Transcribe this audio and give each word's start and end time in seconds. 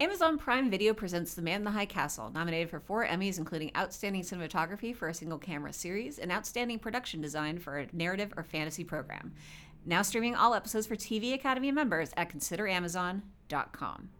Amazon 0.00 0.38
Prime 0.38 0.70
Video 0.70 0.94
presents 0.94 1.34
The 1.34 1.42
Man 1.42 1.56
in 1.56 1.64
the 1.64 1.72
High 1.72 1.84
Castle, 1.84 2.30
nominated 2.32 2.70
for 2.70 2.78
four 2.78 3.04
Emmys, 3.04 3.36
including 3.36 3.72
Outstanding 3.76 4.22
Cinematography 4.22 4.94
for 4.94 5.08
a 5.08 5.14
Single 5.14 5.38
Camera 5.38 5.72
Series 5.72 6.20
and 6.20 6.30
Outstanding 6.30 6.78
Production 6.78 7.20
Design 7.20 7.58
for 7.58 7.78
a 7.78 7.88
Narrative 7.92 8.32
or 8.36 8.44
Fantasy 8.44 8.84
Program. 8.84 9.32
Now 9.84 10.02
streaming 10.02 10.36
all 10.36 10.54
episodes 10.54 10.86
for 10.86 10.94
TV 10.94 11.34
Academy 11.34 11.72
members 11.72 12.10
at 12.16 12.30
ConsiderAmazon.com. 12.30 14.10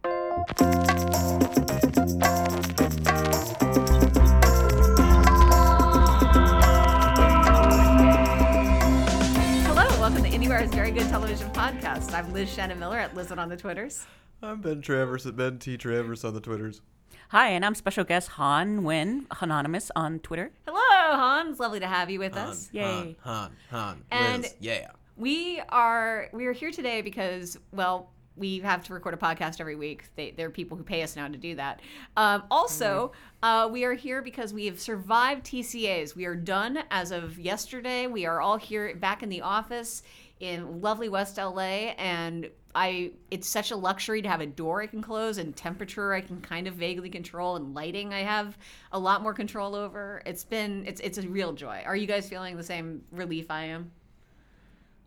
Hello, 9.63 9.87
welcome 9.97 10.23
to 10.23 10.29
IndieWire's 10.29 10.73
Very 10.75 10.91
Good 10.91 11.07
Television 11.07 11.49
Podcast. 11.51 12.13
I'm 12.13 12.33
Liz 12.33 12.51
Shannon 12.51 12.79
Miller 12.79 12.97
at 12.97 13.15
Liz 13.15 13.31
on 13.31 13.47
the 13.47 13.55
Twitters. 13.55 14.05
I'm 14.41 14.61
Ben 14.61 14.81
Travers 14.81 15.25
at 15.25 15.35
Ben 15.35 15.59
T. 15.59 15.77
Travers 15.77 16.23
on 16.23 16.33
the 16.33 16.39
Twitters. 16.39 16.81
Hi, 17.29 17.49
and 17.49 17.65
I'm 17.65 17.75
special 17.75 18.03
guest 18.03 18.31
Hanh 18.31 18.79
Nguyen, 18.81 19.25
anonymous 19.41 19.91
on 19.95 20.19
Twitter. 20.19 20.51
Hello, 20.65 20.77
Hans. 21.17 21.59
Lovely 21.59 21.79
to 21.81 21.87
have 21.87 22.09
you 22.09 22.19
with 22.19 22.33
Han, 22.35 22.47
us. 22.49 22.69
Yay. 22.71 22.83
Han, 22.83 23.17
Han, 23.23 23.51
Han. 23.71 24.03
And- 24.11 24.43
Liz, 24.43 24.55
yeah. 24.59 24.91
We 25.17 25.61
are 25.67 26.29
we 26.31 26.45
are 26.45 26.53
here 26.53 26.71
today 26.71 27.01
because 27.01 27.57
well 27.73 28.09
we 28.37 28.59
have 28.59 28.85
to 28.85 28.93
record 28.93 29.13
a 29.13 29.17
podcast 29.17 29.59
every 29.59 29.75
week. 29.75 30.05
They, 30.15 30.31
there 30.31 30.47
are 30.47 30.51
people 30.51 30.77
who 30.77 30.83
pay 30.83 31.03
us 31.03 31.17
now 31.17 31.27
to 31.27 31.37
do 31.37 31.55
that. 31.55 31.81
Um, 32.15 32.43
also, 32.49 33.11
uh, 33.43 33.67
we 33.69 33.83
are 33.83 33.93
here 33.95 34.21
because 34.21 34.53
we 34.53 34.65
have 34.67 34.79
survived 34.79 35.45
TCAs. 35.45 36.15
We 36.15 36.23
are 36.23 36.35
done 36.35 36.79
as 36.89 37.11
of 37.11 37.37
yesterday. 37.37 38.07
We 38.07 38.25
are 38.25 38.39
all 38.39 38.55
here 38.55 38.95
back 38.95 39.23
in 39.23 39.27
the 39.27 39.41
office 39.41 40.03
in 40.39 40.81
lovely 40.81 41.09
West 41.09 41.37
LA, 41.37 41.93
and 41.97 42.49
I 42.75 43.11
it's 43.31 43.47
such 43.47 43.71
a 43.71 43.75
luxury 43.75 44.21
to 44.21 44.29
have 44.29 44.41
a 44.41 44.45
door 44.45 44.81
I 44.81 44.87
can 44.87 45.01
close 45.01 45.37
and 45.37 45.55
temperature 45.55 46.13
I 46.13 46.21
can 46.21 46.39
kind 46.41 46.67
of 46.67 46.75
vaguely 46.75 47.09
control 47.09 47.55
and 47.55 47.73
lighting 47.73 48.13
I 48.13 48.19
have 48.19 48.57
a 48.91 48.99
lot 48.99 49.23
more 49.23 49.33
control 49.33 49.75
over. 49.75 50.21
It's 50.25 50.43
been 50.43 50.85
it's 50.85 51.01
it's 51.01 51.17
a 51.17 51.27
real 51.27 51.51
joy. 51.53 51.81
Are 51.85 51.95
you 51.95 52.05
guys 52.07 52.29
feeling 52.29 52.55
the 52.57 52.63
same 52.63 53.01
relief 53.11 53.49
I 53.49 53.65
am? 53.65 53.91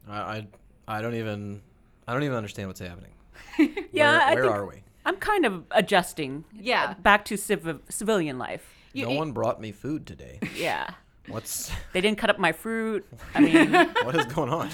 I, 0.09 0.17
I, 0.19 0.47
I 0.89 1.03
don't 1.03 1.15
even, 1.15 1.63
I 2.09 2.13
don't 2.13 2.23
even 2.25 2.37
understand 2.37 2.69
what's 2.69 2.81
happening. 2.81 3.13
Yeah, 3.93 4.35
where, 4.35 4.45
where 4.45 4.53
are 4.53 4.67
we? 4.67 4.83
I'm 5.05 5.17
kind 5.17 5.45
of 5.45 5.65
adjusting. 5.71 6.45
Uh, 6.55 6.59
yeah. 6.61 6.95
Back 6.95 7.25
to 7.27 7.37
civ- 7.37 7.81
civilian 7.89 8.39
life. 8.39 8.67
You- 8.93 9.07
no 9.07 9.13
one 9.13 9.33
brought 9.33 9.61
me 9.61 9.71
food 9.73 10.07
today. 10.07 10.41
Yeah. 10.57 10.91
What's, 11.29 11.71
They 11.93 12.01
didn't 12.01 12.19
cut 12.19 12.31
up 12.31 12.39
my 12.39 12.53
fruit. 12.53 13.07
I 13.35 13.41
mean, 13.43 13.73
what 14.03 14.17
is 14.17 14.25
going 14.27 14.51
on? 14.51 14.71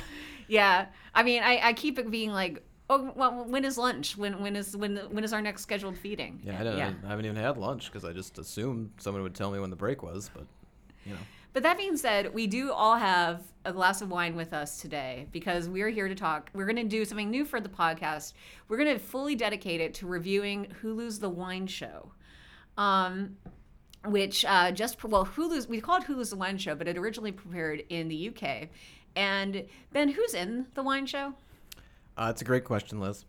Yeah, 0.48 0.86
I 1.14 1.22
mean, 1.22 1.42
I, 1.42 1.60
I 1.62 1.72
keep 1.74 1.98
it 1.98 2.10
being 2.10 2.32
like, 2.32 2.62
oh, 2.90 3.12
well, 3.14 3.44
when 3.44 3.64
is 3.64 3.78
lunch? 3.78 4.16
When 4.16 4.40
when 4.40 4.56
is 4.56 4.76
when 4.76 4.96
when 4.96 5.24
is 5.24 5.32
our 5.32 5.42
next 5.42 5.62
scheduled 5.62 5.96
feeding? 5.96 6.40
Yeah, 6.42 6.60
I, 6.60 6.64
don't, 6.64 6.78
Yeah. 6.78 6.92
I 7.04 7.08
haven't 7.08 7.26
even 7.26 7.36
had 7.36 7.56
lunch 7.56 7.86
because 7.86 8.04
I 8.04 8.12
just 8.12 8.38
assumed 8.38 8.90
someone 8.98 9.22
would 9.22 9.34
tell 9.34 9.50
me 9.50 9.58
when 9.60 9.70
the 9.70 9.76
break 9.76 10.02
was, 10.02 10.30
but 10.34 10.46
you 11.04 11.12
know. 11.12 11.20
But 11.54 11.62
that 11.62 11.78
being 11.78 11.96
said, 11.96 12.32
we 12.34 12.46
do 12.46 12.72
all 12.72 12.96
have 12.96 13.42
a 13.64 13.72
glass 13.72 14.02
of 14.02 14.10
wine 14.10 14.36
with 14.36 14.52
us 14.52 14.80
today 14.80 15.26
because 15.32 15.68
we're 15.68 15.88
here 15.88 16.06
to 16.06 16.14
talk. 16.14 16.50
We're 16.52 16.66
going 16.66 16.76
to 16.76 16.84
do 16.84 17.04
something 17.04 17.30
new 17.30 17.44
for 17.44 17.58
the 17.58 17.70
podcast. 17.70 18.34
We're 18.68 18.76
going 18.76 18.92
to 18.92 18.98
fully 18.98 19.34
dedicate 19.34 19.80
it 19.80 19.94
to 19.94 20.06
reviewing 20.06 20.66
Hulu's 20.82 21.18
The 21.18 21.30
Wine 21.30 21.66
Show. 21.66 22.12
Um, 22.76 23.38
which 24.04 24.44
uh, 24.44 24.70
just 24.70 25.02
well 25.02 25.26
Hulu's 25.26 25.66
we 25.66 25.80
call 25.80 25.96
it 25.96 26.04
Hulu's 26.04 26.30
The 26.30 26.36
Wine 26.36 26.58
Show, 26.58 26.74
but 26.74 26.86
it 26.86 26.96
originally 26.96 27.32
premiered 27.32 27.84
in 27.88 28.08
the 28.08 28.28
UK. 28.28 28.68
And 29.16 29.64
Ben, 29.92 30.08
who's 30.08 30.34
in 30.34 30.66
the 30.74 30.82
wine 30.82 31.06
show? 31.06 31.34
Uh, 32.16 32.28
it's 32.30 32.42
a 32.42 32.44
great 32.44 32.64
question, 32.64 33.00
Liz. 33.00 33.24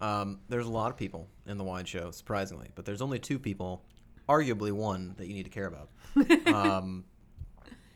Um, 0.00 0.40
there's 0.48 0.66
a 0.66 0.70
lot 0.70 0.90
of 0.90 0.96
people 0.96 1.28
in 1.46 1.56
the 1.56 1.64
wine 1.64 1.84
show, 1.84 2.10
surprisingly, 2.10 2.68
but 2.74 2.84
there's 2.84 3.00
only 3.00 3.18
two 3.18 3.38
people, 3.38 3.82
arguably 4.28 4.72
one, 4.72 5.14
that 5.16 5.26
you 5.26 5.34
need 5.34 5.44
to 5.44 5.50
care 5.50 5.66
about. 5.66 5.88
um, 6.54 7.04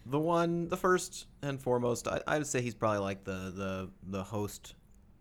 the 0.07 0.19
one, 0.19 0.69
the 0.69 0.77
first 0.77 1.27
and 1.43 1.61
foremost, 1.61 2.09
I, 2.09 2.21
I 2.27 2.39
would 2.39 2.47
say 2.47 2.63
he's 2.63 2.75
probably 2.75 3.01
like 3.01 3.25
the 3.25 3.53
the 3.55 3.91
the 4.09 4.25
host 4.25 4.75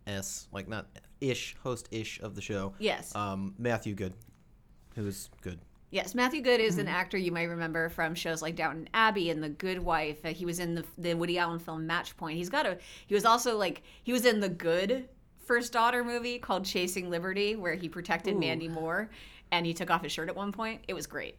s, 0.07 0.47
like 0.51 0.67
not 0.67 0.88
ish 1.22 1.55
host 1.61 1.88
ish 1.91 2.19
of 2.22 2.35
the 2.35 2.41
show. 2.41 2.73
Yes. 2.79 3.13
Um, 3.16 3.55
Matthew 3.57 3.94
Goode, 3.94 4.13
who's 4.95 5.29
good. 5.41 5.59
Yes, 5.91 6.13
Matthew 6.13 6.41
Goode 6.41 6.59
is 6.59 6.77
an 6.77 6.88
actor 6.88 7.17
you 7.17 7.31
might 7.31 7.45
remember 7.50 7.89
from 7.89 8.13
shows 8.13 8.41
like 8.44 8.55
Downton 8.55 8.88
Abbey 8.94 9.31
and 9.31 9.41
The 9.44 9.50
Good 9.50 9.79
Wife. 9.79 10.23
Uh, 10.23 10.29
he 10.29 10.45
was 10.45 10.59
in 10.59 10.75
the, 10.75 10.85
the 11.00 11.16
Woody 11.16 11.39
Allen 11.39 11.57
film 11.59 11.88
Match 11.88 12.16
Point. 12.16 12.38
He's 12.38 12.50
got 12.50 12.66
a. 12.67 12.77
He 13.07 13.16
was 13.16 13.25
also 13.25 13.57
like 13.57 13.81
he 14.03 14.11
was 14.13 14.25
in 14.25 14.39
the 14.39 14.49
Good 14.49 15.09
First 15.45 15.73
Daughter 15.73 16.03
movie 16.03 16.38
called 16.38 16.63
Chasing 16.63 17.09
Liberty, 17.09 17.55
where 17.55 17.73
he 17.73 17.89
protected 17.89 18.38
Mandy 18.38 18.67
Moore, 18.67 19.09
and 19.51 19.66
he 19.66 19.73
took 19.73 19.89
off 19.89 20.03
his 20.03 20.11
shirt 20.11 20.29
at 20.29 20.35
one 20.35 20.51
point. 20.51 20.81
It 20.88 20.94
was 20.94 21.07
great. 21.07 21.38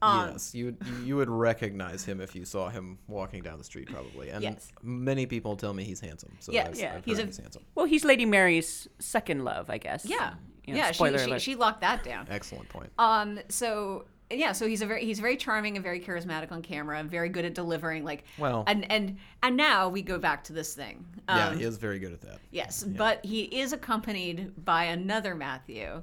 Um, 0.00 0.30
yes, 0.30 0.54
you 0.54 0.66
would 0.66 0.76
you- 0.86 1.04
you 1.04 1.16
would 1.16 1.28
recognize 1.30 2.04
him 2.04 2.20
if 2.20 2.34
you 2.36 2.44
saw 2.44 2.68
him 2.68 2.98
walking 3.08 3.42
down 3.42 3.58
the 3.58 3.64
street, 3.64 3.88
probably. 3.88 4.30
And 4.30 4.42
Yes. 4.42 4.70
many 4.82 5.26
people 5.26 5.56
tell 5.56 5.72
me 5.74 5.82
he's 5.84 6.00
handsome. 6.00 6.36
So 6.40 6.52
Yes, 6.52 6.68
I've, 6.70 6.78
yeah, 6.78 6.94
I've 6.96 7.04
he's 7.04 7.16
heard 7.18 7.22
a- 7.24 7.26
he's 7.26 7.36
handsome. 7.38 7.64
well, 7.76 7.86
he's 7.86 8.04
Lady 8.04 8.26
Mary's 8.26 8.86
second 9.00 9.44
love, 9.44 9.70
I 9.70 9.78
guess. 9.78 10.04
Yeah, 10.04 10.34
You 10.64 10.74
know, 10.74 10.78
yeah. 10.80 10.88
She, 10.88 10.94
spoiler 10.94 11.18
she, 11.18 11.24
alert. 11.30 11.40
she 11.42 11.54
locked 11.56 11.80
that 11.80 12.04
down. 12.04 12.26
Excellent 12.30 12.68
point. 12.68 12.90
Um. 12.98 13.40
So 13.48 14.06
yeah. 14.30 14.52
So 14.52 14.66
he's 14.66 14.80
a 14.82 14.86
very 14.86 15.04
he's 15.04 15.18
very 15.20 15.36
charming 15.36 15.76
and 15.76 15.82
very 15.82 16.00
charismatic 16.00 16.52
on 16.52 16.62
camera 16.62 16.98
and 16.98 17.10
very 17.10 17.28
good 17.28 17.44
at 17.44 17.54
delivering. 17.54 18.04
Like 18.04 18.24
Well- 18.38 18.64
and 18.66 18.90
and 18.90 19.18
and 19.42 19.56
now 19.56 19.88
we 19.88 20.02
go 20.02 20.18
back 20.18 20.44
to 20.44 20.52
this 20.52 20.74
thing. 20.74 21.04
Um, 21.28 21.38
yeah, 21.38 21.54
he 21.54 21.64
is 21.64 21.76
very 21.78 21.98
good 21.98 22.12
at 22.12 22.20
that. 22.22 22.38
Yes, 22.50 22.82
but 22.84 23.24
he 23.24 23.42
is 23.42 23.72
accompanied 23.72 24.52
by 24.64 24.84
another 24.84 25.34
Matthew, 25.34 26.02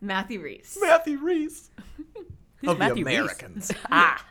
Matthew 0.00 0.40
Rhys. 0.40 0.76
Matthew 0.80 1.18
Rhys. 1.18 1.70
Who's 2.58 2.68
of 2.70 2.78
Matthew 2.78 3.04
the 3.04 3.10
Rhys? 3.10 3.18
Americans. 3.18 3.72
Ah. 3.90 4.24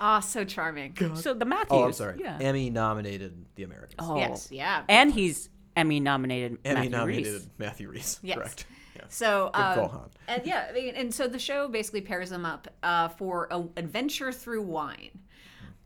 Ah, 0.00 0.20
so 0.20 0.44
charming. 0.44 0.96
So 1.16 1.34
the 1.34 1.44
Matthews. 1.44 1.66
oh, 1.72 1.84
I'm 1.84 1.92
sorry. 1.92 2.18
Yeah. 2.20 2.38
Emmy 2.40 2.70
nominated 2.70 3.44
The 3.56 3.64
Americans. 3.64 3.96
Oh. 3.98 4.16
Yes, 4.16 4.48
yeah. 4.52 4.84
And 4.88 5.12
he's 5.12 5.48
Emmy 5.74 5.98
nominated. 5.98 6.58
Emmy 6.64 6.74
Matthew 6.76 6.90
nominated 6.90 7.32
Rhys. 7.32 7.48
Matthew 7.58 7.88
Rhys. 7.90 8.20
Yes. 8.22 8.36
Correct. 8.36 8.66
Yeah. 8.98 9.04
So, 9.08 9.50
Good 9.54 9.60
um, 9.60 9.74
call, 9.74 9.88
Han. 9.88 10.10
and 10.28 10.46
yeah, 10.46 10.66
I 10.68 10.72
mean, 10.72 10.94
and 10.94 11.14
so 11.14 11.28
the 11.28 11.38
show 11.38 11.68
basically 11.68 12.00
pairs 12.02 12.30
them 12.30 12.44
up 12.44 12.68
uh, 12.82 13.08
for 13.08 13.48
an 13.52 13.70
adventure 13.76 14.32
through 14.32 14.62
wine. 14.62 15.10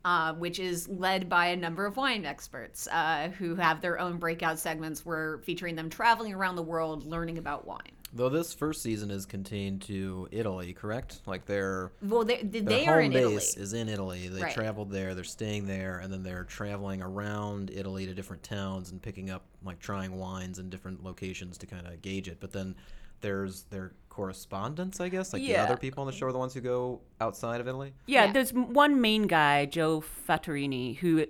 Uh, 0.05 0.33
which 0.33 0.59
is 0.59 0.89
led 0.89 1.29
by 1.29 1.45
a 1.45 1.55
number 1.55 1.85
of 1.85 1.95
wine 1.95 2.25
experts 2.25 2.89
uh, 2.91 3.29
who 3.39 3.55
have 3.55 3.79
their 3.79 3.97
own 3.97 4.17
breakout 4.17 4.59
segments 4.59 5.05
where 5.05 5.37
featuring 5.45 5.77
them 5.77 5.89
traveling 5.89 6.33
around 6.33 6.57
the 6.57 6.61
world 6.61 7.05
learning 7.05 7.37
about 7.37 7.65
wine. 7.65 7.79
Though 8.11 8.27
this 8.27 8.53
first 8.53 8.81
season 8.81 9.09
is 9.09 9.25
contained 9.25 9.81
to 9.83 10.27
Italy, 10.29 10.73
correct? 10.73 11.21
Like 11.25 11.45
their 11.45 11.93
Well, 12.01 12.25
they, 12.25 12.41
their 12.43 12.61
they 12.63 12.83
home 12.83 12.95
are 12.95 12.99
in 12.99 13.13
base 13.13 13.51
Italy. 13.53 13.63
is 13.63 13.71
in 13.71 13.87
Italy. 13.87 14.27
They 14.27 14.41
Right. 14.41 14.53
traveled 14.53 14.91
there. 14.91 15.15
They're 15.15 15.23
staying 15.23 15.67
there, 15.67 15.99
and 15.99 16.11
then 16.11 16.21
they're 16.21 16.43
traveling 16.43 17.01
around 17.01 17.71
Italy 17.73 18.05
to 18.05 18.13
different 18.13 18.43
towns 18.43 18.91
and 18.91 19.01
picking 19.01 19.29
up 19.29 19.45
like 19.63 19.79
trying 19.79 20.17
wines 20.19 20.59
in 20.59 20.69
different 20.69 21.01
locations 21.01 21.57
to 21.59 21.65
kind 21.65 21.87
of 21.87 22.01
gauge 22.01 22.27
it. 22.27 22.41
But 22.41 22.51
then 22.51 22.75
there's 23.23 23.63
their 23.71 23.93
correspondents, 24.09 24.99
I 24.99 25.09
guess. 25.09 25.33
Like 25.33 25.41
the 25.41 25.57
other 25.57 25.77
people 25.77 26.01
on 26.01 26.07
the 26.07 26.13
show 26.13 26.27
are 26.27 26.31
the 26.31 26.37
ones 26.37 26.53
who 26.53 26.61
go 26.61 27.01
outside 27.19 27.59
of 27.61 27.67
Italy. 27.67 27.93
Yeah, 28.05 28.25
Yeah. 28.25 28.31
there's 28.33 28.53
one 28.53 29.01
main 29.01 29.23
guy, 29.23 29.65
Joe 29.65 30.03
Fattorini, 30.27 30.97
who 30.97 31.25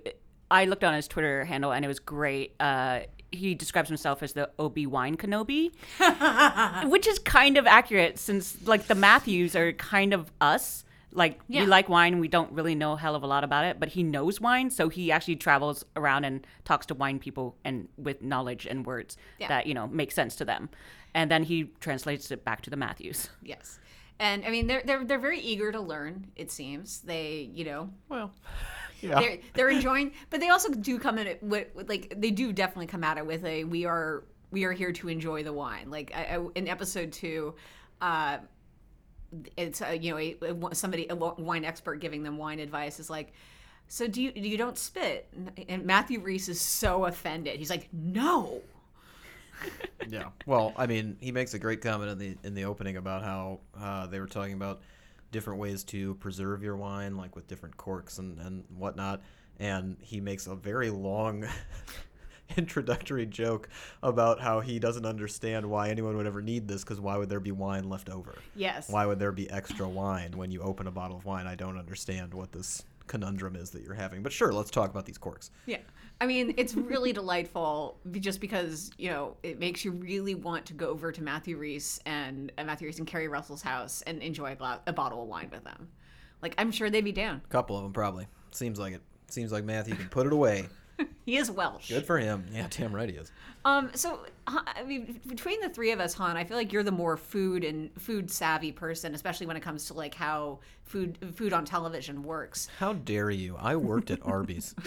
I 0.50 0.66
looked 0.66 0.84
on 0.84 0.92
his 0.92 1.08
Twitter 1.08 1.46
handle 1.46 1.72
and 1.72 1.82
it 1.84 1.88
was 1.88 1.98
great. 1.98 2.54
Uh, 2.60 3.00
he 3.32 3.54
describes 3.54 3.88
himself 3.88 4.22
as 4.22 4.34
the 4.34 4.50
Obi 4.58 4.86
Wan 4.86 5.16
Kenobi, 5.16 5.72
which 6.90 7.06
is 7.06 7.18
kind 7.20 7.56
of 7.56 7.66
accurate 7.66 8.18
since 8.18 8.56
like 8.66 8.86
the 8.86 8.94
Matthews 8.94 9.56
are 9.56 9.72
kind 9.72 10.12
of 10.12 10.30
us. 10.40 10.84
Like 11.12 11.40
Yeah. 11.48 11.60
we 11.62 11.66
like 11.68 11.88
wine, 11.88 12.18
we 12.18 12.26
don't 12.28 12.50
really 12.52 12.74
know 12.74 12.92
a 12.94 12.96
hell 12.96 13.14
of 13.14 13.22
a 13.22 13.26
lot 13.26 13.44
about 13.44 13.64
it, 13.64 13.78
but 13.78 13.88
he 13.90 14.02
knows 14.02 14.40
wine, 14.40 14.68
so 14.68 14.88
he 14.88 15.12
actually 15.12 15.36
travels 15.36 15.84
around 15.94 16.24
and 16.24 16.44
talks 16.64 16.86
to 16.86 16.94
wine 16.94 17.20
people 17.20 17.56
and 17.64 17.88
with 17.96 18.20
knowledge 18.20 18.66
and 18.66 18.84
words 18.84 19.16
Yeah. 19.38 19.46
that 19.48 19.66
you 19.68 19.74
know 19.74 19.86
make 19.86 20.10
sense 20.10 20.34
to 20.36 20.44
them, 20.44 20.70
and 21.14 21.30
then 21.30 21.42
he 21.44 21.64
translates 21.80 22.30
it 22.30 22.44
back 22.44 22.62
to 22.62 22.70
the 22.70 22.76
Matthews. 22.76 23.28
Yes. 23.42 23.78
And 24.18 24.44
I 24.44 24.50
mean, 24.50 24.66
they're, 24.66 24.82
they're, 24.84 25.04
they're 25.04 25.18
very 25.18 25.40
eager 25.40 25.72
to 25.72 25.80
learn, 25.80 26.28
it 26.36 26.50
seems. 26.50 27.00
They, 27.00 27.50
you 27.52 27.64
know, 27.64 27.90
Well, 28.08 28.32
yeah. 29.00 29.18
they're, 29.20 29.38
they're 29.54 29.68
enjoying, 29.70 30.12
but 30.30 30.40
they 30.40 30.50
also 30.50 30.72
do 30.72 30.98
come 30.98 31.18
in 31.18 31.26
it 31.26 31.42
with, 31.42 31.74
with, 31.74 31.88
like, 31.88 32.14
they 32.16 32.30
do 32.30 32.52
definitely 32.52 32.86
come 32.86 33.02
at 33.04 33.18
it 33.18 33.26
with 33.26 33.44
a, 33.44 33.64
we 33.64 33.84
are, 33.86 34.22
we 34.52 34.64
are 34.64 34.72
here 34.72 34.92
to 34.92 35.08
enjoy 35.08 35.42
the 35.42 35.52
wine. 35.52 35.90
Like 35.90 36.12
I, 36.14 36.36
I, 36.36 36.46
in 36.54 36.68
episode 36.68 37.10
two, 37.12 37.54
uh, 38.00 38.38
it's, 39.56 39.82
uh, 39.82 39.88
you 40.00 40.12
know, 40.12 40.18
a, 40.18 40.36
a- 40.70 40.74
somebody, 40.76 41.06
a 41.10 41.16
wine 41.16 41.64
expert 41.64 41.96
giving 41.96 42.22
them 42.22 42.38
wine 42.38 42.60
advice 42.60 43.00
is 43.00 43.10
like, 43.10 43.32
so 43.88 44.06
do 44.06 44.22
you, 44.22 44.30
you 44.34 44.56
don't 44.56 44.78
spit? 44.78 45.28
And 45.68 45.84
Matthew 45.84 46.20
Rhys 46.20 46.48
is 46.48 46.60
so 46.60 47.04
offended. 47.06 47.58
He's 47.58 47.68
like, 47.70 47.88
no. 47.92 48.62
yeah. 50.08 50.28
Well, 50.46 50.72
I 50.76 50.86
mean, 50.86 51.16
he 51.20 51.32
makes 51.32 51.54
a 51.54 51.58
great 51.58 51.80
comment 51.80 52.10
in 52.10 52.18
the 52.18 52.36
in 52.44 52.54
the 52.54 52.64
opening 52.64 52.96
about 52.96 53.22
how 53.22 53.60
uh, 53.78 54.06
they 54.06 54.20
were 54.20 54.26
talking 54.26 54.54
about 54.54 54.82
different 55.30 55.58
ways 55.58 55.84
to 55.84 56.14
preserve 56.16 56.62
your 56.62 56.76
wine, 56.76 57.16
like 57.16 57.34
with 57.34 57.46
different 57.46 57.76
corks 57.76 58.18
and 58.18 58.38
and 58.40 58.64
whatnot. 58.76 59.22
And 59.60 59.96
he 60.00 60.20
makes 60.20 60.46
a 60.46 60.54
very 60.56 60.90
long 60.90 61.46
introductory 62.56 63.26
joke 63.26 63.68
about 64.02 64.40
how 64.40 64.60
he 64.60 64.78
doesn't 64.78 65.06
understand 65.06 65.68
why 65.68 65.88
anyone 65.88 66.16
would 66.16 66.26
ever 66.26 66.42
need 66.42 66.68
this 66.68 66.82
because 66.82 67.00
why 67.00 67.16
would 67.16 67.28
there 67.28 67.40
be 67.40 67.52
wine 67.52 67.88
left 67.88 68.08
over? 68.08 68.34
Yes. 68.54 68.88
Why 68.88 69.06
would 69.06 69.18
there 69.18 69.32
be 69.32 69.48
extra 69.50 69.88
wine 69.88 70.32
when 70.36 70.50
you 70.50 70.60
open 70.60 70.86
a 70.86 70.90
bottle 70.90 71.16
of 71.16 71.24
wine? 71.24 71.46
I 71.46 71.54
don't 71.54 71.78
understand 71.78 72.34
what 72.34 72.52
this 72.52 72.84
conundrum 73.06 73.56
is 73.56 73.70
that 73.70 73.82
you're 73.82 73.94
having. 73.94 74.22
But 74.22 74.32
sure, 74.32 74.52
let's 74.52 74.70
talk 74.70 74.90
about 74.90 75.06
these 75.06 75.18
corks. 75.18 75.50
Yeah. 75.66 75.78
I 76.20 76.26
mean, 76.26 76.54
it's 76.56 76.74
really 76.74 77.12
delightful 77.12 77.98
just 78.12 78.40
because, 78.40 78.90
you 78.98 79.10
know, 79.10 79.36
it 79.42 79.58
makes 79.58 79.84
you 79.84 79.90
really 79.90 80.34
want 80.34 80.64
to 80.66 80.72
go 80.72 80.88
over 80.88 81.10
to 81.12 81.22
Matthew 81.22 81.56
Rhys 81.56 82.00
and 82.06 82.52
uh, 82.56 82.64
Matthew 82.64 82.86
Rhys 82.86 82.98
and 82.98 83.06
Keri 83.06 83.28
Russell's 83.28 83.62
house 83.62 84.02
and 84.02 84.22
enjoy 84.22 84.52
a, 84.52 84.54
gla- 84.54 84.80
a 84.86 84.92
bottle 84.92 85.22
of 85.22 85.28
wine 85.28 85.48
with 85.52 85.64
them. 85.64 85.88
Like, 86.40 86.54
I'm 86.58 86.70
sure 86.70 86.88
they'd 86.90 87.00
be 87.00 87.12
down. 87.12 87.42
A 87.44 87.48
couple 87.48 87.76
of 87.76 87.82
them 87.82 87.92
probably. 87.92 88.26
Seems 88.52 88.78
like 88.78 88.94
it. 88.94 89.02
Seems 89.28 89.50
like 89.50 89.64
Matthew 89.64 89.96
can 89.96 90.08
put 90.08 90.26
it 90.26 90.32
away. 90.32 90.66
He 91.26 91.38
is 91.38 91.50
Welsh. 91.50 91.88
Good 91.88 92.04
for 92.04 92.18
him. 92.18 92.46
Yeah, 92.52 92.66
damn 92.68 92.94
right 92.94 93.08
he 93.08 93.16
is. 93.16 93.32
Um, 93.64 93.90
so 93.94 94.20
I 94.46 94.82
mean, 94.86 95.20
between 95.26 95.58
the 95.62 95.70
three 95.70 95.90
of 95.90 95.98
us, 95.98 96.12
Han, 96.14 96.36
I 96.36 96.44
feel 96.44 96.58
like 96.58 96.70
you're 96.70 96.82
the 96.82 96.92
more 96.92 97.16
food 97.16 97.64
and 97.64 97.90
food 97.98 98.30
savvy 98.30 98.72
person, 98.72 99.14
especially 99.14 99.46
when 99.46 99.56
it 99.56 99.62
comes 99.62 99.86
to 99.86 99.94
like 99.94 100.14
how 100.14 100.58
food 100.82 101.16
food 101.34 101.54
on 101.54 101.64
television 101.64 102.22
works. 102.22 102.68
How 102.78 102.92
dare 102.92 103.30
you? 103.30 103.56
I 103.58 103.76
worked 103.76 104.10
at 104.10 104.18
Arby's. 104.22 104.74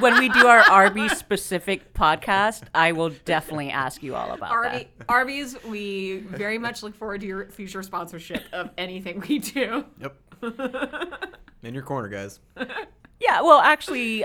when 0.00 0.18
we 0.18 0.28
do 0.28 0.46
our 0.46 0.60
Arby's 0.60 1.16
specific 1.16 1.94
podcast, 1.94 2.64
I 2.74 2.92
will 2.92 3.10
definitely 3.24 3.70
ask 3.70 4.02
you 4.02 4.14
all 4.14 4.32
about 4.32 4.50
Arby, 4.50 4.88
Arby's, 5.08 5.56
we 5.64 6.18
very 6.18 6.58
much 6.58 6.82
look 6.82 6.94
forward 6.96 7.20
to 7.20 7.26
your 7.26 7.46
future 7.46 7.82
sponsorship 7.82 8.42
of 8.52 8.70
anything 8.76 9.22
we 9.28 9.38
do. 9.38 9.84
Yep. 10.00 10.16
In 11.62 11.74
your 11.74 11.82
corner, 11.82 12.08
guys. 12.08 12.40
Yeah, 13.20 13.40
well, 13.42 13.58
actually, 13.60 14.18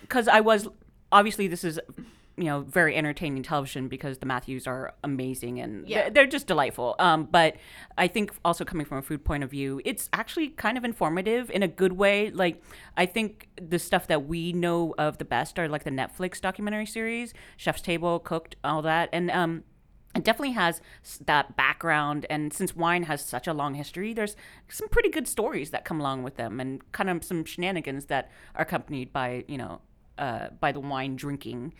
because 0.00 0.28
I 0.28 0.40
was 0.40 0.68
obviously 1.12 1.46
this 1.48 1.64
is 1.64 1.78
you 2.38 2.44
know 2.44 2.60
very 2.60 2.94
entertaining 2.94 3.42
television 3.42 3.88
because 3.88 4.18
the 4.18 4.26
Matthews 4.26 4.66
are 4.66 4.92
amazing 5.02 5.58
and 5.58 5.88
Yeah. 5.88 6.02
they're, 6.02 6.10
they're 6.10 6.26
just 6.26 6.46
delightful. 6.46 6.94
Um, 6.98 7.24
but 7.24 7.56
I 7.96 8.08
think 8.08 8.30
also 8.44 8.62
coming 8.64 8.84
from 8.84 8.98
a 8.98 9.02
food 9.02 9.24
point 9.24 9.42
of 9.42 9.50
view, 9.50 9.80
it's 9.86 10.10
actually 10.12 10.48
kind 10.50 10.76
of 10.76 10.84
informative 10.84 11.50
in 11.50 11.62
a 11.62 11.68
good 11.68 11.92
way. 11.94 12.30
Like 12.30 12.62
I 12.96 13.06
think 13.06 13.48
the 13.60 13.78
stuff 13.78 14.06
that 14.08 14.26
we 14.26 14.52
know 14.52 14.94
of 14.98 15.16
the 15.16 15.24
best 15.24 15.58
are 15.58 15.66
like 15.68 15.84
the 15.84 15.90
Netflix 15.90 16.38
documentary 16.40 16.84
series, 16.86 17.32
Chef's 17.56 17.80
Table, 17.80 18.18
Cooked, 18.18 18.56
all 18.64 18.82
that, 18.82 19.08
and 19.12 19.30
um. 19.30 19.64
It 20.16 20.24
definitely 20.24 20.52
has 20.52 20.80
that 21.26 21.56
background 21.56 22.26
and 22.30 22.52
since 22.52 22.74
wine 22.74 23.04
has 23.04 23.24
such 23.24 23.46
a 23.46 23.52
long 23.52 23.74
history 23.74 24.12
there's 24.12 24.36
some 24.68 24.88
pretty 24.88 25.08
good 25.08 25.28
stories 25.28 25.70
that 25.70 25.84
come 25.84 26.00
along 26.00 26.22
with 26.22 26.36
them 26.36 26.58
and 26.60 26.80
kind 26.92 27.08
of 27.10 27.22
some 27.24 27.44
shenanigans 27.44 28.06
that 28.06 28.30
are 28.54 28.62
accompanied 28.62 29.12
by 29.12 29.44
you 29.48 29.58
know 29.58 29.80
uh, 30.18 30.48
by 30.60 30.72
the 30.72 30.80
wine 30.80 31.14
drinking 31.16 31.72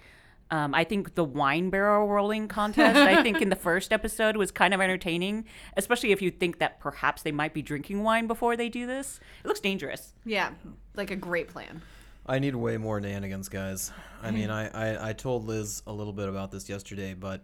um, 0.51 0.75
i 0.75 0.85
think 0.85 1.15
the 1.15 1.25
wine 1.25 1.71
barrel 1.71 2.07
rolling 2.07 2.47
contest 2.47 2.97
i 2.97 3.23
think 3.23 3.41
in 3.43 3.49
the 3.49 3.57
first 3.69 3.93
episode 3.93 4.37
was 4.37 4.51
kind 4.53 4.73
of 4.75 4.81
entertaining 4.81 5.45
especially 5.77 6.13
if 6.13 6.21
you 6.23 6.31
think 6.31 6.59
that 6.59 6.79
perhaps 6.79 7.23
they 7.23 7.33
might 7.33 7.53
be 7.55 7.63
drinking 7.63 8.03
wine 8.03 8.27
before 8.27 8.57
they 8.57 8.69
do 8.69 8.87
this 8.87 9.19
it 9.43 9.49
looks 9.49 9.61
dangerous 9.61 10.13
Yeah, 10.25 10.51
like 10.95 11.11
a 11.11 11.17
great 11.17 11.49
plan. 11.49 11.83
I 12.29 12.41
need 12.41 12.57
way 12.57 12.77
more 12.77 13.01
nanigans, 13.01 13.49
guys. 13.49 13.93
I 14.21 14.31
mean, 14.37 14.51
I, 14.51 14.67
I, 14.67 15.11
I 15.11 15.13
told 15.13 15.45
Liz 15.47 15.83
a 15.87 15.93
little 15.93 16.13
bit 16.13 16.29
about 16.29 16.51
this 16.51 16.69
yesterday, 16.69 17.15
but 17.15 17.41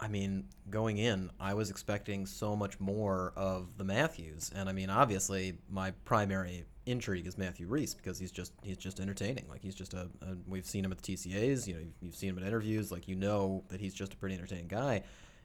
I 0.00 0.06
mean, 0.08 0.44
going 0.70 0.98
in, 0.98 1.30
I 1.40 1.54
was 1.54 1.70
expecting 1.70 2.24
so 2.26 2.54
much 2.54 2.78
more 2.78 3.32
of 3.36 3.76
the 3.78 3.84
Matthews, 3.84 4.50
and 4.54 4.68
I 4.68 4.72
mean, 4.72 4.90
obviously, 4.90 5.58
my 5.68 5.90
primary 6.04 6.64
intrigue 6.86 7.26
is 7.26 7.36
Matthew 7.36 7.66
Rhys 7.66 7.94
because 7.94 8.18
he's 8.18 8.30
just 8.30 8.52
he's 8.62 8.78
just 8.78 9.00
entertaining. 9.00 9.46
Like 9.48 9.60
he's 9.60 9.74
just 9.74 9.94
a, 9.94 10.08
a 10.22 10.36
we've 10.46 10.64
seen 10.66 10.84
him 10.84 10.92
at 10.92 11.02
the 11.02 11.14
TCAs, 11.16 11.66
you 11.66 11.74
know, 11.74 11.80
you've, 11.80 11.94
you've 12.00 12.14
seen 12.14 12.30
him 12.30 12.38
at 12.38 12.44
interviews, 12.44 12.92
like 12.92 13.08
you 13.08 13.16
know 13.16 13.64
that 13.68 13.80
he's 13.80 13.92
just 13.92 14.14
a 14.14 14.16
pretty 14.16 14.34
entertaining 14.36 14.68
guy, 14.68 15.02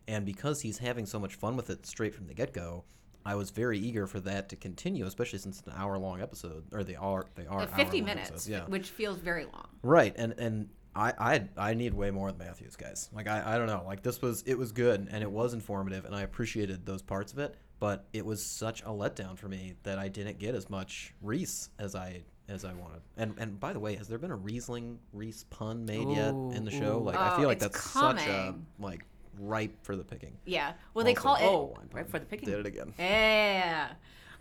and 0.08 0.26
because 0.26 0.62
he's 0.62 0.78
having 0.78 1.06
so 1.06 1.20
much 1.20 1.34
fun 1.36 1.56
with 1.56 1.70
it 1.70 1.86
straight 1.86 2.14
from 2.14 2.28
the 2.28 2.34
get 2.34 2.54
go. 2.54 2.84
I 3.26 3.36
was 3.36 3.52
very 3.52 3.80
eager 3.80 4.06
for 4.06 4.20
that 4.20 4.50
to 4.50 4.58
continue, 4.58 5.06
especially 5.06 5.40
since 5.40 5.60
it's 5.60 5.68
an 5.68 5.74
hour-long 5.78 6.22
episode, 6.22 6.66
or 6.74 6.84
they 6.84 6.96
are 6.98 7.26
they 7.36 7.46
are 7.46 7.62
Uh, 7.62 7.68
50 7.68 8.02
minutes, 8.02 8.32
episodes, 8.32 8.50
yeah. 8.50 8.66
which 8.66 8.90
feels 8.90 9.18
very 9.18 9.46
long. 9.46 9.70
Right, 9.82 10.14
and 10.18 10.34
and 10.34 10.68
I 10.96 11.14
I 11.18 11.48
I 11.58 11.74
need 11.74 11.94
way 11.94 12.12
more 12.12 12.30
of 12.30 12.38
Matthews, 12.38 12.76
guys. 12.76 13.10
Like 13.14 13.28
I 13.28 13.56
I 13.56 13.58
don't 13.58 13.68
know, 13.68 13.84
like 13.86 14.04
this 14.04 14.22
was 14.22 14.44
it 14.46 14.58
was 14.58 14.72
good 14.72 15.08
and 15.12 15.24
it 15.24 15.32
was 15.32 15.54
informative 15.54 16.06
and 16.06 16.16
I 16.16 16.22
appreciated 16.22 16.86
those 16.86 17.02
parts 17.02 17.34
of 17.34 17.40
it, 17.40 17.56
but 17.80 18.06
it 18.14 18.26
was 18.26 18.44
such 18.46 18.82
a 18.82 18.86
letdown 18.90 19.38
for 19.38 19.48
me 19.48 19.74
that 19.84 19.98
I 20.00 20.08
didn't 20.08 20.40
get 20.40 20.56
as 20.56 20.70
much 20.70 21.14
Rhys 21.22 21.70
as 21.80 21.96
I 21.96 22.22
as 22.50 22.66
I 22.66 22.74
wanted. 22.74 23.02
And 23.18 23.34
and 23.38 23.60
by 23.60 23.74
the 23.74 23.80
way, 23.80 23.96
has 23.96 24.08
there 24.08 24.18
been 24.18 24.32
a 24.32 24.36
Riesling 24.36 25.00
Rhys 25.14 25.46
pun 25.50 25.86
made 25.86 26.08
yet 26.10 26.30
in 26.30 26.64
the 26.66 26.72
show? 26.72 26.98
Ooh, 27.00 27.04
Like 27.04 27.16
I 27.16 27.34
Oh, 27.34 27.38
feel 27.38 27.48
like 27.48 27.58
it's 27.62 27.66
that's 27.74 27.90
such 27.92 28.22
a 28.24 28.26
coming. 28.26 28.66
like 28.80 29.06
ripe 29.40 29.76
for 29.84 29.96
the 29.96 30.04
picking. 30.04 30.38
Yeah. 30.46 30.74
Well, 30.94 31.04
they 31.06 31.14
call 31.16 31.36
it. 31.38 31.42
oh 31.44 31.74
Wine 31.76 31.90
right 31.92 32.04
pun. 32.04 32.12
for 32.12 32.20
the 32.20 32.26
picking 32.26 32.50
Did 32.50 32.60
it 32.60 32.66
again. 32.68 32.94
Yeah. 33.00 33.90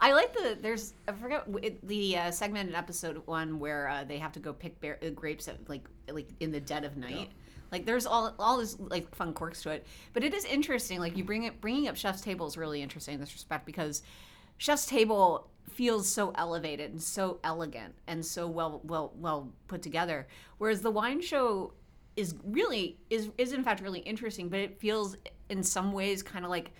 I 0.02 0.14
like 0.14 0.34
the 0.34 0.58
there's 0.60 0.94
I 1.06 1.12
forget 1.12 1.44
it, 1.62 1.86
the 1.86 2.16
uh, 2.16 2.30
segment 2.32 2.68
in 2.68 2.74
episode 2.74 3.22
one 3.26 3.60
where 3.60 3.88
uh, 3.88 4.02
they 4.02 4.18
have 4.18 4.32
to 4.32 4.40
go 4.40 4.52
pick 4.52 4.80
bear, 4.80 4.98
uh, 5.00 5.10
grapes 5.10 5.46
at 5.46 5.68
like 5.68 5.88
like 6.10 6.28
in 6.40 6.50
the 6.50 6.58
dead 6.58 6.84
of 6.84 6.96
night. 6.96 7.30
Like 7.70 7.86
there's 7.86 8.04
all 8.04 8.34
all 8.40 8.58
this 8.58 8.76
like 8.80 9.14
fun 9.14 9.32
quirks 9.32 9.62
to 9.62 9.70
it, 9.70 9.86
but 10.12 10.24
it 10.24 10.34
is 10.34 10.44
interesting. 10.44 10.98
Like 10.98 11.16
you 11.16 11.22
bring 11.22 11.44
it 11.44 11.60
bringing 11.60 11.86
up 11.86 11.96
Chef's 11.96 12.20
Table 12.20 12.48
is 12.48 12.56
really 12.56 12.82
interesting 12.82 13.14
in 13.14 13.20
this 13.20 13.32
respect 13.32 13.64
because 13.64 14.02
Chef's 14.58 14.86
Table 14.86 15.48
feels 15.70 16.08
so 16.08 16.32
elevated 16.34 16.90
and 16.90 17.00
so 17.00 17.38
elegant 17.44 17.94
and 18.08 18.26
so 18.26 18.48
well 18.48 18.80
well 18.82 19.12
well 19.14 19.52
put 19.68 19.82
together, 19.82 20.26
whereas 20.58 20.82
the 20.82 20.90
wine 20.90 21.20
show 21.20 21.74
is 22.16 22.34
really 22.44 22.98
is 23.08 23.30
is 23.38 23.52
in 23.52 23.62
fact 23.62 23.80
really 23.80 24.00
interesting, 24.00 24.48
but 24.48 24.58
it 24.58 24.80
feels 24.80 25.16
in 25.48 25.62
some 25.62 25.92
ways 25.92 26.24
kind 26.24 26.44
of 26.44 26.50
like 26.50 26.72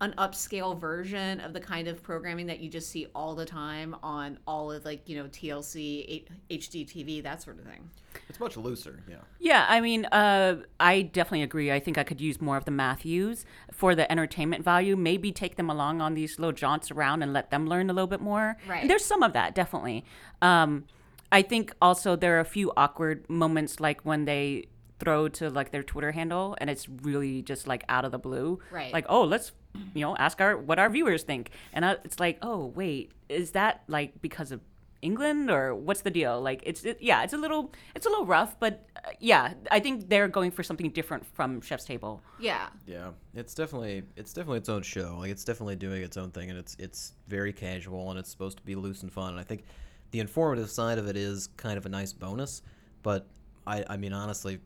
an 0.00 0.14
upscale 0.16 0.78
version 0.78 1.40
of 1.40 1.52
the 1.52 1.60
kind 1.60 1.88
of 1.88 2.02
programming 2.02 2.46
that 2.46 2.60
you 2.60 2.68
just 2.68 2.88
see 2.90 3.06
all 3.14 3.34
the 3.34 3.44
time 3.44 3.96
on 4.02 4.38
all 4.46 4.70
of 4.70 4.84
like 4.84 5.08
you 5.08 5.16
know 5.16 5.28
TLC, 5.28 6.24
H- 6.50 6.70
HGTV, 6.70 7.22
that 7.22 7.42
sort 7.42 7.58
of 7.58 7.64
thing. 7.64 7.90
It's 8.28 8.40
much 8.40 8.56
looser, 8.56 9.00
yeah. 9.08 9.16
Yeah, 9.38 9.66
I 9.68 9.80
mean, 9.80 10.04
uh, 10.06 10.62
I 10.78 11.02
definitely 11.02 11.42
agree. 11.42 11.72
I 11.72 11.80
think 11.80 11.98
I 11.98 12.04
could 12.04 12.20
use 12.20 12.40
more 12.40 12.56
of 12.56 12.64
the 12.64 12.70
Matthews 12.70 13.44
for 13.72 13.94
the 13.94 14.10
entertainment 14.10 14.64
value. 14.64 14.96
Maybe 14.96 15.32
take 15.32 15.56
them 15.56 15.70
along 15.70 16.00
on 16.00 16.14
these 16.14 16.38
little 16.38 16.52
jaunts 16.52 16.90
around 16.90 17.22
and 17.22 17.32
let 17.32 17.50
them 17.50 17.66
learn 17.66 17.90
a 17.90 17.92
little 17.92 18.08
bit 18.08 18.20
more. 18.20 18.56
Right. 18.68 18.82
And 18.82 18.90
there's 18.90 19.04
some 19.04 19.22
of 19.22 19.32
that, 19.32 19.54
definitely. 19.54 20.04
Um, 20.42 20.84
I 21.30 21.42
think 21.42 21.74
also 21.80 22.16
there 22.16 22.36
are 22.36 22.40
a 22.40 22.44
few 22.44 22.72
awkward 22.76 23.28
moments, 23.28 23.80
like 23.80 24.02
when 24.02 24.24
they 24.24 24.66
throw 24.98 25.28
to 25.28 25.48
like 25.48 25.70
their 25.70 25.82
Twitter 25.82 26.12
handle, 26.12 26.56
and 26.60 26.68
it's 26.68 26.88
really 26.88 27.42
just 27.42 27.66
like 27.66 27.84
out 27.88 28.04
of 28.04 28.12
the 28.12 28.18
blue. 28.18 28.58
Right. 28.70 28.92
Like, 28.92 29.06
oh, 29.08 29.22
let's 29.24 29.52
you 29.94 30.00
know 30.02 30.16
ask 30.16 30.40
our 30.40 30.56
what 30.56 30.78
our 30.78 30.90
viewers 30.90 31.22
think, 31.22 31.50
and 31.72 31.84
I, 31.84 31.92
it's 32.04 32.20
like, 32.20 32.38
oh, 32.42 32.66
wait, 32.66 33.12
is 33.28 33.52
that 33.52 33.82
like 33.88 34.20
because 34.20 34.52
of 34.52 34.60
England 35.02 35.50
or 35.50 35.74
what's 35.74 36.02
the 36.02 36.10
deal? 36.10 36.40
Like 36.40 36.62
it's 36.64 36.84
it, 36.84 36.98
yeah, 37.00 37.22
it's 37.22 37.32
a 37.32 37.36
little 37.36 37.72
it's 37.94 38.06
a 38.06 38.08
little 38.08 38.26
rough, 38.26 38.58
but 38.58 38.86
uh, 38.96 39.10
yeah, 39.20 39.54
I 39.70 39.80
think 39.80 40.08
they're 40.08 40.28
going 40.28 40.50
for 40.50 40.62
something 40.62 40.90
different 40.90 41.24
from 41.34 41.60
Chef's 41.60 41.84
Table. 41.84 42.20
Yeah, 42.40 42.68
Yeah, 42.86 43.10
it's 43.34 43.54
definitely 43.54 44.02
it's 44.16 44.32
definitely 44.32 44.58
its 44.58 44.68
own 44.68 44.82
show. 44.82 45.16
Like 45.18 45.30
it's 45.30 45.44
definitely 45.44 45.76
doing 45.76 46.02
its 46.02 46.16
own 46.16 46.30
thing, 46.30 46.50
and 46.50 46.58
it's 46.58 46.76
it's 46.78 47.12
very 47.28 47.52
casual 47.52 48.10
and 48.10 48.18
it's 48.18 48.30
supposed 48.30 48.58
to 48.58 48.64
be 48.64 48.74
loose 48.74 49.02
and 49.02 49.12
fun. 49.12 49.30
And 49.30 49.40
I 49.40 49.44
think 49.44 49.64
the 50.10 50.20
informative 50.20 50.70
side 50.70 50.98
of 50.98 51.06
it 51.06 51.16
is 51.16 51.48
kind 51.56 51.78
of 51.78 51.86
a 51.86 51.88
nice 51.88 52.12
bonus. 52.12 52.62
But 53.02 53.26
I 53.66 53.84
I 53.88 53.96
mean 53.96 54.12
honestly, 54.12 54.58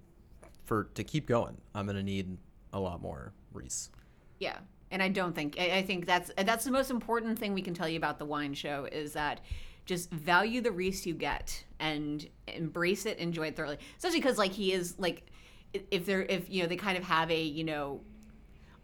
for 0.65 0.85
to 0.95 1.05
keep 1.05 1.27
going, 1.27 1.59
I'm 1.75 1.87
gonna 1.87 2.03
need 2.03 2.39
a 2.73 2.81
lot 2.81 3.03
more 3.03 3.33
Rhys. 3.53 3.91
yeah. 4.39 4.59
And 4.93 5.03
I 5.03 5.09
don't 5.09 5.35
think 5.35 5.57
I, 5.59 5.79
I 5.79 5.83
think 5.83 6.07
that's 6.07 6.31
that's 6.37 6.65
the 6.65 6.71
most 6.71 6.91
important 6.91 7.39
thing 7.39 7.55
we 7.55 7.63
can 7.63 7.75
tell 7.75 7.89
you 7.89 7.97
about 7.97 8.19
the 8.19 8.25
wine 8.25 8.55
show 8.55 8.87
is 8.93 9.15
that 9.15 9.41
just 9.85 10.11
value 10.11 10.61
the 10.61 10.71
Rhys 10.71 11.05
you 11.07 11.15
get 11.15 11.65
and 11.81 12.27
embrace 12.47 13.07
it, 13.07 13.19
enjoy 13.19 13.49
it 13.49 13.57
thoroughly. 13.57 13.79
Especially 13.97 14.21
because 14.21 14.39
like 14.39 14.53
he 14.53 14.73
is 14.73 14.95
like 14.99 15.27
if 15.91 16.07
they're 16.07 16.23
if 16.23 16.49
you 16.49 16.63
know 16.63 16.69
they 16.69 16.77
kind 16.77 16.97
of 16.97 17.05
have 17.05 17.31
a 17.31 17.43
you 17.43 17.65
know 17.65 18.01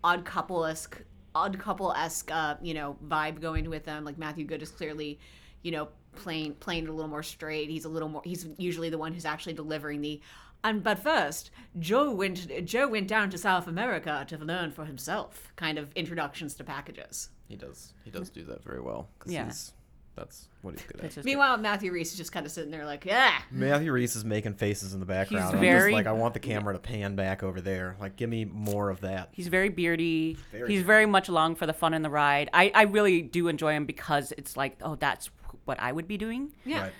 odd 0.03 0.25
couple 0.25 0.65
esque 0.65 1.01
odd 1.35 1.59
couple 1.59 1.93
esque 1.93 2.31
uh, 2.33 2.57
you 2.63 2.75
know 2.75 2.97
vibe 3.07 3.41
going 3.41 3.69
with 3.71 3.85
them. 3.85 4.05
Like 4.05 4.19
Matthew 4.19 4.45
Goode 4.45 4.63
is 4.63 4.71
clearly 4.71 5.19
you 5.63 5.71
know 5.71 5.89
playing 6.17 6.55
playing 6.55 6.89
a 6.89 6.93
little 6.93 7.11
more 7.11 7.23
straight. 7.23 7.71
He's 7.71 7.85
a 7.85 7.89
little 7.89 8.09
more. 8.09 8.23
He's 8.25 8.47
usually 8.57 8.91
the 8.91 8.99
one 8.99 9.13
who's 9.13 9.27
actually 9.27 9.55
delivering 9.55 10.01
the. 10.01 10.21
And 10.65 10.83
but 10.83 10.99
first, 10.99 11.51
Joe 11.79 12.11
went 12.11 12.67
Joe 12.67 12.89
went 12.89 13.09
down 13.09 13.31
to 13.31 13.39
South 13.39 13.67
America 13.69 14.25
to 14.29 14.39
learn 14.39 14.73
for 14.73 14.85
himself. 14.85 15.53
Kind 15.57 15.79
of 15.79 15.93
introductions 15.95 16.55
to 16.55 16.65
packages. 16.65 17.31
He 17.49 17.57
does 17.57 17.93
he 18.05 18.11
does 18.11 18.29
do 18.31 18.43
that 18.45 18.63
very 18.65 18.81
well. 18.81 19.09
Yeah. 19.25 19.45
he's, 19.45 19.73
that's 20.17 20.49
what 20.63 20.75
he's 20.75 20.83
good 20.83 21.01
at. 21.01 21.13
just- 21.13 21.25
Meanwhile, 21.25 21.59
Matthew 21.59 21.93
Rhys 21.93 22.11
is 22.11 22.17
just 22.19 22.33
kind 22.33 22.45
of 22.45 22.51
sitting 22.51 22.73
there 22.73 22.85
like, 22.85 23.05
yeah. 23.05 23.39
Matthew 23.53 23.93
Rhys 23.93 24.17
is 24.17 24.25
making 24.25 24.55
faces 24.55 24.93
in 24.93 24.99
the 25.01 25.07
background. 25.07 25.55
I'm 25.55 25.61
very- 25.61 25.93
just 25.93 25.95
like 25.95 26.07
I 26.09 26.13
want 26.13 26.35
the 26.35 26.41
camera 26.41 26.73
to 26.75 26.81
pan 26.81 27.15
back 27.15 27.45
over 27.45 27.61
there. 27.61 27.97
Like 28.01 28.17
give 28.17 28.29
me 28.29 28.45
more 28.45 28.91
of 28.91 29.01
that. 29.03 29.29
He's 29.33 29.47
very 29.47 29.69
beardy. 29.69 30.37
Very 30.51 30.69
He's 30.73 30.83
very 30.83 31.07
much 31.07 31.29
along 31.29 31.55
for 31.55 31.67
the 31.67 31.73
fun 31.73 31.95
and 31.95 32.05
the 32.05 32.11
ride. 32.11 32.51
I, 32.53 32.73
I 32.75 32.83
really 32.83 33.23
do 33.23 33.47
enjoy 33.47 33.75
him 33.75 33.87
because 33.87 34.33
it's 34.37 34.57
like, 34.57 34.77
oh, 34.83 34.97
that's 34.97 35.31
what 35.67 35.79
I 35.81 35.93
would 35.93 36.09
be 36.09 36.17
doing. 36.19 36.53
Yeah. 36.65 36.83
Right. 36.83 36.93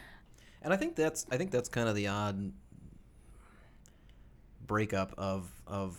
And 0.63 0.73
I 0.73 0.77
think 0.77 0.95
that's 0.95 1.27
I 1.31 1.37
think 1.37 1.51
that's 1.51 1.69
kind 1.69 1.89
of 1.89 1.97
the 1.97 2.07
odd 2.07 2.53
breakup 4.69 5.13
of 5.19 5.51
of 5.67 5.99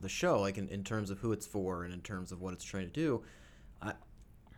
the 0.00 0.08
show, 0.08 0.40
like 0.40 0.58
in, 0.58 0.68
in 0.68 0.84
terms 0.84 1.10
of 1.10 1.18
who 1.18 1.32
it's 1.32 1.46
for 1.46 1.84
and 1.84 1.94
in 1.94 2.00
terms 2.02 2.32
of 2.32 2.42
what 2.42 2.52
it's 2.52 2.64
trying 2.64 2.84
to 2.86 2.92
do. 2.92 3.22
I 3.80 3.94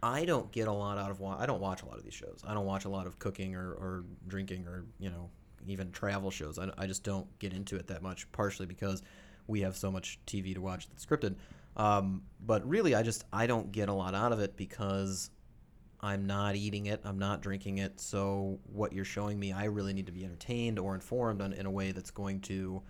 I 0.03 0.25
don't 0.25 0.51
get 0.51 0.67
a 0.67 0.73
lot 0.73 0.99
out 0.99 1.13
of 1.13 1.23
I 1.23 1.47
don't 1.47 1.61
watch 1.61 1.83
a 1.83 1.87
lot 1.87 1.99
of 1.99 2.05
these 2.05 2.15
shows. 2.15 2.43
I 2.47 2.55
don't 2.55 2.67
watch 2.67 2.85
a 2.85 2.89
lot 2.89 3.07
of 3.07 3.21
cooking 3.21 3.55
or, 3.55 3.73
or 3.73 4.05
drinking 4.27 4.67
or 4.67 4.85
you 4.99 5.11
know 5.11 5.31
even 5.69 5.93
travel 5.93 6.33
shows. 6.33 6.59
I, 6.59 6.71
I 6.77 6.87
just 6.87 7.05
don't 7.05 7.27
get 7.39 7.53
into 7.53 7.77
it 7.77 7.87
that 7.87 8.03
much. 8.03 8.31
Partially 8.33 8.67
because 8.67 9.03
we 9.47 9.61
have 9.61 9.77
so 9.77 9.93
much 9.93 10.19
TV 10.27 10.55
to 10.55 10.61
watch 10.61 10.89
that's 10.89 11.05
scripted. 11.05 11.37
Um, 11.77 12.23
but 12.45 12.69
really, 12.69 12.95
I 12.95 13.03
just 13.03 13.25
I 13.33 13.47
don't 13.47 13.71
get 13.71 13.89
a 13.89 13.93
lot 13.93 14.15
out 14.15 14.33
of 14.33 14.41
it 14.41 14.57
because 14.57 15.31
I'm 16.01 16.27
not 16.27 16.57
eating 16.57 16.87
it. 16.87 17.01
I'm 17.05 17.19
not 17.19 17.43
drinking 17.43 17.79
it. 17.79 18.01
So 18.01 18.59
what 18.65 18.93
you're 18.93 19.05
showing 19.05 19.39
me, 19.39 19.53
I 19.53 19.65
really 19.65 19.93
need 19.93 20.07
to 20.07 20.13
be 20.13 20.25
entertained 20.25 20.79
or 20.79 20.95
informed 20.95 21.41
on, 21.41 21.53
in 21.53 21.65
a 21.65 21.71
way 21.71 21.93
that's 21.93 22.11
going 22.11 22.41
to 22.43 22.83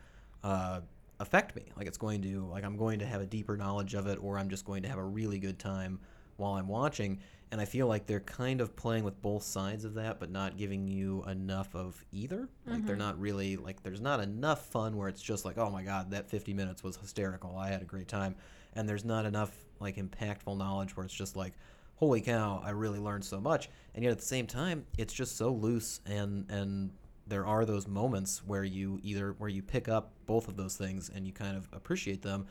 uh, 0.43 0.81
affect 1.21 1.57
me. 1.57 1.63
Like 1.77 1.87
it's 1.87 1.99
going 1.99 2.23
to 2.23 2.47
like 2.47 2.65
I'm 2.65 2.77
going 2.77 2.99
to 2.99 3.07
have 3.07 3.21
a 3.21 3.27
deeper 3.27 3.57
knowledge 3.57 3.95
of 3.95 4.07
it, 4.07 4.19
or 4.23 4.39
I'm 4.39 4.49
just 4.49 4.65
going 4.65 4.83
to 4.83 4.89
have 4.89 4.99
a 4.99 5.05
really 5.05 5.39
good 5.39 5.59
time 5.59 6.01
while 6.37 6.55
I'm 6.55 6.69
watching. 6.69 7.21
And 7.51 7.61
I 7.61 7.67
feel 7.67 7.87
like 7.87 8.07
they're 8.07 8.21
kind 8.21 8.63
of 8.63 8.75
playing 8.77 9.05
with 9.05 9.21
both 9.21 9.43
sides 9.43 9.85
of 9.85 9.95
that, 9.95 10.19
but 10.19 10.31
not 10.31 10.57
giving 10.57 10.89
you 10.89 11.23
enough 11.29 11.75
of 11.75 12.03
either. 12.11 12.49
Like 12.67 12.87
they're 12.87 12.97
not 12.97 13.21
really 13.21 13.57
like 13.57 13.83
there's 13.83 14.01
not 14.01 14.21
enough 14.21 14.67
fun 14.67 14.97
where 14.97 15.09
it's 15.09 15.23
just 15.23 15.45
like, 15.45 15.59
oh 15.59 15.71
my 15.71 15.83
god, 15.83 16.11
that 16.13 16.29
50 16.29 16.55
minutes 16.55 16.83
was 16.83 16.97
hysterical. 16.97 17.57
I 17.57 17.69
had 17.69 17.83
a 17.83 17.87
great 17.87 18.09
time. 18.09 18.37
And 18.75 18.89
there's 18.89 19.05
not 19.05 19.27
enough 19.27 19.55
like 19.81 19.97
impactful 19.97 20.57
knowledge 20.57 20.97
where 20.97 21.05
it's 21.05 21.15
just 21.15 21.37
like, 21.37 21.53
holy 21.97 22.23
cow, 22.23 22.63
I 22.65 22.71
really 22.71 22.99
learned 22.99 23.25
so 23.25 23.39
much. 23.39 23.69
And 23.95 24.03
yet 24.03 24.13
at 24.13 24.19
the 24.19 24.25
same 24.25 24.47
time, 24.47 24.87
it's 24.97 25.13
just 25.13 25.37
so 25.37 25.53
loose 25.53 26.01
and 26.07 26.51
and 26.51 26.91
there 27.27 27.47
are 27.47 27.65
those 27.65 27.87
moments 27.87 28.43
where 28.45 28.65
you 28.65 29.01
either 29.03 29.35
where 29.39 29.51
you 29.51 29.63
pick 29.63 29.89
up 29.89 30.13
both 30.27 30.49
of 30.49 30.57
those 30.57 30.77
things 30.77 31.11
and 31.15 31.27
you 31.27 31.33
kind 31.33 31.57
of 31.57 31.69
appreciate 31.73 32.23
them 32.23 32.47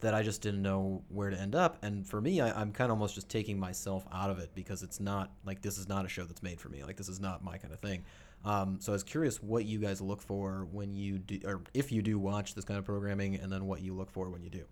that 0.00 0.14
I 0.14 0.22
just 0.22 0.42
didn't 0.42 0.62
know 0.62 1.02
where 1.08 1.30
to 1.30 1.40
end 1.40 1.54
up. 1.54 1.78
And 1.82 2.06
for 2.06 2.20
me, 2.20 2.40
I, 2.40 2.60
I'm 2.60 2.72
kind 2.72 2.90
of 2.90 2.96
almost 2.96 3.14
just 3.14 3.28
taking 3.28 3.58
myself 3.58 4.04
out 4.12 4.28
of 4.28 4.38
it 4.38 4.50
because 4.54 4.82
it's 4.82 5.00
not 5.00 5.30
like 5.46 5.62
this 5.62 5.78
is 5.78 5.88
not 5.88 6.04
a 6.04 6.08
show 6.08 6.24
that's 6.24 6.42
made 6.42 6.60
for 6.60 6.68
me. 6.68 6.82
Like 6.84 6.96
this 6.96 7.08
is 7.08 7.20
not 7.20 7.42
my 7.42 7.56
kind 7.56 7.72
of 7.72 7.80
thing. 7.80 8.04
Um, 8.44 8.78
so 8.80 8.92
I 8.92 8.94
was 8.94 9.02
curious 9.02 9.42
what 9.42 9.64
you 9.64 9.78
guys 9.78 10.00
look 10.00 10.20
for 10.20 10.68
when 10.70 10.94
you 10.94 11.18
do, 11.18 11.40
or 11.46 11.62
if 11.72 11.90
you 11.90 12.02
do 12.02 12.18
watch 12.18 12.54
this 12.54 12.64
kind 12.64 12.78
of 12.78 12.84
programming, 12.84 13.36
and 13.36 13.50
then 13.50 13.64
what 13.66 13.80
you 13.80 13.94
look 13.94 14.10
for 14.10 14.28
when 14.28 14.42
you 14.42 14.50
do. 14.50 14.64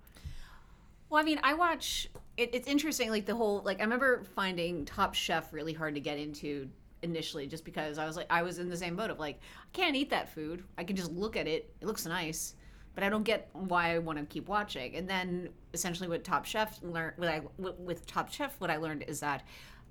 Well, 1.09 1.21
I 1.21 1.25
mean, 1.25 1.41
I 1.43 1.55
watch. 1.55 2.09
It, 2.37 2.51
it's 2.53 2.69
interesting, 2.69 3.11
like 3.11 3.25
the 3.25 3.35
whole. 3.35 3.63
Like 3.65 3.81
I 3.81 3.85
remember 3.85 4.25
finding 4.35 4.85
Top 4.85 5.15
Chef 5.15 5.53
really 5.53 5.73
hard 5.73 5.95
to 5.95 6.01
get 6.01 6.19
into 6.19 6.69
initially, 7.03 7.47
just 7.47 7.65
because 7.65 7.99
I 7.99 8.07
was 8.07 8.17
like, 8.17 8.27
I 8.31 8.43
was 8.43 8.59
in 8.59 8.69
the 8.69 8.77
same 8.77 8.97
boat 8.97 9.11
of 9.11 9.19
like, 9.19 9.41
I 9.63 9.69
can't 9.73 9.97
eat 9.97 10.11
that 10.11 10.33
food. 10.33 10.65
I 10.79 10.85
can 10.85 10.97
just 10.97 11.13
look 11.13 11.37
at 11.37 11.47
it. 11.47 11.75
It 11.81 11.87
looks 11.87 12.07
nice, 12.07 12.55
but 12.95 13.05
I 13.05 13.09
don't 13.09 13.23
get 13.23 13.49
why 13.53 13.95
I 13.95 13.99
want 13.99 14.19
to 14.19 14.25
keep 14.25 14.49
watching. 14.49 14.97
And 14.97 15.09
then 15.09 15.49
essentially, 15.75 16.09
what 16.09 16.25
Top 16.25 16.45
Chef 16.45 16.79
learned, 16.83 17.15
I 17.25 17.43
with- 17.59 17.79
with 17.79 18.07
Top 18.07 18.31
Chef, 18.33 18.59
what 18.61 18.71
I 18.71 18.77
learned 18.77 19.05
is 19.09 19.21
that 19.21 19.45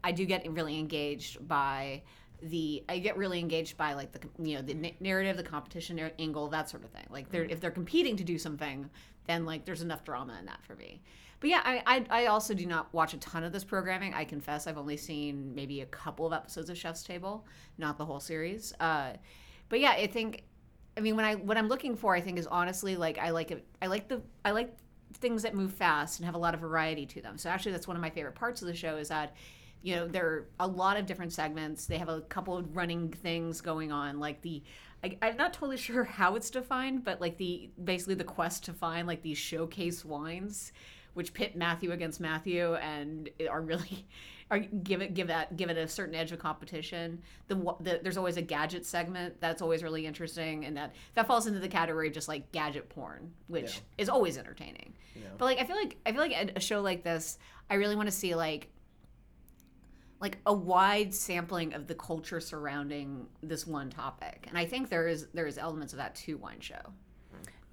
I 0.03 0.11
do 0.11 0.25
get 0.25 0.49
really 0.51 0.79
engaged 0.79 1.47
by 1.47 2.01
the 2.41 2.83
I 2.89 2.97
get 2.97 3.17
really 3.17 3.39
engaged 3.39 3.77
by 3.77 3.93
like 3.93 4.11
the 4.11 4.19
you 4.43 4.55
know 4.55 4.61
the 4.63 4.95
narrative, 4.99 5.37
the 5.37 5.43
competition 5.43 5.99
angle, 6.17 6.47
that 6.47 6.69
sort 6.69 6.83
of 6.83 6.89
thing. 6.89 7.05
Like 7.09 7.29
they're 7.29 7.43
if 7.43 7.59
they're 7.59 7.71
competing 7.71 8.15
to 8.17 8.23
do 8.23 8.37
something, 8.37 8.89
then 9.27 9.45
like 9.45 9.65
there's 9.65 9.81
enough 9.81 10.03
drama 10.03 10.37
in 10.39 10.45
that 10.45 10.63
for 10.63 10.75
me. 10.75 11.01
But 11.41 11.49
yeah, 11.49 11.61
I, 11.65 11.83
I 11.85 12.05
I 12.23 12.25
also 12.27 12.53
do 12.53 12.65
not 12.65 12.93
watch 12.93 13.13
a 13.13 13.17
ton 13.17 13.43
of 13.43 13.51
this 13.51 13.63
programming. 13.63 14.13
I 14.13 14.23
confess 14.23 14.67
I've 14.67 14.77
only 14.77 14.95
seen 14.95 15.53
maybe 15.53 15.81
a 15.81 15.87
couple 15.87 16.25
of 16.25 16.33
episodes 16.33 16.69
of 16.69 16.77
Chef's 16.77 17.03
Table, 17.03 17.45
not 17.77 17.97
the 17.97 18.05
whole 18.05 18.19
series. 18.19 18.73
Uh, 18.79 19.13
but 19.67 19.79
yeah, 19.79 19.91
I 19.91 20.07
think 20.07 20.43
I 20.95 21.01
mean 21.01 21.15
when 21.15 21.25
I 21.25 21.35
what 21.35 21.57
I'm 21.57 21.67
looking 21.67 21.97
for 21.97 22.15
I 22.15 22.21
think 22.21 22.37
is 22.37 22.47
honestly 22.47 22.95
like 22.95 23.17
I 23.17 23.31
like 23.31 23.51
it 23.51 23.65
I 23.81 23.87
like 23.87 24.07
the 24.07 24.21
I 24.45 24.51
like 24.51 24.77
things 25.15 25.41
that 25.41 25.55
move 25.55 25.73
fast 25.73 26.19
and 26.19 26.25
have 26.27 26.35
a 26.35 26.37
lot 26.37 26.53
of 26.53 26.61
variety 26.61 27.05
to 27.07 27.21
them. 27.21 27.39
So 27.39 27.49
actually 27.49 27.71
that's 27.73 27.87
one 27.87 27.97
of 27.97 28.01
my 28.01 28.11
favorite 28.11 28.35
parts 28.35 28.61
of 28.61 28.67
the 28.67 28.75
show 28.75 28.97
is 28.97 29.09
that 29.09 29.35
you 29.81 29.95
know 29.95 30.07
there 30.07 30.25
are 30.25 30.47
a 30.59 30.67
lot 30.67 30.97
of 30.97 31.07
different 31.07 31.33
segments 31.33 31.87
they 31.87 31.97
have 31.97 32.09
a 32.09 32.21
couple 32.21 32.55
of 32.55 32.75
running 32.75 33.09
things 33.09 33.61
going 33.61 33.91
on 33.91 34.19
like 34.19 34.41
the 34.41 34.61
I, 35.03 35.17
i'm 35.21 35.37
not 35.37 35.53
totally 35.53 35.77
sure 35.87 36.03
how 36.03 36.35
it's 36.35 36.49
defined 36.49 37.03
but 37.03 37.19
like 37.19 37.37
the 37.37 37.71
basically 37.83 38.15
the 38.15 38.23
quest 38.23 38.65
to 38.65 38.73
find 38.73 39.07
like 39.07 39.23
these 39.23 39.37
showcase 39.39 40.05
wines 40.05 40.71
which 41.13 41.33
pit 41.33 41.55
matthew 41.55 41.91
against 41.91 42.19
matthew 42.19 42.75
and 42.75 43.29
are 43.49 43.61
really 43.61 44.05
are 44.51 44.59
give 44.59 45.01
it 45.01 45.13
give 45.13 45.27
that 45.27 45.55
give 45.55 45.69
it 45.69 45.77
a 45.77 45.87
certain 45.87 46.13
edge 46.13 46.33
of 46.33 46.39
competition. 46.39 47.21
The, 47.47 47.55
the 47.79 48.01
there's 48.03 48.17
always 48.17 48.35
a 48.35 48.41
gadget 48.41 48.85
segment 48.85 49.39
that's 49.39 49.61
always 49.61 49.81
really 49.81 50.05
interesting 50.05 50.65
and 50.65 50.75
that 50.75 50.93
that 51.15 51.25
falls 51.25 51.47
into 51.47 51.59
the 51.59 51.69
category 51.69 52.09
of 52.09 52.13
just 52.13 52.27
like 52.27 52.51
gadget 52.51 52.89
porn 52.89 53.31
which 53.47 53.81
is 53.97 54.09
always 54.09 54.37
entertaining. 54.37 54.93
But 55.37 55.45
like 55.45 55.59
i 55.59 55.63
feel 55.63 55.77
like 55.77 55.97
i 56.05 56.11
feel 56.11 56.21
like 56.21 56.33
a, 56.33 56.57
a 56.57 56.59
show 56.59 56.81
like 56.81 57.03
this 57.03 57.39
i 57.69 57.75
really 57.75 57.95
want 57.95 58.07
to 58.07 58.15
see 58.15 58.35
like 58.35 58.67
like 60.19 60.37
a 60.45 60.53
wide 60.53 61.15
sampling 61.15 61.73
of 61.73 61.87
the 61.87 61.95
culture 61.95 62.39
surrounding 62.39 63.25
this 63.41 63.65
one 63.65 63.89
topic. 63.89 64.45
And 64.49 64.57
i 64.57 64.65
think 64.65 64.89
there 64.89 65.07
is 65.07 65.27
there 65.33 65.47
is 65.47 65.57
elements 65.57 65.93
of 65.93 65.97
that 65.97 66.15
to 66.15 66.37
one 66.37 66.59
show 66.59 66.93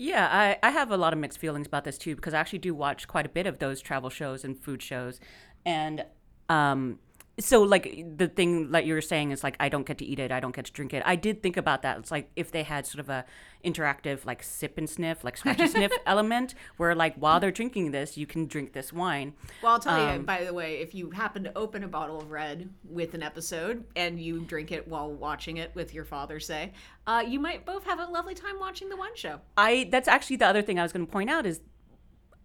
Yeah, 0.00 0.28
I, 0.30 0.56
I 0.62 0.70
have 0.70 0.92
a 0.92 0.96
lot 0.96 1.12
of 1.12 1.18
mixed 1.18 1.38
feelings 1.38 1.66
about 1.66 1.82
this 1.82 1.98
too 1.98 2.14
because 2.14 2.32
I 2.32 2.38
actually 2.38 2.60
do 2.60 2.72
watch 2.72 3.08
quite 3.08 3.26
a 3.26 3.28
bit 3.28 3.46
of 3.48 3.58
those 3.58 3.82
travel 3.82 4.10
shows 4.10 4.44
and 4.44 4.56
food 4.56 4.80
shows. 4.80 5.18
And 5.66 6.04
um, 6.48 7.00
so, 7.40 7.62
like, 7.62 8.04
the 8.16 8.28
thing 8.28 8.72
that 8.72 8.84
you 8.84 8.94
were 8.94 9.00
saying 9.00 9.30
is 9.30 9.44
like, 9.44 9.56
I 9.60 9.68
don't 9.68 9.86
get 9.86 9.98
to 9.98 10.04
eat 10.04 10.18
it, 10.18 10.32
I 10.32 10.40
don't 10.40 10.54
get 10.54 10.64
to 10.66 10.72
drink 10.72 10.92
it. 10.92 11.02
I 11.06 11.16
did 11.16 11.42
think 11.42 11.56
about 11.56 11.82
that. 11.82 11.98
It's 11.98 12.10
like 12.10 12.30
if 12.36 12.50
they 12.50 12.62
had 12.64 12.86
sort 12.86 13.00
of 13.00 13.08
a 13.08 13.24
interactive, 13.64 14.24
like, 14.24 14.42
sip 14.42 14.78
and 14.78 14.88
sniff, 14.88 15.24
like, 15.24 15.36
scratch 15.36 15.60
and 15.60 15.70
sniff 15.70 15.92
element 16.06 16.54
where, 16.76 16.94
like, 16.94 17.14
while 17.16 17.40
they're 17.40 17.50
drinking 17.50 17.90
this, 17.90 18.16
you 18.16 18.26
can 18.26 18.46
drink 18.46 18.72
this 18.72 18.92
wine. 18.92 19.34
well 19.62 19.72
i'll 19.72 19.78
tell 19.78 20.14
you 20.14 20.20
by 20.22 20.44
the 20.44 20.52
way 20.52 20.76
if 20.78 20.94
you 20.94 21.10
happen 21.10 21.44
to 21.44 21.56
open 21.56 21.84
a 21.84 21.88
bottle 21.88 22.18
of 22.20 22.30
red 22.30 22.68
with 22.88 23.14
an 23.14 23.22
episode 23.22 23.84
and 23.96 24.20
you 24.20 24.40
drink 24.40 24.72
it 24.72 24.86
while 24.88 25.10
watching 25.10 25.56
it 25.58 25.70
with 25.74 25.92
your 25.94 26.04
father 26.04 26.40
say 26.40 26.72
uh, 27.06 27.22
you 27.26 27.38
might 27.40 27.64
both 27.64 27.84
have 27.84 27.98
a 27.98 28.04
lovely 28.06 28.34
time 28.34 28.58
watching 28.58 28.88
the 28.88 28.96
wine 28.96 29.14
show 29.14 29.40
I 29.56 29.88
that's 29.90 30.08
actually 30.08 30.36
the 30.36 30.46
other 30.46 30.62
thing 30.62 30.78
I 30.78 30.82
was 30.82 30.92
going 30.92 31.06
to 31.06 31.12
point 31.12 31.30
out 31.30 31.46
is 31.46 31.60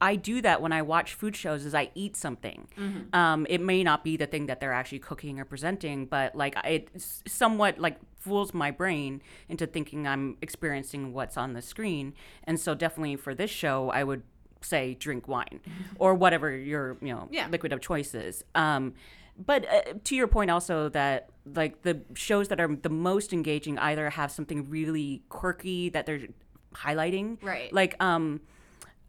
I 0.02 0.16
do 0.16 0.42
that 0.42 0.62
when 0.62 0.72
I 0.74 0.82
watch 0.82 1.14
food 1.14 1.36
shows 1.36 1.64
is 1.66 1.74
I 1.74 1.90
eat 1.96 2.16
something. 2.18 2.68
Um, 3.14 3.46
it 3.50 3.62
may 3.62 3.84
not 3.84 4.04
be 4.04 4.18
the 4.18 4.26
thing 4.28 4.48
that 4.48 4.60
they're 4.60 4.74
actually 4.74 5.00
cooking 5.00 5.40
or 5.40 5.46
presenting, 5.46 6.06
but 6.08 6.36
like 6.36 6.56
it 6.66 6.90
somewhat 7.26 7.80
like 7.80 7.98
fools 8.18 8.54
my 8.54 8.72
brain 8.72 9.22
into 9.48 9.66
thinking 9.68 10.08
I'm 10.08 10.38
experiencing 10.42 11.14
what's 11.14 11.38
on 11.38 11.54
the 11.54 11.62
screen. 11.62 12.14
And 12.44 12.60
so 12.60 12.74
definitely 12.76 13.16
for 13.16 13.34
this 13.34 13.50
show, 13.52 13.90
I 13.92 14.04
would 14.04 14.24
say 14.62 14.94
drink 14.96 15.28
wine 15.28 15.60
or 15.96 16.16
whatever 16.16 16.52
your 16.52 16.98
you 17.02 17.14
know 17.14 17.28
Yeah. 17.32 17.48
liquid 17.50 17.72
of 17.74 17.80
choice 17.82 18.14
is. 18.14 18.44
Um, 18.56 18.94
but 19.38 19.66
uh, 19.72 19.94
to 20.04 20.16
your 20.16 20.28
point 20.28 20.52
also 20.52 20.90
that 20.90 21.30
like 21.56 21.82
the 21.84 22.02
shows 22.14 22.48
that 22.50 22.60
are 22.60 22.74
the 22.76 22.90
most 22.90 23.34
engaging 23.34 23.78
either 23.80 24.10
have 24.12 24.32
something 24.32 24.70
really 24.70 25.24
quirky 25.30 25.90
that 25.90 26.06
they're 26.06 26.28
highlighting 26.76 27.38
Right. 27.42 27.72
like 27.74 28.02
um 28.04 28.42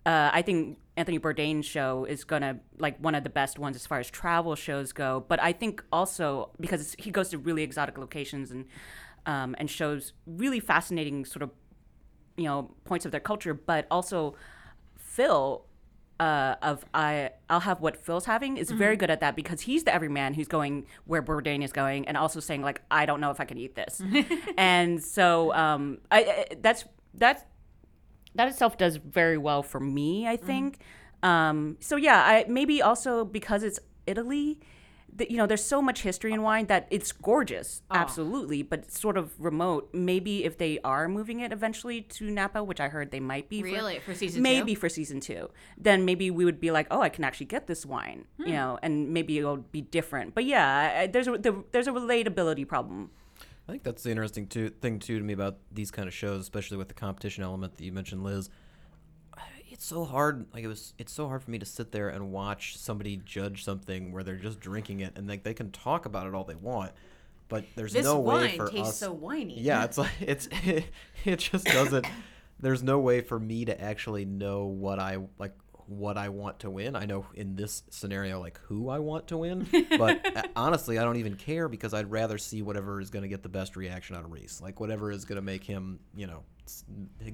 uh, 0.06 0.30
I 0.32 0.42
think 0.42 0.78
Anthony 0.96 1.18
Bourdain's 1.18 1.66
show 1.66 2.04
is 2.04 2.24
gonna 2.24 2.60
like 2.78 2.98
one 2.98 3.14
of 3.14 3.24
the 3.24 3.30
best 3.30 3.58
ones 3.58 3.76
as 3.76 3.86
far 3.86 3.98
as 3.98 4.10
travel 4.10 4.54
shows 4.54 4.92
go. 4.92 5.24
But 5.26 5.42
I 5.42 5.52
think 5.52 5.82
also 5.92 6.50
because 6.60 6.94
he 6.98 7.10
goes 7.10 7.30
to 7.30 7.38
really 7.38 7.62
exotic 7.62 7.98
locations 7.98 8.50
and 8.50 8.66
um, 9.26 9.54
and 9.58 9.70
shows 9.70 10.12
really 10.26 10.60
fascinating 10.60 11.24
sort 11.24 11.42
of 11.42 11.50
you 12.36 12.44
know 12.44 12.70
points 12.84 13.06
of 13.06 13.12
their 13.12 13.20
culture. 13.20 13.54
But 13.54 13.86
also 13.90 14.36
Phil 14.98 15.64
uh, 16.20 16.54
of 16.62 16.84
I 16.94 17.30
I'll 17.50 17.60
have 17.60 17.80
what 17.80 18.04
Phil's 18.04 18.26
having 18.26 18.56
is 18.56 18.70
very 18.70 18.96
good 18.96 19.10
at 19.10 19.20
that 19.20 19.34
because 19.34 19.62
he's 19.62 19.84
the 19.84 19.94
everyman 19.94 20.34
who's 20.34 20.48
going 20.48 20.86
where 21.06 21.22
Bourdain 21.22 21.64
is 21.64 21.72
going 21.72 22.06
and 22.06 22.16
also 22.16 22.40
saying 22.40 22.62
like 22.62 22.82
I 22.90 23.06
don't 23.06 23.20
know 23.20 23.30
if 23.30 23.40
I 23.40 23.44
can 23.44 23.58
eat 23.58 23.74
this, 23.74 24.00
and 24.56 25.02
so 25.02 25.52
um, 25.54 25.98
I, 26.10 26.20
I 26.20 26.46
that's 26.60 26.84
that's 27.14 27.42
that 28.34 28.48
itself 28.48 28.76
does 28.78 28.96
very 28.96 29.38
well 29.38 29.62
for 29.62 29.80
me 29.80 30.26
i 30.26 30.36
think. 30.36 30.78
Um, 31.22 31.76
so 31.80 31.96
yeah 31.96 32.20
I, 32.22 32.44
maybe 32.48 32.82
also 32.82 33.24
because 33.24 33.62
it's 33.62 33.80
italy 34.06 34.60
that 35.16 35.30
you 35.30 35.36
know 35.38 35.46
there's 35.46 35.64
so 35.64 35.80
much 35.80 36.02
history 36.02 36.32
in 36.32 36.42
wine 36.42 36.66
that 36.66 36.86
it's 36.90 37.12
gorgeous 37.12 37.82
absolutely 37.90 38.62
but 38.62 38.90
sort 38.90 39.16
of 39.16 39.32
remote. 39.40 39.88
Maybe 39.94 40.44
if 40.44 40.58
they 40.58 40.80
are 40.84 41.08
moving 41.08 41.38
it 41.40 41.52
eventually 41.52 42.02
to 42.16 42.24
napa 42.30 42.62
which 42.64 42.80
i 42.80 42.88
heard 42.88 43.10
they 43.12 43.20
might 43.20 43.48
be 43.48 43.62
Really? 43.62 44.00
For 44.00 44.12
season 44.14 44.38
two? 44.38 44.42
maybe 44.42 44.74
for 44.74 44.88
season 44.88 45.20
two. 45.20 45.48
Then 45.78 46.04
maybe 46.04 46.30
we 46.32 46.44
would 46.44 46.60
be 46.60 46.70
like 46.72 46.88
oh 46.90 47.00
i 47.00 47.08
can 47.08 47.22
actually 47.24 47.46
get 47.46 47.68
this 47.68 47.86
wine 47.86 48.24
Hmm. 48.38 48.46
you 48.48 48.52
know 48.54 48.78
and 48.82 49.10
maybe 49.16 49.38
it'll 49.38 49.58
be 49.58 49.80
different. 49.80 50.34
But 50.34 50.44
yeah 50.44 51.06
there's 51.06 51.28
a 51.28 51.38
the, 51.38 51.62
there's 51.72 51.86
a 51.86 51.92
relatability 51.92 52.66
problem 52.66 53.10
I 53.68 53.72
think 53.72 53.82
that's 53.82 54.02
the 54.02 54.10
interesting 54.10 54.46
too, 54.46 54.68
thing 54.68 54.98
too 54.98 55.18
to 55.18 55.24
me 55.24 55.32
about 55.32 55.58
these 55.72 55.90
kind 55.90 56.06
of 56.06 56.14
shows, 56.14 56.42
especially 56.42 56.76
with 56.76 56.88
the 56.88 56.94
competition 56.94 57.42
element 57.42 57.76
that 57.76 57.84
you 57.84 57.92
mentioned, 57.92 58.22
Liz. 58.24 58.50
It's 59.70 59.84
so 59.84 60.04
hard. 60.04 60.46
Like 60.54 60.62
it 60.62 60.68
was, 60.68 60.94
it's 60.98 61.12
so 61.12 61.26
hard 61.26 61.42
for 61.42 61.50
me 61.50 61.58
to 61.58 61.66
sit 61.66 61.90
there 61.90 62.08
and 62.08 62.30
watch 62.30 62.76
somebody 62.78 63.16
judge 63.16 63.64
something 63.64 64.12
where 64.12 64.22
they're 64.22 64.36
just 64.36 64.60
drinking 64.60 65.00
it 65.00 65.14
and 65.16 65.26
like 65.26 65.42
they 65.42 65.52
can 65.52 65.72
talk 65.72 66.06
about 66.06 66.28
it 66.28 66.34
all 66.34 66.44
they 66.44 66.54
want, 66.54 66.92
but 67.48 67.64
there's 67.74 67.92
this 67.92 68.04
no 68.04 68.20
way 68.20 68.56
for 68.56 68.68
tastes 68.68 68.90
us. 68.90 68.98
so 68.98 69.12
winey 69.12 69.54
Yeah, 69.56 69.82
it's 69.82 69.98
like 69.98 70.12
it's 70.20 70.48
it, 70.64 70.84
it, 71.24 71.36
just 71.40 71.64
doesn't 71.64 72.06
there's 72.60 72.84
no 72.84 73.00
way 73.00 73.20
for 73.20 73.38
me 73.38 73.64
to 73.64 73.80
actually 73.80 74.24
know 74.24 74.64
what 74.66 75.00
I 75.00 75.18
like 75.38 75.54
what 75.86 76.16
I 76.16 76.28
want 76.28 76.60
to 76.60 76.70
win. 76.70 76.96
I 76.96 77.04
know 77.04 77.26
in 77.34 77.56
this 77.56 77.82
scenario 77.90 78.40
like 78.40 78.58
who 78.66 78.88
I 78.88 78.98
want 78.98 79.28
to 79.28 79.36
win, 79.38 79.66
but 79.98 80.36
uh, 80.36 80.42
honestly, 80.56 80.98
I 80.98 81.04
don't 81.04 81.16
even 81.16 81.34
care 81.36 81.68
because 81.68 81.94
I'd 81.94 82.10
rather 82.10 82.38
see 82.38 82.62
whatever 82.62 83.00
is 83.00 83.10
going 83.10 83.22
to 83.22 83.28
get 83.28 83.42
the 83.42 83.48
best 83.48 83.76
reaction 83.76 84.16
out 84.16 84.24
of 84.24 84.32
Rhys. 84.32 84.60
Like 84.62 84.80
whatever 84.80 85.10
is 85.10 85.24
going 85.24 85.36
to 85.36 85.42
make 85.42 85.64
him, 85.64 85.98
you 86.16 86.26
know, 86.26 86.42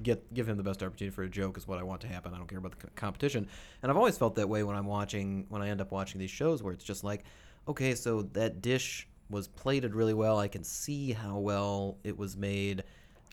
get 0.03 0.33
give 0.33 0.47
him 0.47 0.57
the 0.57 0.63
best 0.63 0.83
opportunity 0.83 1.13
for 1.13 1.23
a 1.23 1.29
joke 1.29 1.57
is 1.57 1.67
what 1.67 1.79
I 1.79 1.83
want 1.83 2.01
to 2.01 2.07
happen. 2.07 2.33
I 2.33 2.37
don't 2.37 2.47
care 2.47 2.59
about 2.59 2.77
the 2.79 2.87
c- 2.87 2.93
competition. 2.95 3.47
And 3.81 3.91
I've 3.91 3.97
always 3.97 4.17
felt 4.17 4.35
that 4.35 4.49
way 4.49 4.63
when 4.63 4.75
I'm 4.75 4.85
watching 4.85 5.45
when 5.49 5.61
I 5.61 5.69
end 5.69 5.81
up 5.81 5.91
watching 5.91 6.19
these 6.19 6.31
shows 6.31 6.61
where 6.61 6.73
it's 6.73 6.83
just 6.83 7.03
like, 7.03 7.23
okay, 7.67 7.95
so 7.95 8.23
that 8.33 8.61
dish 8.61 9.07
was 9.29 9.47
plated 9.47 9.95
really 9.95 10.13
well. 10.13 10.37
I 10.37 10.47
can 10.47 10.63
see 10.63 11.13
how 11.13 11.37
well 11.37 11.97
it 12.03 12.17
was 12.17 12.35
made 12.35 12.83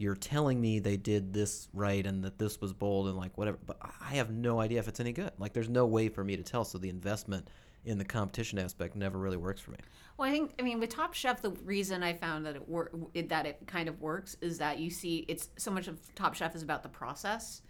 you're 0.01 0.15
telling 0.15 0.61
me 0.61 0.79
they 0.79 0.97
did 0.97 1.33
this 1.33 1.69
right 1.73 2.07
and 2.07 2.25
that 2.25 2.39
this 2.39 2.61
was 2.61 2.73
bold 2.73 3.09
and 3.09 3.17
like 3.17 3.37
whatever 3.37 3.59
but 3.67 3.77
i 4.01 4.15
have 4.15 4.31
no 4.31 4.61
idea 4.61 4.79
if 4.79 4.89
it's 4.89 5.01
any 5.01 5.13
good 5.13 5.33
like 5.39 5.53
there's 5.53 5.69
no 5.69 5.87
way 5.87 6.09
for 6.09 6.23
me 6.25 6.37
to 6.37 6.43
tell 6.43 6.65
so 6.65 6.79
the 6.79 6.89
investment 6.89 7.49
in 7.85 7.97
the 7.99 8.05
competition 8.05 8.59
aspect 8.59 8.97
never 8.97 9.19
really 9.19 9.37
works 9.37 9.61
for 9.61 9.71
me 9.71 9.79
Well, 10.17 10.29
I 10.29 10.33
think 10.33 10.55
I 10.59 10.63
mean 10.63 10.81
with 10.81 10.91
Top 10.91 11.15
Chef, 11.15 11.41
the 11.41 11.53
reason 11.65 12.03
I 12.03 12.13
found 12.13 12.45
that 12.45 12.57
it 12.57 12.69
wor- 12.69 12.91
it, 13.15 13.29
that 13.29 13.47
it 13.47 13.63
kind 13.67 13.89
of 13.89 14.01
works 14.01 14.37
is 14.41 14.59
that 14.59 14.79
you 14.79 14.91
see 14.91 15.25
it's 15.29 15.49
so 15.57 15.71
much 15.71 15.87
of 15.87 15.97
Top 16.15 16.35
Chef 16.35 16.55
is 16.57 16.63
about 16.63 16.83
the 16.83 16.89
process. 16.89 17.63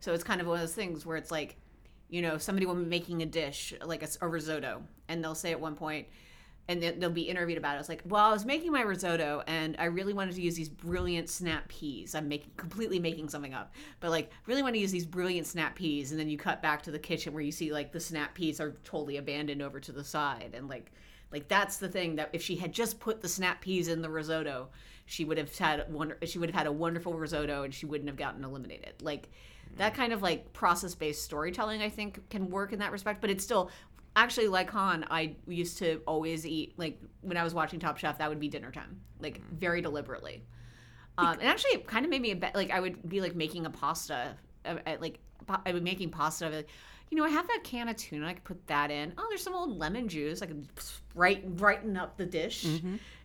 So 0.00 0.12
it's 0.12 0.24
kind 0.24 0.40
of 0.40 0.48
one 0.48 0.56
of 0.56 0.60
those 0.60 0.74
things 0.74 1.06
where 1.06 1.16
it's 1.16 1.30
like, 1.30 1.56
you 2.10 2.20
know, 2.20 2.36
somebody 2.36 2.66
will 2.66 2.74
be 2.74 2.84
making 2.84 3.22
a 3.22 3.26
dish 3.26 3.72
like 3.84 4.02
a 4.20 4.28
risotto, 4.28 4.82
and 5.08 5.22
they'll 5.22 5.36
say 5.36 5.52
at 5.52 5.60
one 5.60 5.76
point, 5.76 6.08
and 6.68 6.82
they- 6.82 6.92
they'll 6.92 7.10
be 7.10 7.22
interviewed 7.22 7.58
about 7.58 7.76
it. 7.76 7.80
It's 7.80 7.88
like, 7.88 8.02
well, 8.06 8.24
I 8.24 8.32
was 8.32 8.44
making 8.44 8.72
my 8.72 8.80
risotto, 8.80 9.42
and 9.46 9.76
I 9.78 9.84
really 9.84 10.14
wanted 10.14 10.34
to 10.36 10.42
use 10.42 10.56
these 10.56 10.68
brilliant 10.68 11.28
snap 11.28 11.68
peas. 11.68 12.14
I'm 12.14 12.28
making 12.28 12.52
completely 12.56 12.98
making 12.98 13.28
something 13.28 13.54
up, 13.54 13.74
but 14.00 14.10
like 14.10 14.30
really 14.46 14.62
want 14.62 14.74
to 14.74 14.80
use 14.80 14.92
these 14.92 15.06
brilliant 15.06 15.46
snap 15.46 15.76
peas, 15.76 16.10
and 16.10 16.20
then 16.20 16.28
you 16.28 16.38
cut 16.38 16.62
back 16.62 16.82
to 16.82 16.90
the 16.90 16.98
kitchen 16.98 17.32
where 17.32 17.42
you 17.42 17.52
see 17.52 17.72
like 17.72 17.92
the 17.92 18.00
snap 18.00 18.34
peas 18.34 18.60
are 18.60 18.76
totally 18.84 19.18
abandoned 19.18 19.62
over 19.62 19.80
to 19.80 19.92
the 19.92 20.04
side, 20.04 20.52
and 20.54 20.68
like 20.68 20.90
like 21.34 21.48
that's 21.48 21.78
the 21.78 21.88
thing 21.88 22.16
that 22.16 22.30
if 22.32 22.42
she 22.42 22.56
had 22.56 22.72
just 22.72 23.00
put 23.00 23.20
the 23.20 23.28
snap 23.28 23.60
peas 23.60 23.88
in 23.88 24.02
the 24.02 24.08
risotto, 24.08 24.68
she 25.04 25.24
would 25.24 25.36
have 25.36 25.56
had 25.58 25.92
wonder 25.92 26.16
she 26.24 26.38
would 26.38 26.48
have 26.48 26.56
had 26.56 26.66
a 26.68 26.72
wonderful 26.72 27.14
risotto 27.14 27.64
and 27.64 27.74
she 27.74 27.86
wouldn't 27.86 28.08
have 28.08 28.16
gotten 28.16 28.44
eliminated. 28.44 28.94
Like 29.02 29.28
that 29.76 29.92
mm. 29.92 29.96
kind 29.96 30.12
of 30.12 30.22
like 30.22 30.52
process 30.52 30.94
based 30.94 31.24
storytelling 31.24 31.82
I 31.82 31.88
think 31.88 32.28
can 32.30 32.50
work 32.50 32.72
in 32.72 32.78
that 32.78 32.92
respect, 32.92 33.20
but 33.20 33.30
it's 33.30 33.42
still 33.44 33.70
actually 34.16 34.48
like 34.48 34.70
Han, 34.70 35.06
I 35.10 35.36
used 35.46 35.78
to 35.78 36.00
always 36.06 36.46
eat 36.46 36.74
like 36.78 37.00
when 37.20 37.36
I 37.36 37.44
was 37.44 37.54
watching 37.54 37.80
Top 37.80 37.98
Chef, 37.98 38.18
that 38.18 38.28
would 38.28 38.40
be 38.40 38.48
dinner 38.48 38.70
time, 38.70 39.00
like 39.20 39.40
very 39.50 39.80
deliberately. 39.80 40.44
Um, 41.16 41.34
and 41.34 41.44
actually, 41.44 41.72
it 41.74 41.86
kind 41.86 42.04
of 42.04 42.10
made 42.10 42.22
me 42.22 42.32
a 42.32 42.36
bet. 42.36 42.54
Like 42.54 42.70
I 42.70 42.80
would 42.80 43.08
be 43.08 43.20
like 43.20 43.34
making 43.34 43.66
a 43.66 43.70
pasta, 43.70 44.36
uh, 44.64 44.76
uh, 44.86 44.96
like 45.00 45.18
I 45.48 45.72
would 45.72 45.84
be 45.84 45.90
making 45.90 46.10
pasta. 46.10 46.46
I'd 46.46 46.50
be 46.50 46.56
like, 46.56 46.68
you 47.10 47.18
know, 47.18 47.24
I 47.24 47.28
have 47.28 47.46
that 47.46 47.60
can 47.62 47.88
of 47.88 47.96
tuna. 47.96 48.26
I 48.26 48.32
could 48.34 48.44
put 48.44 48.66
that 48.66 48.90
in. 48.90 49.12
Oh, 49.16 49.26
there's 49.28 49.42
some 49.42 49.54
old 49.54 49.78
lemon 49.78 50.08
juice. 50.08 50.42
I 50.42 50.46
could 50.46 50.66
brighten 51.14 51.54
brighten 51.54 51.96
up 51.96 52.16
the 52.16 52.26
dish, 52.26 52.66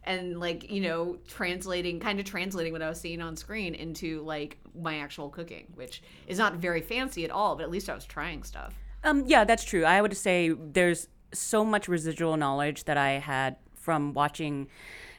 and 0.03 0.39
like 0.39 0.69
you 0.69 0.81
know, 0.81 1.17
translating 1.27 1.99
kind 1.99 2.19
of 2.19 2.25
translating 2.25 2.73
what 2.73 2.81
I 2.81 2.89
was 2.89 2.99
seeing 2.99 3.21
on 3.21 3.35
screen 3.35 3.73
into 3.73 4.21
like 4.21 4.57
my 4.79 4.99
actual 4.99 5.29
cooking, 5.29 5.67
which 5.75 6.03
is 6.27 6.37
not 6.37 6.55
very 6.55 6.81
fancy 6.81 7.25
at 7.25 7.31
all. 7.31 7.55
But 7.55 7.63
at 7.63 7.71
least 7.71 7.89
I 7.89 7.95
was 7.95 8.05
trying 8.05 8.43
stuff. 8.43 8.73
Um, 9.03 9.23
yeah, 9.27 9.43
that's 9.43 9.63
true. 9.63 9.85
I 9.85 10.01
would 10.01 10.15
say 10.15 10.49
there's 10.49 11.07
so 11.33 11.63
much 11.63 11.87
residual 11.87 12.37
knowledge 12.37 12.85
that 12.85 12.97
I 12.97 13.11
had 13.11 13.57
from 13.75 14.13
watching 14.13 14.67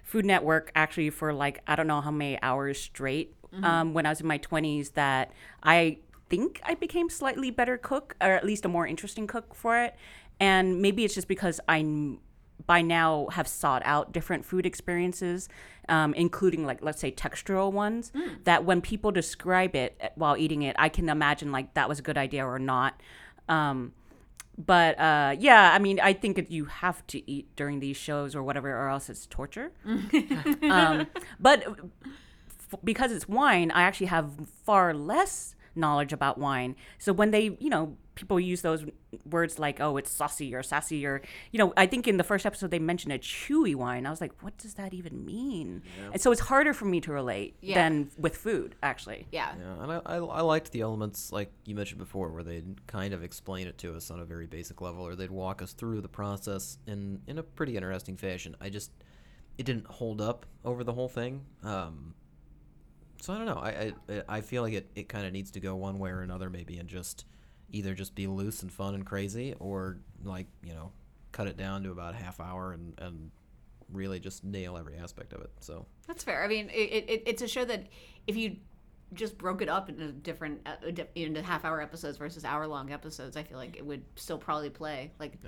Food 0.03 0.25
Network 0.25 0.71
actually 0.75 1.11
for 1.11 1.33
like 1.33 1.61
I 1.67 1.77
don't 1.77 1.87
know 1.87 2.01
how 2.01 2.11
many 2.11 2.41
hours 2.43 2.81
straight 2.81 3.35
um, 3.65 3.95
when 3.95 4.07
I 4.07 4.11
was 4.11 4.21
in 4.21 4.27
my 4.27 4.39
20s 4.39 4.93
that 4.95 5.33
I 5.63 5.99
think 6.29 6.61
I 6.65 6.75
became 6.75 7.09
slightly 7.11 7.51
better 7.51 7.77
cook 7.77 8.17
or 8.21 8.31
at 8.33 8.45
least 8.45 8.65
a 8.65 8.69
more 8.69 8.87
interesting 8.87 9.27
cook 9.27 9.55
for 9.55 9.79
it. 9.83 9.95
And 10.39 10.81
maybe 10.81 11.05
it's 11.05 11.15
just 11.15 11.29
because 11.29 11.61
I 11.69 12.17
by 12.67 12.83
now 12.83 13.27
have 13.33 13.49
sought 13.49 13.83
out 13.85 14.13
different 14.13 14.45
food 14.45 14.67
experiences, 14.67 15.49
um, 15.89 16.13
including 16.15 16.65
like 16.67 16.83
let's 16.83 17.01
say 17.01 17.11
textural 17.11 17.73
ones. 17.73 18.13
That 18.45 18.65
when 18.65 18.81
people 18.81 19.11
describe 19.11 19.75
it 19.75 19.97
uh, 20.03 20.09
while 20.15 20.37
eating 20.37 20.63
it, 20.63 20.77
I 20.79 20.89
can 20.89 21.09
imagine 21.09 21.51
like 21.53 21.75
that 21.75 21.89
was 21.89 21.99
a 21.99 22.03
good 22.03 22.19
idea 22.19 22.47
or 22.47 22.59
not. 22.59 23.01
Um, 23.49 23.93
but 24.59 24.99
uh, 24.99 25.35
yeah, 25.39 25.73
I 25.73 25.79
mean, 25.79 26.01
I 26.01 26.13
think 26.13 26.39
if 26.39 26.51
you 26.51 26.67
have 26.67 27.07
to 27.09 27.31
eat 27.31 27.49
during 27.57 27.81
these 27.81 27.97
shows 27.97 28.35
or 28.35 28.43
whatever, 28.43 28.71
or 28.71 28.89
else 28.89 29.09
it's 29.09 29.27
torture. 29.27 29.73
um, 30.63 31.07
but 31.39 31.65
f- 31.67 32.81
because 32.85 33.11
it's 33.13 33.29
wine, 33.29 33.71
I 33.71 33.83
actually 33.83 34.07
have 34.09 34.31
far 34.65 34.93
less 34.93 35.55
knowledge 35.75 36.13
about 36.13 36.37
wine. 36.39 36.77
So 36.99 37.13
when 37.13 37.31
they, 37.31 37.57
you 37.59 37.71
know, 37.71 37.97
people 38.21 38.39
use 38.39 38.63
those 38.63 38.85
words 39.29 39.59
like, 39.59 39.81
oh, 39.81 39.97
it's 39.97 40.11
saucy 40.11 40.55
or 40.55 40.63
sassy, 40.63 41.05
or, 41.07 41.23
you 41.51 41.59
know, 41.59 41.73
I 41.77 41.87
think 41.87 42.07
in 42.07 42.17
the 42.17 42.25
first 42.25 42.47
episode 42.47 42.71
they 42.71 42.79
mentioned 42.79 43.13
a 43.13 43.19
chewy 43.19 43.75
wine. 43.75 44.07
I 44.07 44.11
was 44.11 44.21
like, 44.21 44.43
what 44.43 44.57
does 44.59 44.75
that 44.75 44.95
even 44.95 45.25
mean? 45.25 45.83
And 46.13 46.21
so 46.21 46.31
it's 46.33 46.41
harder 46.43 46.73
for 46.73 46.85
me 46.85 47.01
to 47.03 47.13
relate 47.13 47.57
Yeah. 47.61 47.75
than 47.75 48.11
with 48.19 48.37
food, 48.37 48.77
actually. 48.83 49.27
Yeah. 49.33 49.53
yeah 49.59 49.83
and 49.83 49.93
I, 49.93 50.01
I, 50.07 50.17
I 50.17 50.41
liked 50.43 50.71
the 50.73 50.81
elements 50.83 51.33
like 51.33 51.51
you 51.65 51.75
mentioned 51.75 51.99
before 51.99 52.31
where 52.31 52.43
they'd 52.45 52.87
kind 52.87 53.13
of 53.15 53.23
explain 53.25 53.67
it 53.67 53.79
to 53.79 53.95
us 53.97 54.11
on 54.11 54.21
a 54.21 54.25
very 54.25 54.47
basic 54.47 54.81
level 54.81 55.07
or 55.07 55.15
they'd 55.17 55.31
walk 55.31 55.63
us 55.63 55.73
through 55.73 56.01
the 56.01 56.09
process 56.09 56.79
in 56.87 57.21
in 57.27 57.39
a 57.39 57.43
pretty 57.43 57.77
interesting 57.77 58.17
fashion 58.17 58.55
i 58.61 58.69
just 58.69 58.91
it 59.59 59.65
didn't 59.67 59.87
hold 59.87 60.21
up 60.21 60.47
over 60.65 60.85
the 60.85 60.93
whole 60.93 61.09
thing 61.09 61.41
um, 61.63 62.15
so 63.21 63.35
I 63.35 63.37
don't 63.37 63.47
know. 63.47 63.61
I 63.61 63.93
I, 64.09 64.23
I 64.37 64.41
feel 64.41 64.63
like 64.63 64.73
it, 64.73 64.91
it 64.95 65.09
kind 65.09 65.27
of 65.27 65.33
needs 65.33 65.51
to 65.53 65.61
go 65.61 65.77
one 65.77 65.99
way 65.99 66.11
or 66.11 66.23
another, 66.23 66.49
maybe, 66.49 66.79
and 66.79 66.89
just 66.89 67.27
either 67.71 67.95
just 67.95 68.15
be 68.15 68.27
loose 68.27 68.63
and 68.63 68.73
fun 68.73 68.95
and 68.95 69.05
crazy, 69.07 69.55
or 69.59 69.99
like 70.25 70.47
you 70.63 70.75
know, 70.75 70.93
cut 71.33 71.47
it 71.47 71.57
down 71.57 71.83
to 71.85 71.91
about 71.91 72.15
a 72.15 72.17
half 72.17 72.41
hour 72.41 72.73
and 72.73 72.95
and 72.99 73.31
really 73.93 74.21
just 74.21 74.45
nail 74.45 74.77
every 74.77 74.97
aspect 74.97 75.33
of 75.33 75.41
it. 75.41 75.51
So 75.61 75.87
That's 76.07 76.23
fair. 76.23 76.45
I 76.45 76.49
mean, 76.49 76.71
it, 76.71 77.05
it, 77.09 77.23
it's 77.27 77.43
a 77.43 77.49
show 77.49 77.65
that 77.65 77.87
if 78.27 78.37
you 78.37 78.57
just 79.15 79.37
broke 79.37 79.63
it 79.63 79.69
up 79.69 79.89
into 79.89 80.13
different 80.13 80.61
uh, 80.67 80.77
into 81.15 81.43
half 81.43 81.65
hour 81.65 81.81
episodes 81.81 82.17
versus 82.19 82.45
hour 82.45 82.67
long 82.67 82.93
episodes, 82.93 83.37
I 83.37 83.43
feel 83.43 83.59
like 83.59 83.77
it 83.77 83.85
would 83.85 84.05
still 84.17 84.39
probably 84.39 84.71
play. 84.71 85.13
Like, 85.19 85.39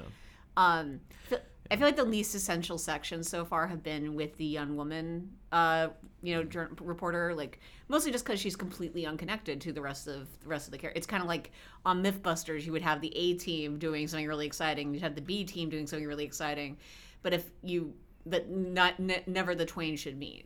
um, 0.56 1.00
fe- 1.28 1.42
I 1.72 1.76
feel 1.76 1.86
like 1.86 1.96
the 1.96 2.04
least 2.04 2.34
essential 2.34 2.76
sections 2.76 3.30
so 3.30 3.46
far 3.46 3.66
have 3.66 3.82
been 3.82 4.14
with 4.14 4.36
the 4.36 4.44
young 4.44 4.76
woman, 4.76 5.30
uh, 5.52 5.88
you 6.22 6.34
know, 6.34 6.66
reporter. 6.82 7.34
Like, 7.34 7.60
mostly 7.88 8.12
just 8.12 8.26
because 8.26 8.38
she's 8.38 8.56
completely 8.56 9.06
unconnected 9.06 9.58
to 9.62 9.72
the 9.72 9.80
rest 9.80 10.06
of 10.06 10.28
the 10.42 10.48
rest 10.48 10.66
of 10.66 10.72
the 10.72 10.76
character. 10.76 10.98
It's 10.98 11.06
kind 11.06 11.22
of 11.22 11.30
like 11.30 11.50
on 11.86 12.04
MythBusters, 12.04 12.66
you 12.66 12.72
would 12.72 12.82
have 12.82 13.00
the 13.00 13.16
A 13.16 13.38
team 13.38 13.78
doing 13.78 14.06
something 14.06 14.28
really 14.28 14.46
exciting, 14.46 14.92
you'd 14.92 15.02
have 15.02 15.14
the 15.14 15.22
B 15.22 15.44
team 15.44 15.70
doing 15.70 15.86
something 15.86 16.06
really 16.06 16.26
exciting, 16.26 16.76
but 17.22 17.32
if 17.32 17.50
you 17.62 17.94
but 18.26 18.50
not 18.50 19.00
ne- 19.00 19.24
never 19.26 19.54
the 19.54 19.64
twain 19.64 19.96
should 19.96 20.18
meet. 20.18 20.44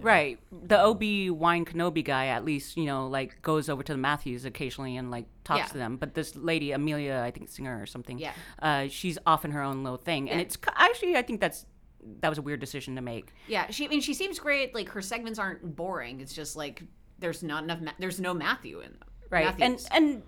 Right. 0.00 0.38
The 0.50 0.80
Obi 0.80 1.30
Wan 1.30 1.64
Kenobi 1.64 2.04
guy, 2.04 2.26
at 2.28 2.44
least, 2.44 2.76
you 2.76 2.84
know, 2.86 3.06
like 3.08 3.40
goes 3.42 3.68
over 3.68 3.82
to 3.82 3.92
the 3.92 3.98
Matthews 3.98 4.44
occasionally 4.44 4.96
and 4.96 5.10
like 5.10 5.26
talks 5.44 5.58
Yeah. 5.60 5.66
to 5.66 5.78
them. 5.78 5.96
But 5.96 6.14
this 6.14 6.34
lady, 6.36 6.72
Amelia, 6.72 7.22
I 7.24 7.30
think 7.30 7.48
singer 7.48 7.80
or 7.80 7.86
something, 7.86 8.18
Yeah. 8.18 8.32
uh, 8.60 8.88
she's 8.88 9.18
off 9.26 9.44
in 9.44 9.50
her 9.52 9.62
own 9.62 9.82
little 9.84 9.98
thing, 9.98 10.30
and 10.30 10.40
it's 10.40 10.56
actually, 10.76 11.16
I 11.16 11.22
think 11.22 11.40
that's 11.40 11.66
that 12.20 12.28
was 12.28 12.38
a 12.38 12.42
weird 12.42 12.58
decision 12.58 12.96
to 12.96 13.00
make. 13.00 13.32
Yeah, 13.46 13.70
she. 13.70 13.84
I 13.84 13.88
mean, 13.88 14.00
she 14.00 14.12
seems 14.14 14.38
great. 14.40 14.74
Like 14.74 14.88
her 14.88 15.00
segments 15.02 15.38
aren't 15.38 15.76
boring. 15.76 16.20
It's 16.20 16.34
just 16.34 16.56
like 16.56 16.82
there's 17.20 17.42
not 17.44 17.62
enough. 17.62 17.80
Ma- 17.80 17.92
there's 18.00 18.18
no 18.20 18.34
Matthew 18.34 18.80
in 18.80 18.90
them. 18.92 19.08
Right. 19.30 19.44
Matthews. 19.44 19.86
And 19.92 20.04
and 20.04 20.22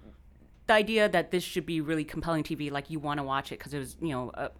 the 0.68 0.74
idea 0.74 1.08
that 1.08 1.30
this 1.32 1.42
should 1.42 1.66
be 1.66 1.80
really 1.80 2.04
compelling 2.04 2.44
TV, 2.44 2.70
like 2.70 2.90
you 2.90 3.00
want 3.00 3.18
to 3.18 3.24
watch 3.24 3.50
it 3.50 3.58
because 3.58 3.74
it 3.74 3.78
was, 3.80 3.96
you 4.00 4.10
know, 4.10 4.30
a, 4.34 4.50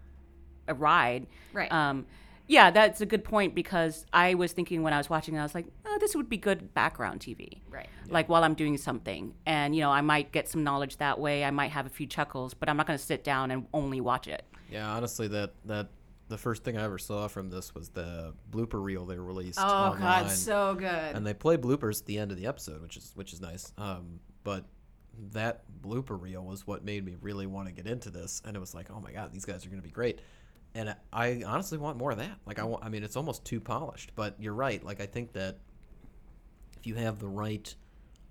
a 0.67 0.75
ride. 0.75 1.27
Right. 1.53 1.71
Um, 1.71 2.05
yeah, 2.47 2.71
that's 2.71 3.01
a 3.01 3.07
good 3.07 3.25
point 3.25 3.55
because 3.55 4.05
I 4.13 4.35
was 4.35 4.53
thinking 4.53 4.83
when 4.83 4.93
I 4.93 4.99
was 4.99 5.09
watching, 5.09 5.35
it, 5.35 5.39
I 5.39 5.43
was 5.43 5.55
like, 5.55 5.67
oh, 5.87 5.99
this 6.01 6.15
would 6.15 6.29
be 6.29 6.37
good 6.37 6.75
background 6.75 7.21
TV. 7.21 7.61
Right. 7.71 7.89
Like 8.09 8.29
while 8.29 8.45
I'm 8.45 8.55
doing 8.55 8.77
something, 8.77 9.35
and 9.47 9.75
you 9.75 9.81
know, 9.81 9.91
I 9.91 10.03
might 10.03 10.31
get 10.33 10.49
some 10.49 10.63
knowledge 10.63 10.99
that 10.99 11.19
way. 11.19 11.45
I 11.45 11.51
might 11.51 11.71
have 11.71 11.87
a 11.87 11.91
few 11.91 12.07
chuckles, 12.07 12.53
but 12.55 12.69
I'm 12.69 12.77
not 12.77 12.87
going 12.87 12.99
to 12.99 13.05
sit 13.05 13.25
down 13.25 13.51
and 13.51 13.67
only 13.73 14.01
watch 14.01 14.29
it. 14.29 14.45
yeah, 14.71 14.89
honestly, 14.91 15.29
that 15.29 15.55
that 15.65 15.89
the 16.29 16.39
first 16.39 16.65
thing 16.65 16.77
I 16.79 16.85
ever 16.85 16.99
saw 16.99 17.29
from 17.29 17.51
this 17.51 17.75
was 17.75 17.91
the 17.91 18.33
blooper 18.51 18.83
reel 18.83 19.05
they 19.05 19.19
released. 19.19 19.59
oh 19.61 19.65
online. 19.65 20.01
God, 20.25 20.31
so 20.31 20.75
good. 20.75 20.87
and 21.17 21.27
they 21.27 21.35
play 21.35 21.57
bloopers 21.57 22.01
at 22.01 22.07
the 22.07 22.19
end 22.19 22.31
of 22.31 22.37
the 22.39 22.47
episode, 22.47 22.83
which 22.83 22.97
is 22.97 23.13
which 23.15 23.33
is 23.33 23.41
nice. 23.41 23.73
Um, 23.79 24.21
but 24.43 24.65
that 25.33 25.63
blooper 25.81 26.21
reel 26.21 26.45
was 26.45 26.67
what 26.67 26.85
made 26.85 27.05
me 27.05 27.17
really 27.21 27.47
want 27.47 27.69
to 27.69 27.73
get 27.73 27.87
into 27.87 28.11
this, 28.11 28.43
and 28.45 28.57
it 28.57 28.61
was 28.61 28.75
like, 28.75 28.91
oh 28.91 29.01
my 29.01 29.13
god, 29.13 29.33
these 29.33 29.45
guys 29.45 29.65
are 29.65 29.69
going 29.69 29.81
to 29.81 29.87
be 29.87 29.93
great. 29.93 30.21
And 30.75 30.95
I- 31.13 31.43
honestly 31.47 31.79
want 31.79 31.99
more 31.99 32.11
of 32.11 32.19
that. 32.19 32.39
Like 32.47 32.59
I, 32.59 32.65
want, 32.65 32.85
I 32.85 32.89
mean, 32.89 33.05
it's 33.05 33.17
almost 33.17 33.45
too 33.45 33.61
polished. 33.61 34.13
But 34.15 34.37
you're 34.39 34.55
right. 34.55 34.85
Like 34.85 35.01
I 35.01 35.07
think 35.07 35.33
that 35.33 35.59
if 36.77 36.87
you 36.87 36.95
have 36.97 37.19
the 37.19 37.29
right 37.29 37.73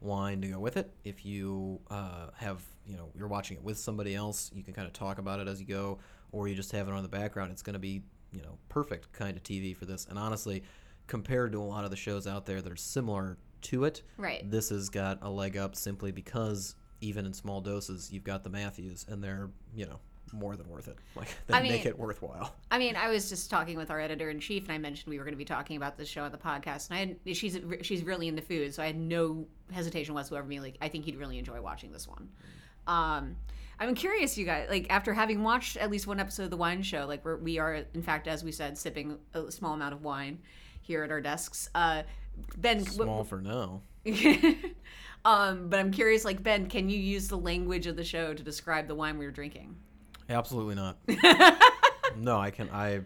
wine 0.02 0.42
to 0.42 0.48
go 0.50 0.60
with 0.60 0.78
it, 0.78 0.92
if 1.04 1.26
you 1.26 1.80
uh, 1.90 2.28
have, 2.36 2.62
you 2.86 2.98
know, 2.98 3.10
you're 3.16 3.28
watching 3.28 3.58
it 3.58 3.64
with 3.64 3.78
somebody 3.78 4.14
else, 4.16 4.52
you 4.54 4.64
can 4.64 4.74
kind 4.74 4.88
of 4.88 4.94
talk 4.94 5.18
about 5.18 5.40
it 5.40 5.48
as 5.48 5.60
you 5.60 5.66
go, 5.66 6.00
or 6.32 6.48
you 6.48 6.56
just 6.56 6.72
have 6.74 6.88
it 6.88 6.94
on 6.94 7.02
the 7.02 7.10
background. 7.10 7.52
It's 7.52 7.62
going 7.62 7.74
to 7.74 7.80
be, 7.80 8.04
you 8.32 8.42
know, 8.42 8.58
perfect 8.68 9.14
kind 9.14 9.38
of 9.38 9.44
TV 9.44 9.76
for 9.76 9.86
this. 9.86 10.06
And 10.10 10.20
honestly, 10.20 10.64
compared 11.08 11.52
to 11.54 11.60
a 11.60 11.64
lot 11.64 11.86
of 11.86 11.92
the 11.92 11.98
shows 11.98 12.28
out 12.28 12.46
there 12.46 12.62
that 12.62 12.72
are 12.72 12.76
similar 12.76 13.38
to 13.62 13.86
it. 13.86 14.02
Right. 14.18 14.50
This 14.50 14.70
has 14.70 14.90
got 14.90 15.20
a 15.22 15.30
leg 15.30 15.58
up 15.58 15.76
simply 15.76 16.12
because 16.12 16.76
even 17.02 17.26
in 17.26 17.34
small 17.34 17.62
doses, 17.62 18.12
you've 18.12 18.24
got 18.24 18.44
the 18.44 18.50
Matthews, 18.50 19.06
and 19.10 19.24
they're 19.24 19.50
you 19.76 19.86
know 19.86 20.00
more 20.34 20.56
than 20.56 20.68
worth 20.70 20.88
it. 20.88 20.98
Like 21.16 21.30
they 21.48 21.54
I 21.54 21.62
make 21.62 21.86
it 21.86 21.98
worthwhile. 21.98 22.56
I 22.72 22.78
mean, 22.80 22.96
I 22.96 23.10
was 23.10 23.30
just 23.30 23.50
talking 23.50 23.78
with 23.78 23.92
our 23.92 24.00
editor 24.00 24.30
in 24.30 24.40
chief, 24.40 24.64
and 24.64 24.74
I 24.74 24.78
mentioned 24.78 25.10
we 25.10 25.18
were 25.18 25.24
going 25.24 25.34
to 25.34 25.38
be 25.38 25.46
talking 25.46 25.78
about 25.78 25.98
this 25.98 26.10
show 26.10 26.24
on 26.24 26.32
the 26.32 26.38
podcast. 26.38 26.90
And 26.90 26.98
I 26.98 27.00
had, 27.00 27.38
she's 27.38 27.60
she's 27.82 28.04
really 28.04 28.28
into 28.28 28.42
food, 28.42 28.74
so 28.74 28.84
I 28.84 28.88
had 28.88 28.98
no 28.98 29.46
hesitation 29.72 30.14
whatsoever. 30.14 30.48
Me 30.48 30.60
like, 30.60 30.78
I 30.82 30.90
think 30.90 31.08
you'd 31.08 31.18
really 31.18 31.38
enjoy 31.38 31.62
watching 31.62 31.92
this 31.92 32.08
one. 32.08 32.30
Um, 32.88 33.36
I'm 33.80 33.96
curious, 33.96 34.38
you 34.38 34.46
guys, 34.46 34.68
like 34.70 34.88
after 34.90 35.14
having 35.14 35.44
watched 35.44 35.78
at 35.78 35.90
least 35.90 36.08
one 36.08 36.20
episode 36.20 36.44
of 36.44 36.50
the 36.52 36.58
wine 36.58 36.84
show, 36.84 37.06
like 37.06 37.26
we're, 37.26 37.38
we 37.38 37.60
are, 37.60 37.86
in 37.94 38.02
fact, 38.02 38.28
as 38.28 38.44
we 38.44 38.52
said, 38.52 38.78
sipping 38.78 39.18
a 39.34 39.52
small 39.52 39.74
amount 39.74 39.94
of 39.94 40.04
wine 40.04 40.40
here 40.82 41.04
at 41.04 41.12
our 41.12 41.22
desks. 41.22 41.70
Uh, 41.74 42.04
ben, 42.58 42.86
Small 42.86 43.24
for 43.24 43.42
now. 43.42 43.82
um, 45.26 45.70
but 45.70 45.80
I'm 45.80 45.92
curious, 45.92 46.26
like 46.26 46.44
Ben, 46.44 46.68
can 46.68 46.90
you 46.90 47.00
use 47.00 47.28
the 47.28 47.38
language 47.38 47.88
of 47.88 47.96
the 47.96 48.04
show 48.04 48.34
to 48.34 48.44
describe 48.44 48.88
the 48.88 48.96
wine 48.96 49.18
we 49.18 49.26
were 49.26 49.32
drinking? 49.32 49.76
Absolutely 50.30 50.76
not. 50.76 50.98
no, 52.18 52.40
I 52.40 52.52
can. 52.52 52.70
I, 52.70 53.02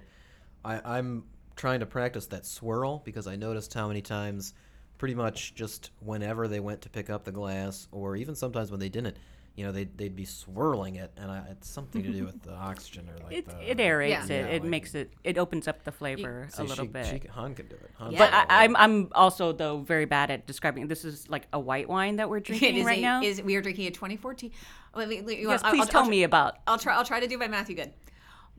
I, 0.64 0.98
I'm 0.98 1.24
trying 1.56 1.80
to 1.80 1.86
practice 1.86 2.28
that 2.28 2.46
swirl 2.46 3.02
because 3.04 3.28
I 3.28 3.36
noticed 3.36 3.74
how 3.74 3.88
many 3.88 4.02
times, 4.02 4.54
pretty 4.98 5.16
much 5.16 5.56
just 5.56 5.92
whenever 6.00 6.48
they 6.48 6.60
went 6.60 6.82
to 6.82 6.90
pick 6.90 7.10
up 7.10 7.24
the 7.24 7.32
glass, 7.32 7.88
or 7.92 8.16
even 8.16 8.36
sometimes 8.36 8.72
when 8.72 8.80
they 8.80 8.90
didn't, 8.90 9.18
you 9.58 9.66
know, 9.66 9.72
they'd, 9.72 9.98
they'd 9.98 10.16
be 10.16 10.24
swirling 10.24 10.98
it, 10.98 11.12
and 11.18 11.32
I, 11.32 11.42
it's 11.50 11.68
something 11.68 12.04
to 12.04 12.12
do 12.12 12.26
with 12.26 12.44
the 12.44 12.54
oxygen 12.70 13.10
or 13.10 13.18
like 13.24 13.34
It, 13.34 13.46
the. 13.48 13.72
it 13.72 13.78
aerates 13.80 14.10
Yeah. 14.10 14.24
it. 14.26 14.30
Yeah, 14.30 14.46
it 14.56 14.62
like- 14.62 14.70
makes 14.70 14.94
it. 14.94 15.12
It 15.24 15.40
opens 15.40 15.68
up 15.68 15.84
the 15.84 15.92
flavor 15.92 16.48
See, 16.52 16.62
a 16.62 16.66
little 16.66 16.86
she, 16.86 16.92
bit. 16.92 17.06
She, 17.08 17.28
Han 17.30 17.56
can 17.56 17.68
do 17.68 17.74
it. 17.76 17.90
Han 17.98 18.12
Yeah. 18.12 18.20
but 18.20 18.34
I, 18.34 18.42
it. 18.44 18.46
I'm 18.50 18.76
I'm 18.76 19.10
also 19.16 19.52
though 19.54 19.80
very 19.80 20.06
bad 20.06 20.30
at 20.30 20.46
describing. 20.46 20.88
This 20.88 21.04
is 21.04 21.28
like 21.28 21.48
a 21.52 21.60
white 21.60 21.90
wine 21.90 22.18
that 22.18 22.30
we're 22.30 22.40
drinking 22.50 22.78
is 22.78 22.86
right 22.86 23.00
a- 23.00 23.02
now. 23.02 23.24
Is 23.24 23.42
we 23.42 23.56
are 23.56 23.62
drinking 23.64 23.88
a 23.88 23.92
2014. 23.92 24.52
Wait, 24.96 25.08
wait, 25.10 25.26
wait, 25.26 25.40
yes, 25.40 25.64
I'll- 25.64 25.72
please 25.72 25.82
I'll- 25.82 25.88
tell 25.88 26.04
I'll- 26.04 26.10
me 26.10 26.22
about. 26.22 26.58
I'll 26.68 26.78
try. 26.78 26.96
I'll 26.96 27.04
try 27.06 27.20
to 27.20 27.28
do 27.28 27.40
my 27.40 27.48
Matthew 27.48 27.76
Goode. 27.78 27.94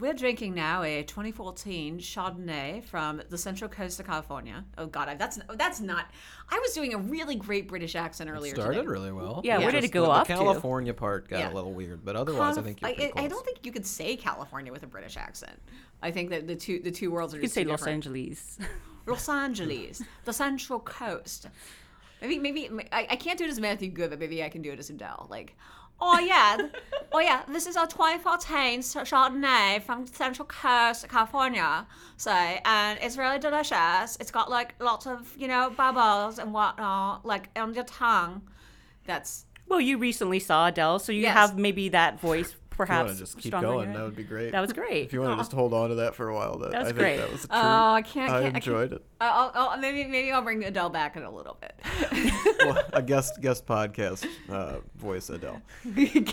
We're 0.00 0.14
drinking 0.14 0.54
now 0.54 0.84
a 0.84 1.02
2014 1.02 1.98
Chardonnay 1.98 2.84
from 2.84 3.20
the 3.30 3.36
Central 3.38 3.68
Coast 3.68 3.98
of 3.98 4.06
California. 4.06 4.64
Oh 4.76 4.86
God, 4.86 5.08
I, 5.08 5.14
that's 5.14 5.40
that's 5.56 5.80
not. 5.80 6.06
I 6.48 6.58
was 6.60 6.72
doing 6.72 6.94
a 6.94 6.98
really 6.98 7.34
great 7.34 7.66
British 7.66 7.96
accent 7.96 8.30
earlier. 8.30 8.52
It 8.52 8.56
started 8.56 8.76
today. 8.78 8.86
really 8.88 9.10
well. 9.10 9.40
Yeah, 9.42 9.58
where 9.58 9.72
did 9.72 9.82
it 9.82 9.88
go 9.90 10.02
the, 10.02 10.10
off 10.10 10.28
The 10.28 10.34
to? 10.34 10.38
California 10.38 10.94
part 10.94 11.28
got 11.28 11.40
Yeah. 11.40 11.52
a 11.52 11.54
little 11.54 11.72
weird, 11.72 12.04
but 12.04 12.14
otherwise, 12.14 12.56
I 12.58 12.62
think 12.62 12.80
you're 12.80 12.90
I, 12.90 12.94
pretty 12.94 13.12
I 13.16 13.26
don't 13.26 13.44
think 13.44 13.66
you 13.66 13.72
could 13.72 13.86
say 13.86 14.14
California 14.14 14.70
with 14.70 14.84
a 14.84 14.86
British 14.86 15.16
accent. 15.16 15.60
I 16.00 16.12
think 16.12 16.30
that 16.30 16.46
the 16.46 16.54
two 16.54 16.78
the 16.78 16.92
two 16.92 17.10
worlds 17.10 17.34
are 17.34 17.38
You 17.38 17.42
could 17.42 17.50
say 17.50 17.64
too 17.64 17.70
Los 17.70 17.80
different. 17.80 18.06
Angeles. 18.06 18.58
Los 19.06 19.28
Angeles, 19.28 20.02
the 20.24 20.32
Central 20.32 20.78
Coast. 20.78 21.48
Maybe, 22.20 22.38
maybe 22.38 22.68
I, 22.92 23.06
I 23.10 23.16
can't 23.16 23.38
do 23.38 23.44
it 23.44 23.50
as 23.50 23.58
Matthew 23.60 23.90
Goode, 23.90 24.10
but 24.10 24.18
maybe 24.18 24.42
I 24.44 24.48
can 24.48 24.60
do 24.60 24.70
it 24.72 24.78
as 24.78 24.90
Adele. 24.90 25.28
Like, 25.30 25.56
oh 26.00 26.18
yeah, 26.18 26.58
oh 27.12 27.20
yeah, 27.20 27.42
this 27.48 27.66
is 27.66 27.76
a 27.76 27.86
2014 27.86 28.80
Chardonnay 28.80 29.82
from 29.82 30.06
Central 30.06 30.46
Coast, 30.46 31.08
California. 31.08 31.86
So, 32.16 32.30
and 32.30 32.98
it's 33.02 33.16
really 33.16 33.38
delicious. 33.38 34.16
It's 34.20 34.30
got 34.30 34.50
like 34.50 34.74
lots 34.80 35.06
of 35.06 35.34
you 35.36 35.48
know 35.48 35.70
bubbles 35.76 36.38
and 36.38 36.52
whatnot, 36.52 37.24
like 37.24 37.48
on 37.56 37.74
your 37.74 37.84
tongue. 37.84 38.42
That's 39.06 39.44
well, 39.68 39.80
you 39.80 39.98
recently 39.98 40.38
saw 40.38 40.68
Adele, 40.68 40.98
so 40.98 41.12
you 41.12 41.22
Yes. 41.22 41.34
have 41.34 41.58
maybe 41.58 41.90
that 41.90 42.20
voice 42.20 42.54
If 42.84 42.90
you 42.90 42.96
want 42.96 43.08
to 43.10 43.18
just 43.18 43.38
keep 43.38 43.52
going, 43.52 43.92
that 43.92 44.02
would 44.02 44.16
be 44.16 44.24
great. 44.24 44.52
That 44.52 44.60
was 44.60 44.72
great. 44.72 45.04
If 45.06 45.12
you 45.12 45.20
want 45.20 45.32
to 45.32 45.36
just 45.38 45.52
hold 45.52 45.72
on 45.74 45.88
to 45.90 45.94
that 45.96 46.14
for 46.14 46.28
a 46.28 46.34
while, 46.34 46.58
that, 46.58 46.70
That 46.72 46.78
was 46.80 46.86
I 46.88 46.90
think 46.92 46.98
great. 46.98 47.16
that 47.18 47.30
was 47.32 47.40
true. 47.40 47.48
oh 47.52 47.92
I 47.92 48.02
can't. 48.02 48.30
I 48.32 48.42
can't- 48.44 48.56
enjoyed 48.56 48.92
it. 48.92 49.04
I'll, 49.20 49.50
I'll, 49.54 49.76
maybe 49.78 50.04
maybe 50.08 50.30
I'll 50.32 50.42
bring 50.42 50.62
Adele 50.64 50.90
back 50.90 51.16
in 51.16 51.22
a 51.24 51.30
little 51.30 51.56
bit. 51.60 51.74
Well, 52.60 52.82
a 52.92 53.02
guest 53.12 53.40
guest 53.40 53.66
podcast 53.66 54.26
uh, 54.50 54.78
voice 54.96 55.30
Adele. 55.30 55.62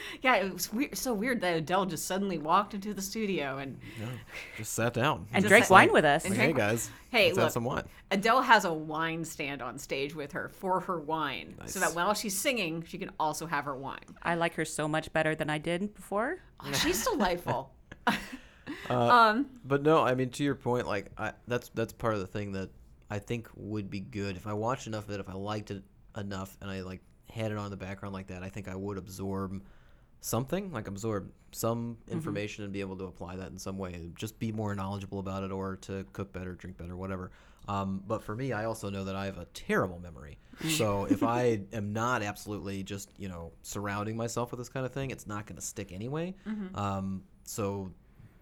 yeah, 0.22 0.36
it 0.36 0.52
was 0.52 0.72
weird, 0.72 0.96
so 0.96 1.12
weird 1.14 1.40
that 1.40 1.56
Adele 1.56 1.86
just 1.86 2.06
suddenly 2.06 2.38
walked 2.38 2.74
into 2.74 2.92
the 2.94 3.02
studio 3.02 3.58
and 3.58 3.78
Yeah, 4.00 4.06
just 4.56 4.72
sat 4.74 4.94
down. 4.94 5.26
and 5.32 5.42
Just 5.42 5.48
drank 5.50 5.70
like- 5.70 5.86
wine 5.88 5.92
with 5.92 6.04
us. 6.04 6.24
Like, 6.28 6.38
hey 6.38 6.52
guys, 6.52 6.90
Hey, 7.10 7.26
let's 7.26 7.36
look. 7.36 7.42
have 7.44 7.52
some 7.52 7.64
wine. 7.64 7.84
Adele 8.10 8.42
has 8.42 8.64
a 8.64 8.72
wine 8.72 9.24
stand 9.24 9.60
on 9.62 9.78
stage 9.78 10.14
with 10.14 10.32
her 10.32 10.48
for 10.48 10.80
her 10.80 10.98
wine, 11.00 11.54
so 11.66 11.80
that 11.80 11.94
while 11.94 12.14
she's 12.14 12.36
singing, 12.38 12.84
she 12.86 12.98
can 12.98 13.10
also 13.20 13.46
have 13.46 13.64
her 13.66 13.76
wine. 13.76 13.98
I 14.22 14.34
like 14.34 14.54
her 14.54 14.64
so 14.64 14.86
much 14.88 15.12
better 15.12 15.34
than 15.34 15.50
I 15.50 15.58
did 15.58 15.94
before. 15.94 16.38
Oh, 16.60 16.72
she's 16.72 17.04
delightful. 17.06 17.72
Uh, 18.88 18.94
um, 18.94 19.46
But 19.64 19.82
no, 19.82 20.02
I 20.02 20.14
mean 20.14 20.30
to 20.30 20.44
your 20.44 20.54
point, 20.54 20.86
like 20.86 21.10
I, 21.18 21.32
that's 21.48 21.68
that's 21.74 21.92
part 21.92 22.14
of 22.14 22.20
the 22.20 22.26
thing 22.28 22.52
that 22.52 22.70
I 23.10 23.18
think 23.18 23.48
would 23.56 23.90
be 23.90 23.98
good 24.00 24.36
if 24.36 24.46
I 24.46 24.52
watched 24.52 24.86
enough 24.86 25.04
of 25.08 25.10
it, 25.14 25.20
if 25.20 25.28
I 25.28 25.32
liked 25.34 25.70
it 25.72 25.82
enough, 26.16 26.56
and 26.60 26.70
I 26.70 26.82
like 26.82 27.00
had 27.28 27.50
it 27.50 27.58
on 27.58 27.70
the 27.70 27.76
background 27.76 28.12
like 28.14 28.28
that. 28.28 28.42
I 28.44 28.48
think 28.48 28.68
I 28.68 28.76
would 28.76 28.98
absorb 28.98 29.62
something, 30.22 30.72
like 30.72 30.88
absorb 30.88 31.30
some 31.50 31.98
information 32.08 32.64
and 32.64 32.72
be 32.72 32.80
able 32.80 32.96
to 32.96 33.04
apply 33.04 33.36
that 33.36 33.50
in 33.50 33.58
some 33.58 33.76
way, 33.76 34.10
just 34.14 34.38
be 34.38 34.50
more 34.52 34.74
knowledgeable 34.74 35.18
about 35.18 35.42
it, 35.42 35.52
or 35.52 35.76
to 35.76 36.06
cook 36.14 36.32
better, 36.32 36.54
drink 36.54 36.78
better, 36.78 36.96
whatever. 36.96 37.30
Um, 37.68 38.02
but 38.06 38.22
for 38.22 38.34
me, 38.34 38.52
I 38.52 38.64
also 38.64 38.88
know 38.88 39.04
that 39.04 39.14
I 39.14 39.26
have 39.26 39.36
a 39.38 39.44
terrible 39.52 39.98
memory. 40.00 40.38
So 40.70 41.06
if 41.06 41.22
I 41.24 41.62
am 41.72 41.92
not 41.92 42.22
absolutely 42.22 42.84
just 42.84 43.10
you 43.18 43.28
know 43.28 43.52
surrounding 43.62 44.16
myself 44.16 44.52
with 44.52 44.58
this 44.58 44.68
kind 44.68 44.86
of 44.86 44.92
thing, 44.92 45.10
it's 45.10 45.26
not 45.26 45.46
going 45.46 45.56
to 45.56 45.62
stick 45.62 45.90
anyway. 45.92 46.34
Um, 46.76 47.24
so 47.42 47.90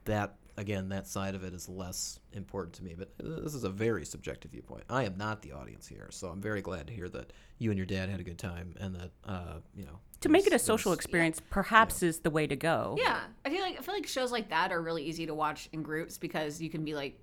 that 0.05 0.35
again 0.61 0.91
that 0.91 1.07
side 1.07 1.35
of 1.35 1.43
it 1.43 1.53
is 1.55 1.69
less 1.69 2.21
important 2.33 2.75
to 2.75 2.85
me 2.85 2.95
but 2.97 3.11
this 3.19 3.55
is 3.55 3.65
a 3.65 3.71
very 3.71 4.05
subjective 4.05 4.51
viewpoint. 4.51 4.85
I 4.91 5.05
am 5.05 5.17
not 5.17 5.41
the 5.43 5.53
audience 5.53 5.87
here 5.89 6.09
so 6.11 6.29
i'm 6.29 6.41
very 6.41 6.61
glad 6.63 6.87
to 6.89 6.93
hear 6.93 7.09
that 7.09 7.33
you 7.59 7.71
and 7.71 7.79
your 7.79 7.87
dad 7.87 8.09
had 8.11 8.21
a 8.21 8.23
good 8.23 8.39
time 8.39 8.75
and 8.79 8.95
that 8.95 9.11
uh, 9.27 9.55
you 9.75 9.85
know 9.87 9.99
To 10.21 10.29
make 10.29 10.47
it 10.47 10.53
a 10.53 10.59
social 10.59 10.91
there's- 10.93 10.99
experience, 11.05 11.41
perhaps 11.51 12.03
is 12.03 12.21
the 12.21 12.31
way 12.31 12.47
to 12.47 12.57
go. 12.57 12.97
yeah, 12.99 13.21
I 13.45 13.51
feel 13.51 13.63
like 13.63 13.79
I 13.79 13.83
feel 13.83 13.95
like 13.95 14.07
shows 14.07 14.31
like 14.33 14.49
that 14.51 14.71
are 14.73 14.81
really 14.83 15.03
easy 15.05 15.27
to 15.27 15.35
watch 15.35 15.69
in 15.73 15.83
groups 15.83 16.19
because 16.19 16.61
you 16.61 16.69
can 16.71 16.85
be 16.85 16.95
like, 16.95 17.19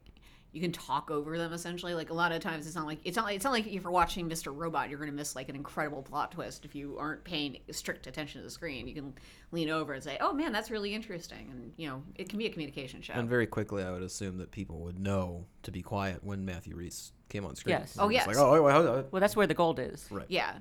you 0.53 0.62
can 0.62 0.71
talk 0.71 1.12
over 1.12 1.38
them 1.38 1.53
essentially. 1.53 1.93
Like 1.93 2.10
a 2.10 2.13
lot 2.13 2.31
of 2.31 2.41
times, 2.41 2.65
it's 2.65 2.75
not 2.75 2.86
like 2.86 2.99
it's 3.03 3.15
not 3.17 3.25
like 3.25 3.36
it's 3.36 3.43
not 3.43 3.51
like 3.51 3.67
if 3.67 3.83
you're 3.83 3.91
watching 3.91 4.29
Mr. 4.29 4.55
Robot, 4.55 4.89
you're 4.89 4.97
gonna 4.99 5.12
miss 5.12 5.36
like 5.36 5.49
an 5.49 5.55
incredible 5.55 6.01
plot 6.01 6.31
twist 6.31 6.65
if 6.65 6.73
you 6.73 6.97
aren't 6.97 7.23
paying 7.23 7.57
strict 7.71 8.07
attention 8.07 8.41
to 8.41 8.45
the 8.45 8.51
screen. 8.51 8.88
You 8.88 8.95
can 8.95 9.13
lean 9.51 9.69
over 9.69 9.93
and 9.93 10.03
say, 10.03 10.17
"Oh 10.21 10.33
man, 10.33 10.51
that's 10.51 10.71
really 10.71 10.93
interesting," 10.95 11.49
and 11.51 11.73
you 11.77 11.88
know, 11.89 12.01
it 12.15 12.29
can 12.29 12.39
be 12.39 12.45
a 12.45 12.49
communication 12.49 13.01
show. 13.01 13.13
and 13.13 13.29
very 13.29 13.45
quickly 13.47 13.83
i 13.83 13.91
would 13.91 14.01
assume 14.03 14.38
that 14.38 14.51
people 14.51 14.79
would 14.79 14.99
know 14.99 15.45
to 15.63 15.71
be 15.71 15.81
quiet 15.81 16.23
when 16.23 16.43
matthew 16.45 16.75
rhys 16.75 17.12
came 17.29 17.45
on 17.45 17.55
screen 17.55 17.77
Yes. 17.79 17.95
Oh, 17.99 18.10
just 18.10 18.25
yes. 18.25 18.27
like 18.27 18.38
oh, 18.38 18.53
wait, 18.53 18.62
wait, 18.62 18.86
wait, 18.95 19.05
Well, 19.12 19.19
that's 19.19 19.36
where 19.36 19.47
the 19.47 19.53
gold 19.53 19.79
is. 19.79 20.07
right 20.10 20.25
Yeah. 20.29 20.53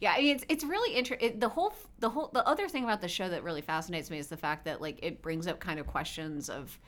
Yeah, 0.00 0.12
I 0.16 0.20
mean, 0.20 0.36
it's 0.36 0.44
it's 0.48 0.62
really 0.64 0.94
interesting. 0.96 1.40
The 1.40 1.48
whole 1.48 1.74
the 1.98 2.08
whole 2.08 2.30
the 2.32 2.46
other 2.46 2.68
thing 2.68 2.84
about 2.84 3.00
the 3.00 3.08
show 3.08 3.28
that 3.28 3.42
really 3.42 3.62
fascinates 3.62 4.10
me 4.10 4.18
is 4.18 4.28
the 4.28 4.36
fact 4.36 4.64
that 4.66 4.80
like 4.80 5.00
it 5.02 5.22
brings 5.22 5.46
up 5.48 5.58
kind 5.58 5.80
of 5.80 5.86
questions 5.88 6.48
of 6.48 6.78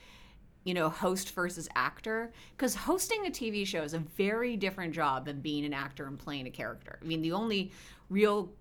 you 0.65 0.75
know 0.75 0.89
host 0.89 1.31
versus 1.35 1.69
actor 1.75 2.33
because 2.57 2.75
hosting 2.75 3.27
a 3.27 3.31
TV 3.31 3.67
show 3.67 3.83
is 3.83 3.95
a 3.95 3.99
very 3.99 4.57
different 4.57 4.95
job 4.95 5.25
than 5.25 5.41
being 5.41 5.65
an 5.65 5.73
actor 5.73 6.07
and 6.07 6.19
playing 6.19 6.47
a 6.47 6.51
character. 6.51 6.99
I 7.03 7.05
mean, 7.05 7.23
the 7.23 7.33
only 7.33 7.73
real 8.09 8.53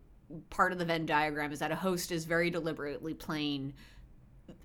part 0.49 0.71
of 0.71 0.77
the 0.77 0.85
Venn 0.85 1.05
diagram 1.05 1.51
is 1.51 1.59
that 1.59 1.71
a 1.71 1.75
host 1.75 2.11
is 2.11 2.25
very 2.25 2.49
deliberately 2.49 3.13
playing 3.13 3.73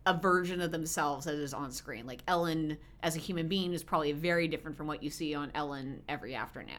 a 0.07 0.15
version 0.15 0.61
of 0.61 0.71
themselves 0.71 1.25
that 1.25 1.35
is 1.35 1.55
on 1.55 1.73
screen. 1.73 2.07
Like 2.07 2.23
Ellen 2.29 2.77
as 3.03 3.17
a 3.17 3.19
human 3.19 3.49
being 3.49 3.73
is 3.73 3.83
probably 3.83 4.13
very 4.13 4.49
different 4.49 4.77
from 4.77 4.87
what 4.87 5.03
you 5.03 5.11
see 5.11 5.35
on 5.35 5.51
Ellen 5.55 6.03
every 6.09 6.35
afternoon. 6.35 6.77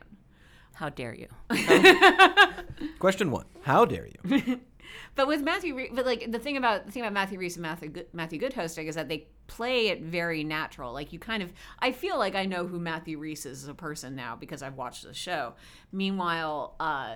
How 0.75 0.89
dare 0.89 1.15
you? 1.15 1.27
question 2.99 3.31
one 3.31 3.45
how 3.61 3.85
dare 3.85 4.07
you 4.07 4.59
But 5.15 5.27
with 5.27 5.41
Matthew, 5.41 5.75
Re- 5.75 5.91
but 5.93 6.05
like 6.05 6.31
the 6.31 6.39
thing 6.39 6.57
about 6.57 6.85
the 6.85 6.91
thing 6.91 7.01
about 7.01 7.13
Matthew 7.13 7.39
Rhys 7.39 7.55
and 7.55 7.63
Matthew 7.63 7.89
Goode, 7.89 8.07
Matthew 8.13 8.37
Goode 8.39 8.53
hosting 8.53 8.87
is 8.87 8.95
that 8.95 9.09
they 9.09 9.27
play 9.47 9.87
it 9.87 10.01
very 10.01 10.43
natural. 10.43 10.93
Like 10.93 11.11
you 11.11 11.19
kind 11.19 11.41
of, 11.41 11.51
I 11.79 11.91
feel 11.91 12.17
like 12.17 12.35
I 12.35 12.45
know 12.45 12.67
who 12.67 12.79
Matthew 12.79 13.17
Rhys 13.17 13.45
is 13.45 13.63
as 13.63 13.69
a 13.69 13.73
person 13.73 14.15
now 14.15 14.35
because 14.35 14.61
I've 14.61 14.75
watched 14.75 15.03
the 15.03 15.13
show. 15.13 15.53
Meanwhile, 15.91 16.75
uh, 16.79 17.15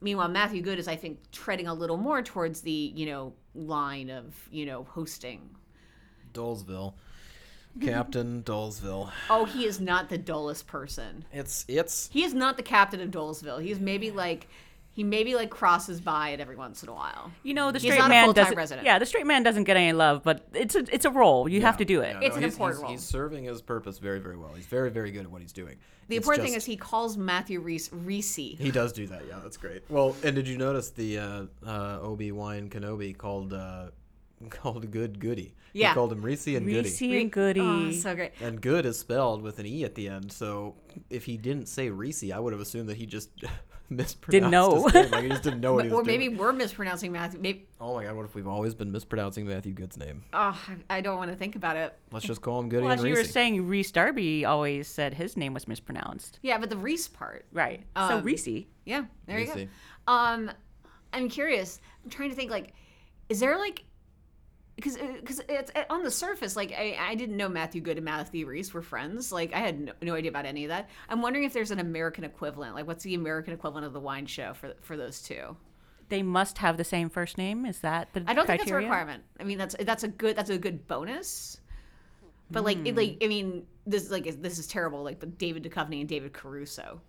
meanwhile 0.00 0.28
Matthew 0.28 0.60
Goode 0.62 0.78
is 0.78 0.88
I 0.88 0.96
think 0.96 1.18
treading 1.30 1.66
a 1.66 1.74
little 1.74 1.96
more 1.98 2.22
towards 2.22 2.62
the 2.62 2.92
you 2.94 3.06
know 3.06 3.32
line 3.54 4.10
of 4.10 4.34
you 4.50 4.66
know 4.66 4.84
hosting. 4.84 5.50
dolesville 6.32 6.94
captain 7.80 8.42
dolesville 8.42 9.10
Oh, 9.30 9.44
he 9.44 9.64
is 9.64 9.80
not 9.80 10.08
the 10.08 10.18
dullest 10.18 10.66
person. 10.66 11.24
it's 11.32 11.64
it's 11.68 12.08
He 12.12 12.24
is 12.24 12.34
not 12.34 12.56
the 12.56 12.62
captain 12.62 13.00
of 13.00 13.10
Dolesville. 13.10 13.62
He's 13.62 13.78
maybe 13.80 14.10
like 14.10 14.48
he 14.90 15.04
maybe 15.04 15.36
like 15.36 15.48
crosses 15.48 16.00
by 16.00 16.30
it 16.30 16.40
every 16.40 16.56
once 16.56 16.82
in 16.82 16.88
a 16.88 16.92
while. 16.92 17.30
You 17.44 17.54
know, 17.54 17.70
the 17.70 17.78
He's 17.78 17.92
straight 17.92 17.98
not 18.00 18.06
a 18.06 18.08
man 18.08 18.24
full-time 18.24 18.44
doesn't. 18.46 18.56
resident. 18.56 18.84
Yeah, 18.86 18.98
the 18.98 19.06
straight 19.06 19.26
man 19.28 19.44
doesn't 19.44 19.62
get 19.64 19.76
any 19.76 19.92
love, 19.92 20.24
but 20.24 20.48
it's 20.52 20.74
a 20.74 20.80
it's 20.92 21.04
a 21.04 21.10
role. 21.10 21.48
You 21.48 21.60
have 21.62 21.76
to 21.76 21.84
do 21.84 22.00
it. 22.00 22.16
Yeah, 22.20 22.26
It's 22.26 22.36
an 22.36 22.42
he's, 22.42 22.52
important 22.54 22.78
he's, 22.78 22.82
role. 22.82 22.90
he's 22.92 23.02
serving 23.04 23.44
his 23.44 23.62
purpose 23.62 23.98
very 23.98 24.18
very 24.18 24.36
well 24.36 24.52
he's 24.54 24.66
very 24.66 24.90
very 24.90 25.10
good 25.12 25.22
at 25.22 25.30
what 25.30 25.40
he's 25.40 25.52
doing 25.52 25.76
The 26.08 26.16
It's 26.16 26.24
important 26.26 26.46
thing 26.46 26.54
just- 26.54 26.64
is 26.66 26.72
he 26.72 26.76
calls 26.76 27.16
Matthew 27.16 27.60
Rhys 27.60 27.90
Rhys. 27.92 28.34
He 28.34 28.70
does 28.72 28.92
do 28.92 29.06
that. 29.06 29.22
Yeah, 29.28 29.38
that's 29.42 29.56
great. 29.56 29.82
Well, 29.88 30.16
and 30.24 30.34
did 30.34 30.48
you 30.48 30.58
notice 30.58 30.90
the 30.90 31.18
uh, 31.18 31.42
uh, 31.64 32.00
Obi 32.02 32.32
Wan 32.32 32.68
Kenobi 32.68 33.16
called 33.16 33.52
uh, 33.52 33.90
called 34.50 34.90
Good 34.90 35.18
Goody. 35.20 35.54
Yeah. 35.72 35.88
He 35.90 35.94
called 35.94 36.12
him 36.12 36.22
Rhys 36.22 36.46
and 36.46 36.66
Goody. 36.66 36.80
Rhys 36.88 37.00
and 37.02 37.30
Goody. 37.30 37.60
Oh, 37.60 37.90
so 37.92 38.14
great. 38.14 38.32
And 38.40 38.60
good 38.60 38.86
is 38.86 38.98
spelled 38.98 39.42
with 39.42 39.58
an 39.58 39.66
e 39.66 39.84
at 39.84 39.94
the 39.94 40.08
end. 40.08 40.32
So 40.32 40.74
if 41.10 41.24
he 41.24 41.36
didn't 41.36 41.66
say 41.66 41.90
Rhys, 41.90 42.30
I 42.32 42.38
would 42.38 42.52
have 42.52 42.60
assumed 42.62 42.88
that 42.88 42.96
he 42.96 43.06
just 43.06 43.30
mispronounced 43.90 44.50
know. 44.52 44.84
his 44.84 44.94
name. 44.94 45.10
Like 45.10 45.22
he 45.24 45.28
just 45.28 45.42
didn't 45.42 45.60
know 45.60 45.74
what 45.74 45.84
he 45.84 45.90
was 45.92 46.00
Or 46.00 46.04
maybe 46.04 46.26
doing. 46.26 46.38
we're 46.38 46.52
mispronouncing 46.52 47.12
Matthew. 47.12 47.40
Maybe. 47.40 47.68
Oh 47.80 47.94
my 47.94 48.04
god, 48.04 48.16
what 48.16 48.24
if 48.24 48.34
we've 48.34 48.48
always 48.48 48.74
been 48.74 48.90
mispronouncing 48.92 49.46
Matthew 49.46 49.72
Goode's 49.72 49.96
name? 49.96 50.24
Oh, 50.32 50.58
I 50.90 50.98
I 50.98 51.00
don't 51.00 51.16
want 51.18 51.30
to 51.30 51.36
think 51.36 51.56
about 51.56 51.76
it. 51.76 51.94
Let's 52.12 52.26
just 52.26 52.40
call 52.40 52.60
him 52.60 52.68
Goody 52.68 52.82
well, 52.84 52.92
and 52.92 53.00
as 53.00 53.06
you 53.06 53.14
were 53.14 53.24
saying, 53.24 53.66
Rhys 53.66 53.90
Darby 53.92 54.44
always 54.44 54.88
said 54.88 55.14
his 55.14 55.36
name 55.36 55.54
was 55.54 55.68
mispronounced. 55.68 56.38
Yeah, 56.42 56.58
but 56.58 56.70
the 56.70 56.76
Rhys 56.76 57.08
part. 57.08 57.46
Right. 57.52 57.82
so 57.96 58.02
Um, 58.18 58.22
Rhys. 58.24 58.48
Yeah, 58.84 59.04
there 59.26 59.38
you 59.40 59.46
go. 59.46 59.66
Um, 60.12 60.50
I'm 61.12 61.28
curious. 61.28 61.80
I'm 62.04 62.10
trying 62.10 62.30
to 62.30 62.36
think. 62.36 62.50
Like, 62.50 62.72
is 63.28 63.40
there 63.40 63.58
like, 63.58 63.84
because 64.78 64.96
because 64.96 65.40
it's 65.48 65.72
uh, 65.74 65.82
on 65.90 66.04
the 66.04 66.10
surface, 66.10 66.54
like 66.54 66.72
I, 66.72 66.96
I 67.00 67.16
didn't 67.16 67.36
know 67.36 67.48
Matthew 67.48 67.80
Goode 67.80 67.96
and 67.96 68.04
Matthew 68.04 68.46
Rhys 68.46 68.72
were 68.72 68.80
friends. 68.80 69.32
Like 69.32 69.52
I 69.52 69.58
had 69.58 69.80
no, 69.80 69.92
no 70.00 70.14
idea 70.14 70.30
about 70.30 70.46
any 70.46 70.64
of 70.64 70.68
that. 70.68 70.88
I'm 71.08 71.20
wondering 71.20 71.44
if 71.44 71.52
there's 71.52 71.72
an 71.72 71.80
American 71.80 72.22
equivalent. 72.22 72.76
Like, 72.76 72.86
what's 72.86 73.02
the 73.02 73.14
American 73.14 73.52
equivalent 73.52 73.86
of 73.86 73.92
the 73.92 73.98
wine 73.98 74.26
show 74.26 74.54
for 74.54 74.74
for 74.80 74.96
those 74.96 75.20
two? 75.20 75.56
They 76.10 76.22
must 76.22 76.58
have 76.58 76.76
the 76.76 76.84
same 76.84 77.10
first 77.10 77.38
name. 77.38 77.66
Is 77.66 77.80
that 77.80 78.12
the 78.12 78.22
I 78.28 78.34
don't 78.34 78.46
think 78.46 78.60
criteria? 78.60 78.86
that's 78.86 78.94
a 78.94 78.98
requirement. 78.98 79.24
I 79.40 79.42
mean, 79.42 79.58
that's 79.58 79.74
that's 79.80 80.04
a 80.04 80.08
good 80.08 80.36
that's 80.36 80.50
a 80.50 80.58
good 80.58 80.86
bonus. 80.86 81.60
But 82.48 82.64
like, 82.64 82.78
it, 82.86 82.96
like 82.96 83.18
I 83.20 83.26
mean, 83.26 83.66
this 83.84 84.04
is 84.04 84.12
like 84.12 84.40
this 84.40 84.60
is 84.60 84.68
terrible. 84.68 85.02
Like 85.02 85.18
the 85.18 85.26
David 85.26 85.64
Duchovny 85.64 85.98
and 85.98 86.08
David 86.08 86.32
Caruso. 86.32 87.00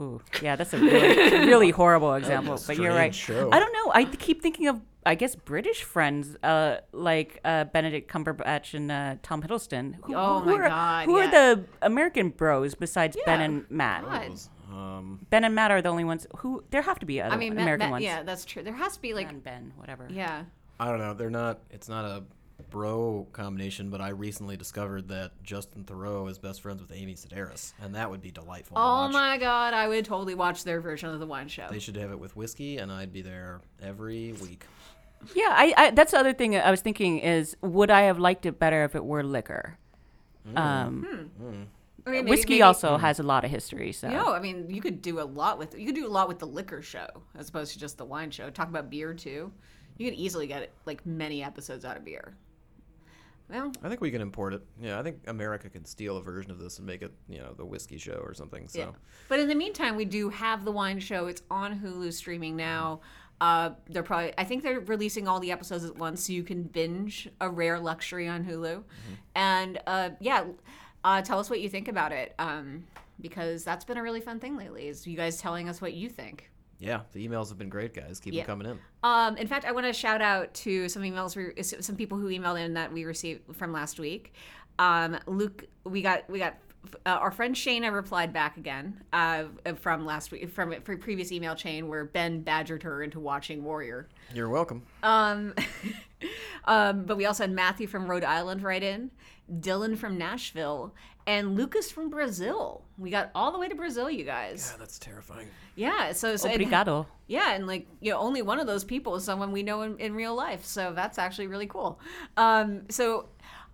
Ooh, 0.00 0.20
yeah, 0.42 0.56
that's 0.56 0.72
a 0.74 0.78
really, 0.78 1.46
really 1.46 1.70
horrible 1.70 2.14
example. 2.20 2.60
but 2.66 2.76
you're 2.76 2.92
right. 2.94 3.14
show. 3.14 3.50
I 3.52 3.58
don't 3.58 3.72
know. 3.72 3.92
I 3.94 4.04
keep 4.04 4.42
thinking 4.42 4.68
of, 4.68 4.80
I 5.04 5.14
guess, 5.14 5.34
British 5.34 5.82
friends, 5.82 6.36
uh, 6.42 6.78
like 6.92 7.40
uh, 7.44 7.64
Benedict 7.64 8.10
Cumberbatch 8.12 8.74
and 8.74 8.92
uh, 8.92 9.16
Tom 9.22 9.42
Hiddleston. 9.42 9.96
Who, 10.02 10.14
Oh 10.14 10.40
who 10.40 10.56
my 10.56 10.64
are, 10.64 10.68
God, 10.68 11.04
Who 11.06 11.18
yeah. 11.18 11.24
are 11.26 11.30
the 11.56 11.64
American 11.82 12.28
bros 12.30 12.74
besides 12.74 13.16
Ben 13.26 13.40
and 13.40 13.64
Matt? 13.70 14.04
God. 14.04 14.32
Um, 14.70 15.26
Ben 15.30 15.44
and 15.44 15.54
Matt 15.54 15.70
are 15.70 15.80
the 15.82 15.88
only 15.88 16.04
ones 16.04 16.26
who. 16.36 16.62
There 16.70 16.82
have 16.82 16.98
to 17.00 17.06
be 17.06 17.20
other 17.22 17.34
I 17.34 17.38
mean, 17.38 17.54
Matt- 17.54 17.62
American 17.62 17.86
Matt- 17.86 17.90
ones. 17.92 18.04
yeah, 18.04 18.22
that's 18.22 18.44
true. 18.44 18.62
There 18.62 18.74
has 18.74 18.94
to 18.96 19.00
be 19.00 19.14
like, 19.14 19.28
Ben, 19.28 19.40
Ben, 19.40 19.72
whatever. 19.76 20.06
yeah. 20.10 20.44
I 20.78 20.88
don't 20.90 21.00
know. 21.00 21.14
They're 21.14 21.30
not. 21.30 21.58
It's 21.70 21.88
not 21.88 22.04
a 22.04 22.22
bro 22.70 23.26
combination, 23.32 23.90
but 23.90 24.00
I 24.00 24.10
recently 24.10 24.56
discovered 24.56 25.08
that 25.08 25.32
Justin 25.42 25.84
Theroux 25.84 26.30
is 26.30 26.38
best 26.38 26.60
friends 26.60 26.80
with 26.80 26.92
Amy 26.92 27.14
Sedaris, 27.14 27.72
and 27.80 27.94
that 27.94 28.10
would 28.10 28.20
be 28.20 28.30
delightful. 28.30 28.76
to 28.76 28.80
Oh 28.80 28.84
watch. 28.84 29.12
my 29.12 29.38
god, 29.38 29.74
I 29.74 29.88
would 29.88 30.04
totally 30.04 30.34
watch 30.34 30.64
their 30.64 30.80
version 30.80 31.08
of 31.10 31.20
the 31.20 31.26
wine 31.26 31.48
show. 31.48 31.66
They 31.70 31.78
should 31.78 31.96
have 31.96 32.10
it 32.10 32.18
with 32.18 32.36
whiskey, 32.36 32.78
and 32.78 32.90
I'd 32.92 33.12
be 33.12 33.22
there 33.22 33.60
every 33.82 34.32
week. 34.42 34.64
Yeah, 35.34 35.48
I, 35.50 35.74
I 35.76 35.90
that's 35.90 36.12
the 36.12 36.18
other 36.18 36.32
thing 36.32 36.56
I 36.56 36.70
was 36.70 36.80
thinking 36.80 37.18
is 37.18 37.56
would 37.60 37.90
I 37.90 38.02
have 38.02 38.18
liked 38.18 38.46
it 38.46 38.58
better 38.58 38.84
if 38.84 38.94
it 38.94 39.04
were 39.04 39.22
liquor? 39.24 39.76
Mm. 40.48 40.58
Um, 40.58 41.02
hmm. 41.38 41.44
mm. 41.44 41.66
I 42.06 42.10
mean, 42.10 42.24
maybe- 42.24 42.30
whiskey 42.30 42.52
maybe- 42.54 42.62
also 42.62 42.96
has 42.96 43.18
a 43.18 43.22
lot 43.22 43.44
of 43.44 43.50
history, 43.50 43.92
so 43.92 44.08
no, 44.08 44.32
I 44.32 44.40
mean, 44.40 44.70
you 44.70 44.80
could 44.80 45.02
do 45.02 45.20
a 45.20 45.24
lot 45.24 45.58
with 45.58 45.78
you 45.78 45.86
could 45.86 45.94
do 45.96 46.06
a 46.06 46.08
lot 46.08 46.28
with 46.28 46.38
the 46.38 46.46
liquor 46.46 46.82
show 46.82 47.06
as 47.36 47.48
opposed 47.48 47.72
to 47.72 47.78
just 47.78 47.98
the 47.98 48.04
wine 48.04 48.30
show. 48.30 48.48
Talk 48.50 48.68
about 48.68 48.90
beer 48.90 49.12
too. 49.12 49.52
You 49.98 50.08
could 50.10 50.18
easily 50.18 50.46
get 50.46 50.70
like 50.86 51.04
many 51.04 51.42
episodes 51.42 51.84
out 51.84 51.96
of 51.96 52.04
beer. 52.04 52.34
Well, 53.50 53.72
I 53.82 53.88
think 53.88 54.00
we 54.00 54.10
can 54.10 54.20
import 54.20 54.52
it. 54.54 54.62
Yeah, 54.80 54.98
I 54.98 55.02
think 55.02 55.20
America 55.26 55.70
could 55.70 55.86
steal 55.86 56.18
a 56.18 56.22
version 56.22 56.50
of 56.50 56.58
this 56.58 56.78
and 56.78 56.86
make 56.86 57.02
it, 57.02 57.12
you 57.28 57.38
know, 57.38 57.54
the 57.54 57.64
whiskey 57.64 57.96
show 57.96 58.20
or 58.22 58.34
something. 58.34 58.68
So 58.68 58.78
yeah. 58.78 58.90
But 59.28 59.40
in 59.40 59.48
the 59.48 59.54
meantime, 59.54 59.96
we 59.96 60.04
do 60.04 60.28
have 60.28 60.64
the 60.64 60.72
wine 60.72 61.00
show. 61.00 61.26
It's 61.26 61.42
on 61.50 61.80
Hulu 61.80 62.12
streaming 62.12 62.56
now. 62.56 63.00
Uh, 63.40 63.70
they're 63.88 64.02
probably 64.02 64.34
I 64.36 64.44
think 64.44 64.62
they're 64.62 64.80
releasing 64.80 65.28
all 65.28 65.40
the 65.40 65.52
episodes 65.52 65.84
at 65.84 65.96
once, 65.96 66.26
so 66.26 66.32
you 66.32 66.42
can 66.42 66.64
binge 66.64 67.28
a 67.40 67.48
rare 67.48 67.78
luxury 67.78 68.28
on 68.28 68.44
Hulu. 68.44 68.82
And 69.34 69.80
uh, 69.86 70.10
yeah, 70.20 70.44
uh, 71.04 71.22
tell 71.22 71.38
us 71.38 71.48
what 71.48 71.60
you 71.60 71.68
think 71.68 71.88
about 71.88 72.12
it. 72.12 72.34
Um, 72.38 72.84
because 73.20 73.64
that's 73.64 73.84
been 73.84 73.96
a 73.96 74.02
really 74.02 74.20
fun 74.20 74.40
thing 74.40 74.56
lately. 74.56 74.88
Is 74.88 75.06
you 75.06 75.16
guys 75.16 75.38
telling 75.38 75.68
us 75.68 75.80
what 75.80 75.94
you 75.94 76.08
think. 76.08 76.50
Yeah, 76.78 77.00
the 77.12 77.26
emails 77.26 77.48
have 77.48 77.58
been 77.58 77.68
great, 77.68 77.94
guys. 77.94 78.20
Keep 78.20 78.34
Yeah. 78.34 78.42
them 78.44 78.60
coming 78.60 78.70
in. 78.72 78.78
Um, 79.02 79.36
in 79.36 79.46
fact, 79.46 79.64
I 79.64 79.72
want 79.72 79.86
to 79.86 79.92
shout 79.92 80.22
out 80.22 80.52
to 80.54 80.88
some 80.88 81.02
emails, 81.02 81.36
we, 81.36 81.62
some 81.62 81.96
people 81.96 82.18
who 82.18 82.28
emailed 82.28 82.60
in 82.60 82.74
that 82.74 82.92
we 82.92 83.04
received 83.04 83.56
from 83.56 83.72
last 83.72 83.98
week. 83.98 84.32
Um, 84.78 85.18
Luke, 85.26 85.64
we 85.84 86.02
got 86.02 86.28
we 86.30 86.38
got 86.38 86.56
uh, 87.04 87.10
our 87.10 87.30
friend 87.32 87.54
Shayna 87.54 87.92
replied 87.92 88.32
back 88.32 88.56
again 88.56 89.02
uh, 89.12 89.44
from 89.76 90.06
last 90.06 90.30
week 90.30 90.48
from 90.50 90.72
a 90.72 90.80
previous 90.80 91.32
email 91.32 91.54
chain 91.56 91.88
where 91.88 92.04
Ben 92.04 92.42
badgered 92.42 92.84
her 92.84 93.02
into 93.02 93.18
watching 93.18 93.64
Warrior. 93.64 94.08
You're 94.32 94.48
welcome. 94.48 94.82
Um, 95.02 95.54
um, 96.64 97.04
but 97.04 97.16
we 97.16 97.26
also 97.26 97.42
had 97.44 97.52
Matthew 97.52 97.86
from 97.86 98.08
Rhode 98.08 98.24
Island 98.24 98.62
right 98.62 98.82
in, 98.82 99.10
Dylan 99.52 99.96
from 99.98 100.16
Nashville, 100.18 100.94
and 101.28 101.54
Lucas 101.56 101.90
from 101.90 102.10
Brazil. 102.10 102.82
We 102.96 103.10
got 103.10 103.30
all 103.34 103.52
the 103.52 103.58
way 103.58 103.68
to 103.68 103.74
Brazil, 103.74 104.10
you 104.10 104.24
guys. 104.24 104.70
Yeah, 104.72 104.78
that's 104.78 104.98
terrifying. 104.98 105.48
Yeah, 105.76 106.12
so, 106.12 106.34
so 106.36 106.48
and- 106.48 106.60
obrigado. 106.60 107.06
yeah, 107.28 107.54
and 107.54 107.66
like 107.66 107.86
you 108.00 108.10
know, 108.10 108.18
only 108.18 108.42
one 108.42 108.58
of 108.58 108.66
those 108.66 108.82
people 108.82 109.14
is 109.14 109.22
someone 109.24 109.52
we 109.52 109.62
know 109.62 109.82
in, 109.82 109.96
in 109.98 110.14
real 110.14 110.34
life, 110.34 110.64
so 110.64 110.92
that's 110.94 111.18
actually 111.18 111.46
really 111.46 111.66
cool. 111.66 112.00
Um, 112.36 112.82
so 112.88 113.28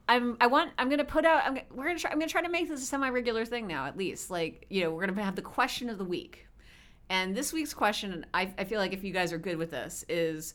I'm 0.08 0.36
I 0.40 0.48
want 0.48 0.72
I'm 0.76 0.90
gonna 0.90 1.04
put 1.04 1.24
out 1.24 1.42
I'm, 1.46 1.54
gonna- 1.54 1.66
we're 1.70 1.86
gonna 1.86 1.98
try 1.98 2.10
I'm 2.10 2.18
gonna 2.18 2.28
try 2.30 2.42
to 2.42 2.50
make 2.50 2.68
this 2.68 2.82
a 2.82 2.86
semi 2.86 3.08
regular 3.08 3.44
thing 3.46 3.66
now 3.66 3.86
at 3.86 3.96
least. 3.96 4.30
Like 4.30 4.66
you 4.68 4.82
know 4.82 4.90
we're 4.90 5.06
gonna 5.06 5.22
have 5.22 5.36
the 5.36 5.42
question 5.42 5.88
of 5.88 5.96
the 5.96 6.04
week, 6.04 6.46
and 7.08 7.34
this 7.34 7.52
week's 7.52 7.72
question 7.72 8.26
I 8.34 8.52
I 8.58 8.64
feel 8.64 8.80
like 8.80 8.92
if 8.92 9.04
you 9.04 9.12
guys 9.12 9.32
are 9.32 9.38
good 9.38 9.56
with 9.56 9.70
this 9.70 10.04
is. 10.08 10.54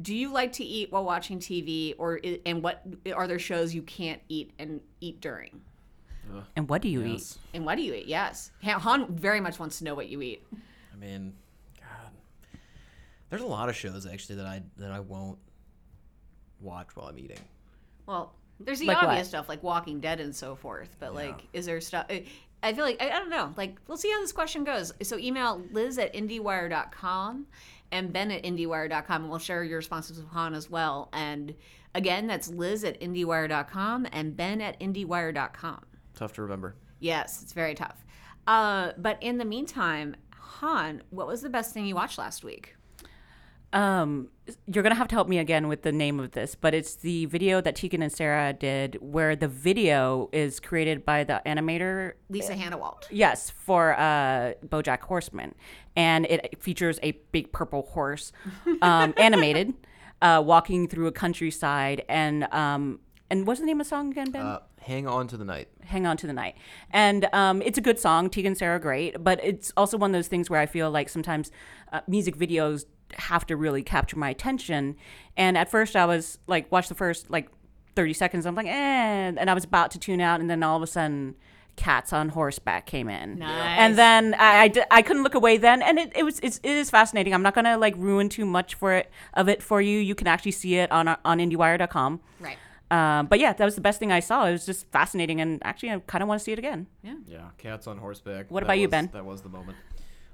Do 0.00 0.14
you 0.16 0.32
like 0.32 0.52
to 0.54 0.64
eat 0.64 0.90
while 0.90 1.04
watching 1.04 1.38
TV, 1.38 1.94
or 1.98 2.18
and 2.46 2.62
what 2.62 2.82
are 3.14 3.26
there 3.28 3.38
shows 3.38 3.74
you 3.74 3.82
can't 3.82 4.22
eat 4.28 4.52
and 4.58 4.80
eat 5.00 5.20
during? 5.20 5.60
And 6.56 6.68
what 6.68 6.82
do 6.82 6.88
you 6.88 7.02
eat? 7.04 7.36
And 7.54 7.64
what 7.66 7.76
do 7.76 7.82
you 7.82 7.94
eat? 7.94 8.06
Yes, 8.06 8.50
Han 8.62 8.80
Han 8.80 9.16
very 9.16 9.40
much 9.40 9.58
wants 9.58 9.78
to 9.78 9.84
know 9.84 9.94
what 9.94 10.08
you 10.08 10.22
eat. 10.22 10.42
I 10.92 10.96
mean, 10.96 11.34
God, 11.80 12.12
there's 13.30 13.42
a 13.42 13.46
lot 13.46 13.68
of 13.68 13.76
shows 13.76 14.06
actually 14.06 14.36
that 14.36 14.46
I 14.46 14.62
that 14.78 14.90
I 14.90 15.00
won't 15.00 15.38
watch 16.60 16.88
while 16.94 17.08
I'm 17.08 17.18
eating. 17.18 17.40
Well, 18.06 18.34
there's 18.60 18.78
the 18.78 18.86
Like 18.86 18.98
what? 18.98 19.06
obvious 19.08 19.28
stuff 19.28 19.48
like 19.48 19.62
Walking 19.62 20.00
Dead 20.00 20.20
and 20.20 20.34
so 20.34 20.54
forth, 20.54 20.96
but 21.00 21.14
like, 21.14 21.46
is 21.52 21.66
there 21.66 21.80
stuff? 21.80 22.06
I- 22.08 22.26
I 22.64 22.72
feel 22.74 22.84
like 22.84 23.02
I, 23.02 23.06
I 23.10 23.18
don't 23.18 23.28
know. 23.28 23.52
Like, 23.56 23.76
we'll 23.88 23.96
see 23.96 24.08
how 24.12 24.20
this 24.20 24.30
question 24.30 24.62
goes. 24.62 24.92
So 25.02 25.18
email 25.18 25.60
Liz 25.72 25.98
at 25.98 26.14
IndieWire.com 26.14 27.46
and 27.90 28.12
Ben 28.12 28.30
at 28.30 28.44
IndieWire.com, 28.44 29.22
and 29.22 29.28
we'll 29.28 29.40
share 29.40 29.64
your 29.64 29.78
responses 29.78 30.16
with 30.18 30.28
Han 30.28 30.54
as 30.54 30.70
well. 30.70 31.08
And 31.12 31.56
again, 31.92 32.28
that's 32.28 32.46
Liz 32.46 32.84
at 32.84 33.00
IndieWire.com 33.00 34.06
and 34.12 34.36
Ben 34.36 34.60
at 34.60 34.78
IndieWire.com. 34.78 35.80
Tough 36.14 36.32
to 36.34 36.42
remember. 36.42 36.74
Yes, 37.00 37.42
it's 37.42 37.52
very 37.52 37.74
tough. 37.74 38.04
Uh, 38.46 38.92
but 38.98 39.18
in 39.20 39.38
the 39.38 39.44
meantime, 39.44 40.16
Han, 40.36 41.02
what 41.10 41.26
was 41.26 41.42
the 41.42 41.50
best 41.50 41.72
thing 41.72 41.86
you 41.86 41.94
watched 41.94 42.18
last 42.18 42.44
week? 42.44 42.76
Um, 43.72 44.28
you're 44.66 44.82
gonna 44.82 44.94
have 44.94 45.08
to 45.08 45.14
help 45.14 45.28
me 45.28 45.38
again 45.38 45.66
with 45.66 45.82
the 45.82 45.92
name 45.92 46.20
of 46.20 46.32
this, 46.32 46.54
but 46.54 46.74
it's 46.74 46.96
the 46.96 47.24
video 47.26 47.60
that 47.62 47.74
Tegan 47.74 48.02
and 48.02 48.12
Sara 48.12 48.52
did, 48.52 48.98
where 49.00 49.34
the 49.34 49.48
video 49.48 50.28
is 50.30 50.60
created 50.60 51.06
by 51.06 51.24
the 51.24 51.40
animator. 51.46 52.12
Lisa 52.28 52.54
Hanawalt. 52.54 53.04
Yes, 53.10 53.48
for 53.48 53.94
uh, 53.98 54.52
BoJack 54.66 55.00
Horseman, 55.00 55.54
and 55.96 56.26
it 56.26 56.62
features 56.62 56.98
a 57.02 57.12
big 57.32 57.50
purple 57.52 57.82
horse, 57.82 58.32
um, 58.82 59.14
animated, 59.16 59.72
uh, 60.20 60.42
walking 60.44 60.86
through 60.86 61.06
a 61.06 61.12
countryside, 61.12 62.04
and 62.10 62.44
um, 62.52 63.00
and 63.30 63.46
what's 63.46 63.60
the 63.60 63.66
name 63.66 63.80
of 63.80 63.86
the 63.86 63.88
song 63.88 64.10
again, 64.10 64.30
Ben? 64.30 64.42
Uh, 64.42 64.58
hang 64.82 65.06
on 65.06 65.28
to 65.28 65.36
the 65.36 65.44
night. 65.44 65.68
Hang 65.84 66.06
on 66.06 66.16
to 66.18 66.26
the 66.26 66.32
night. 66.32 66.56
And 66.90 67.28
um, 67.32 67.62
it's 67.62 67.78
a 67.78 67.80
good 67.80 67.98
song. 67.98 68.30
Tegan 68.30 68.48
and 68.48 68.58
Sara 68.58 68.76
are 68.76 68.78
great, 68.78 69.22
but 69.22 69.42
it's 69.42 69.72
also 69.76 69.96
one 69.96 70.10
of 70.10 70.12
those 70.12 70.28
things 70.28 70.50
where 70.50 70.60
I 70.60 70.66
feel 70.66 70.90
like 70.90 71.08
sometimes 71.08 71.50
uh, 71.92 72.00
music 72.06 72.36
videos 72.36 72.84
have 73.14 73.46
to 73.46 73.56
really 73.56 73.82
capture 73.82 74.18
my 74.18 74.30
attention. 74.30 74.96
And 75.36 75.56
at 75.56 75.70
first, 75.70 75.96
I 75.96 76.06
was 76.06 76.38
like, 76.46 76.70
watch 76.70 76.88
the 76.88 76.94
first 76.94 77.30
like 77.30 77.48
30 77.94 78.12
seconds. 78.12 78.46
I'm 78.46 78.54
like, 78.54 78.66
eh. 78.66 79.32
And 79.36 79.50
I 79.50 79.54
was 79.54 79.64
about 79.64 79.90
to 79.92 79.98
tune 79.98 80.20
out, 80.20 80.40
and 80.40 80.48
then 80.48 80.62
all 80.62 80.76
of 80.76 80.82
a 80.82 80.86
sudden, 80.86 81.36
Cats 81.74 82.12
on 82.12 82.28
Horseback 82.28 82.84
came 82.84 83.08
in. 83.08 83.38
Nice. 83.38 83.78
And 83.78 83.96
then 83.96 84.34
I, 84.34 84.64
I, 84.64 84.84
I 84.90 85.02
couldn't 85.02 85.22
look 85.22 85.34
away 85.34 85.56
then. 85.56 85.80
And 85.80 85.98
it, 85.98 86.12
it 86.14 86.22
was 86.22 86.38
it's, 86.40 86.58
it 86.62 86.70
is 86.70 86.90
fascinating. 86.90 87.32
I'm 87.32 87.42
not 87.42 87.54
going 87.54 87.64
to 87.64 87.78
like 87.78 87.94
ruin 87.96 88.28
too 88.28 88.44
much 88.44 88.74
for 88.74 88.92
it 88.92 89.10
of 89.32 89.48
it 89.48 89.62
for 89.62 89.80
you. 89.80 89.98
You 89.98 90.14
can 90.14 90.26
actually 90.26 90.50
see 90.50 90.74
it 90.74 90.92
on, 90.92 91.08
on 91.08 91.38
IndieWire.com. 91.38 92.20
Right. 92.40 92.58
Um, 92.92 93.26
but 93.26 93.40
yeah, 93.40 93.52
that 93.54 93.64
was 93.64 93.74
the 93.74 93.80
best 93.80 93.98
thing 93.98 94.12
I 94.12 94.20
saw. 94.20 94.44
It 94.46 94.52
was 94.52 94.66
just 94.66 94.86
fascinating, 94.92 95.40
and 95.40 95.60
actually, 95.64 95.90
I 95.92 95.98
kind 96.00 96.20
of 96.22 96.28
want 96.28 96.40
to 96.40 96.44
see 96.44 96.52
it 96.52 96.58
again. 96.58 96.86
Yeah, 97.02 97.14
Yeah. 97.26 97.48
cats 97.56 97.86
on 97.86 97.96
horseback. 97.98 98.50
What 98.50 98.60
That 98.60 98.66
about 98.66 98.78
you, 98.78 98.86
was- 98.86 98.90
Ben? 98.90 99.10
That 99.12 99.24
was 99.24 99.40
the 99.42 99.48
moment. 99.48 99.78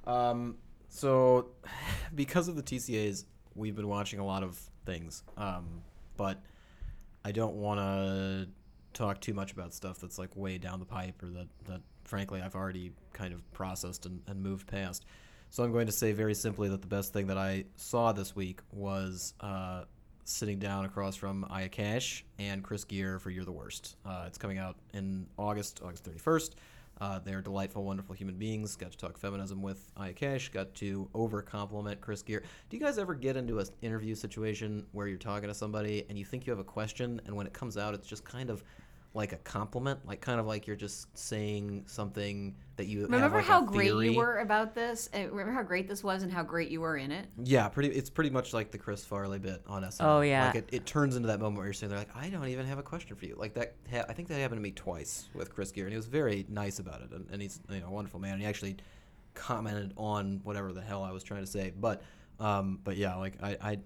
Um, 0.07 0.57
so 0.88 1.51
because 2.14 2.49
of 2.49 2.57
the 2.57 2.62
TCAs, 2.62 3.25
we've 3.55 3.77
been 3.77 3.88
watching 3.88 4.18
a 4.21 4.27
lot 4.27 4.42
of 4.42 4.59
things. 4.85 5.23
Um, 5.37 5.83
but 6.16 6.42
I 7.25 7.31
don't 7.33 7.55
want 7.55 7.79
to 7.81 8.49
talk 8.92 9.21
too 9.21 9.35
much 9.35 9.53
about 9.53 9.73
stuff 9.73 9.99
that's 10.01 10.18
like 10.18 10.35
way 10.37 10.59
down 10.59 10.81
the 10.81 10.85
pipe 10.87 11.23
or 11.23 11.29
that 11.29 11.47
that 11.66 11.81
frankly 12.05 12.40
I've 12.40 12.55
already 12.57 12.90
kind 13.12 13.33
of 13.35 13.49
processed 13.53 14.07
and, 14.07 14.21
and 14.27 14.42
moved 14.42 14.66
past. 14.66 15.05
So 15.51 15.62
I'm 15.62 15.71
going 15.73 15.87
to 15.87 15.92
say 15.92 16.11
very 16.12 16.35
simply 16.35 16.68
that 16.71 16.81
the 16.81 16.88
best 16.88 17.12
thing 17.12 17.27
that 17.29 17.38
I 17.38 17.66
saw 17.77 18.12
this 18.12 18.35
week 18.35 18.61
was 18.73 19.35
uh, 19.40 19.85
sitting 20.28 20.58
down 20.58 20.84
across 20.84 21.16
from 21.16 21.46
Aya 21.48 21.68
Cash 21.68 22.24
and 22.38 22.62
Chris 22.62 22.84
Geere 22.84 23.18
for 23.18 23.30
You're 23.30 23.44
the 23.44 23.52
Worst. 23.52 23.96
Uh, 24.04 24.24
it's 24.26 24.36
coming 24.36 24.58
out 24.58 24.76
in 24.92 25.26
August, 25.38 25.80
August 25.82 26.04
31st. 26.04 26.50
Uh, 27.00 27.18
they're 27.20 27.40
delightful, 27.40 27.84
wonderful 27.84 28.14
human 28.14 28.34
beings. 28.34 28.76
Got 28.76 28.92
to 28.92 28.98
talk 28.98 29.16
feminism 29.16 29.62
with 29.62 29.90
Aya 29.96 30.12
Cash. 30.12 30.50
Got 30.50 30.74
to 30.76 31.08
over 31.14 31.40
compliment 31.40 32.00
Chris 32.00 32.22
Geere. 32.22 32.42
Do 32.68 32.76
you 32.76 32.82
guys 32.82 32.98
ever 32.98 33.14
get 33.14 33.36
into 33.36 33.58
an 33.58 33.66
interview 33.82 34.14
situation 34.14 34.84
where 34.92 35.06
you're 35.06 35.16
talking 35.16 35.48
to 35.48 35.54
somebody 35.54 36.04
and 36.08 36.18
you 36.18 36.24
think 36.24 36.46
you 36.46 36.50
have 36.50 36.60
a 36.60 36.64
question, 36.64 37.20
and 37.24 37.34
when 37.34 37.46
it 37.46 37.52
comes 37.52 37.76
out, 37.76 37.94
it's 37.94 38.06
just 38.06 38.24
kind 38.24 38.50
of 38.50 38.62
like 39.14 39.33
a 39.33 39.37
compliment, 39.38 39.99
like 40.07 40.21
kind 40.21 40.38
of 40.38 40.47
like 40.47 40.66
you're 40.66 40.77
just 40.77 41.16
saying 41.18 41.83
something 41.87 42.55
that 42.77 42.87
you 42.87 43.01
have, 43.01 43.11
Remember 43.11 43.38
like, 43.38 43.47
a 43.47 43.49
how 43.49 43.62
great 43.62 43.92
you 43.92 44.14
were 44.14 44.38
about 44.38 44.75
this? 44.75 45.09
Uh, 45.14 45.29
Remember 45.31 45.53
how 45.53 45.62
great 45.62 45.88
this 45.88 46.05
was 46.05 46.23
and 46.23 46.31
how 46.31 46.42
great 46.42 46.71
you 46.71 46.81
were 46.81 46.97
in 46.97 47.11
it? 47.11 47.27
Yeah, 47.42 47.68
pretty. 47.68 47.88
It's 47.88 48.11
pretty 48.11 48.31
much 48.31 48.53
like 48.53 48.71
the 48.71 48.79
Chris 48.79 49.05
Farley 49.05 49.38
bit 49.38 49.62
on 49.66 49.83
SNL. 49.83 50.05
Oh, 50.05 50.21
yeah. 50.21 50.47
like 50.47 50.57
it, 50.57 50.68
it 50.73 50.87
turns 50.87 51.16
into 51.16 51.27
that 51.29 51.40
moment 51.40 51.57
where 51.57 51.66
you're 51.66 51.73
sitting 51.73 51.88
there 51.88 51.99
like, 51.99 52.14
I 52.14 52.29
don't 52.29 52.47
even 52.49 52.66
have 52.66 52.79
a 52.79 52.83
question 52.83 53.16
for 53.16 53.25
you. 53.25 53.35
Like 53.37 53.55
that. 53.55 53.75
Ha- 53.90 54.05
I 54.09 54.12
think 54.12 54.29
that 54.29 54.38
happened 54.38 54.59
to 54.59 54.62
me 54.62 54.73
twice 54.73 55.29
with 55.35 55.55
Chris 55.55 55.73
Geere, 55.73 55.85
and 55.85 55.90
he 55.90 55.97
was 55.97 56.07
very 56.07 56.47
nice 56.49 56.79
about 56.79 57.01
it, 57.01 57.11
and, 57.12 57.27
and 57.33 57.40
he's 57.42 57.61
you 57.71 57.81
know 57.81 57.88
a 57.88 57.90
wonderful 57.90 58.21
man. 58.21 58.35
And 58.35 58.42
he 58.42 58.47
actually 58.47 58.77
commented 59.35 59.94
on 59.97 60.40
whatever 60.44 60.73
the 60.73 60.83
hell 60.83 61.03
I 61.03 61.12
was 61.12 61.25
trying 61.25 61.40
to 61.44 61.51
say, 61.51 61.73
but 61.79 62.03
um, 62.40 62.79
but 62.85 62.97
yeah, 62.97 63.16
like 63.16 63.35
I 63.42 63.57
I, 63.61 63.79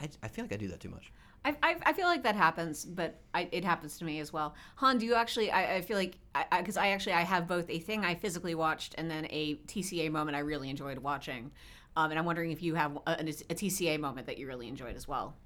I 0.00 0.08
I 0.22 0.28
feel 0.28 0.44
like 0.44 0.52
I 0.52 0.56
do 0.56 0.68
that 0.68 0.80
too 0.80 0.90
much. 0.90 1.12
I, 1.46 1.56
I, 1.62 1.76
I 1.86 1.92
feel 1.92 2.06
like 2.06 2.24
that 2.24 2.34
happens, 2.34 2.84
but 2.84 3.20
I, 3.32 3.48
it 3.52 3.64
happens 3.64 3.98
to 3.98 4.04
me 4.04 4.18
as 4.18 4.32
well. 4.32 4.54
Hanh, 4.80 4.98
do 4.98 5.06
you 5.06 5.14
actually? 5.14 5.50
I, 5.52 5.76
I 5.76 5.80
feel 5.80 5.96
like 5.96 6.18
because 6.58 6.76
I, 6.76 6.86
I, 6.86 6.88
actually 6.88 7.12
I 7.12 7.22
have 7.22 7.46
both 7.46 7.70
a 7.70 7.78
thing 7.78 8.04
I 8.04 8.14
physically 8.16 8.54
watched 8.56 8.94
and 8.98 9.08
then 9.10 9.26
a 9.30 9.54
TCA 9.68 10.10
moment 10.10 10.36
I 10.36 10.40
really 10.40 10.68
enjoyed 10.68 10.98
watching, 10.98 11.52
um, 11.96 12.10
and 12.10 12.18
I'm 12.18 12.24
wondering 12.26 12.50
if 12.50 12.62
you 12.62 12.74
have 12.74 12.96
a, 13.06 13.12
a 13.20 13.54
TCA 13.54 14.00
moment 14.00 14.26
that 14.26 14.38
you 14.38 14.46
really 14.48 14.66
enjoyed 14.66 14.96
as 14.96 15.06
well. 15.06 15.36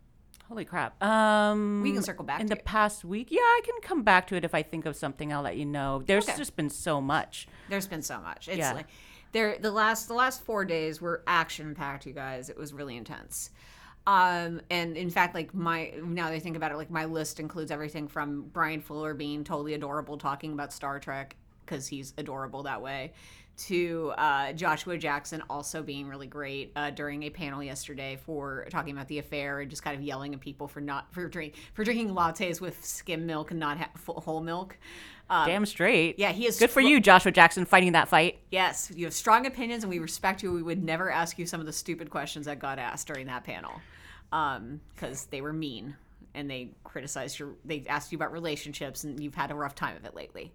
Holy 0.48 0.64
crap. 0.64 1.00
Um, 1.02 1.80
We 1.82 1.92
can 1.92 2.02
circle 2.02 2.24
back 2.24 2.40
In 2.40 2.46
the 2.48 2.56
it. 2.56 2.64
past 2.64 3.04
week, 3.04 3.28
yeah, 3.30 3.38
I 3.40 3.60
can 3.64 3.74
come 3.82 4.02
back 4.02 4.26
to 4.28 4.34
it 4.34 4.44
if 4.44 4.52
I 4.52 4.62
think 4.64 4.84
of 4.84 4.96
something. 4.96 5.32
I'll 5.32 5.42
let 5.42 5.56
you 5.56 5.64
know. 5.66 6.02
There's 6.04 6.28
Okay. 6.28 6.36
just 6.36 6.56
been 6.56 6.70
so 6.70 7.00
much. 7.00 7.46
There's 7.68 7.86
been 7.86 8.02
so 8.02 8.18
much. 8.20 8.48
It's 8.48 8.56
Yeah. 8.58 8.72
like 8.72 8.86
there 9.32 9.58
the 9.60 9.70
last 9.70 10.08
the 10.08 10.14
last 10.14 10.42
four 10.42 10.64
days 10.64 11.00
were 11.00 11.22
action 11.26 11.74
packed, 11.74 12.04
you 12.06 12.12
guys. 12.14 12.48
It 12.48 12.56
was 12.56 12.72
really 12.72 12.96
intense. 12.96 13.50
Um, 14.10 14.60
and 14.70 14.96
in 14.96 15.08
fact, 15.08 15.36
like 15.36 15.54
my 15.54 15.92
now 16.02 16.26
that 16.30 16.34
I 16.34 16.40
think 16.40 16.56
about 16.56 16.72
it, 16.72 16.76
like 16.76 16.90
my 16.90 17.04
list 17.04 17.38
includes 17.38 17.70
everything 17.70 18.08
from 18.08 18.42
Bryan 18.52 18.80
Fuller 18.80 19.14
being 19.14 19.44
totally 19.44 19.74
adorable 19.74 20.18
talking 20.18 20.52
about 20.52 20.72
Star 20.72 20.98
Trek 20.98 21.36
because 21.64 21.86
he's 21.86 22.12
adorable 22.18 22.64
that 22.64 22.82
way, 22.82 23.12
to 23.56 24.12
uh, 24.18 24.52
Joshua 24.52 24.98
Jackson 24.98 25.44
also 25.48 25.80
being 25.80 26.08
really 26.08 26.26
great 26.26 26.72
uh, 26.74 26.90
during 26.90 27.22
a 27.22 27.30
panel 27.30 27.62
yesterday 27.62 28.18
for 28.26 28.66
talking 28.68 28.94
about 28.94 29.06
the 29.06 29.18
affair 29.18 29.60
and 29.60 29.70
just 29.70 29.84
kind 29.84 29.96
of 29.96 30.02
yelling 30.02 30.34
at 30.34 30.40
people 30.40 30.66
for 30.66 30.80
not 30.80 31.06
for 31.14 31.28
drink 31.28 31.54
for 31.74 31.84
drinking 31.84 32.10
lattes 32.10 32.60
with 32.60 32.84
skim 32.84 33.26
milk 33.26 33.52
and 33.52 33.60
not 33.60 33.78
ha- 33.78 33.90
whole 34.06 34.40
milk. 34.40 34.76
Um, 35.30 35.46
Damn 35.46 35.64
straight. 35.64 36.18
yeah, 36.18 36.32
he 36.32 36.44
is 36.44 36.58
Good 36.58 36.70
for 36.70 36.80
you, 36.80 36.98
Joshua 37.00 37.30
Jackson, 37.30 37.64
fighting 37.64 37.92
that 37.92 38.08
fight. 38.08 38.40
Yes, 38.50 38.90
you 38.92 39.04
have 39.04 39.14
strong 39.14 39.46
opinions, 39.46 39.84
and 39.84 39.90
we 39.90 40.00
respect 40.00 40.42
you. 40.42 40.52
We 40.52 40.62
would 40.62 40.82
never 40.82 41.08
ask 41.08 41.38
you 41.38 41.46
some 41.46 41.60
of 41.60 41.66
the 41.66 41.72
stupid 41.72 42.10
questions 42.10 42.46
that 42.46 42.58
got 42.58 42.80
asked 42.80 43.06
during 43.06 43.28
that 43.28 43.44
panel, 43.44 43.80
because 44.30 45.26
they 45.26 45.40
were 45.40 45.52
mean 45.52 45.94
and 46.34 46.50
they 46.50 46.70
criticized 46.82 47.38
your. 47.38 47.50
They 47.64 47.84
asked 47.88 48.10
you 48.10 48.16
about 48.16 48.32
relationships, 48.32 49.04
and 49.04 49.22
you've 49.22 49.36
had 49.36 49.52
a 49.52 49.54
rough 49.54 49.76
time 49.76 49.96
of 49.96 50.04
it 50.04 50.16
lately. 50.16 50.52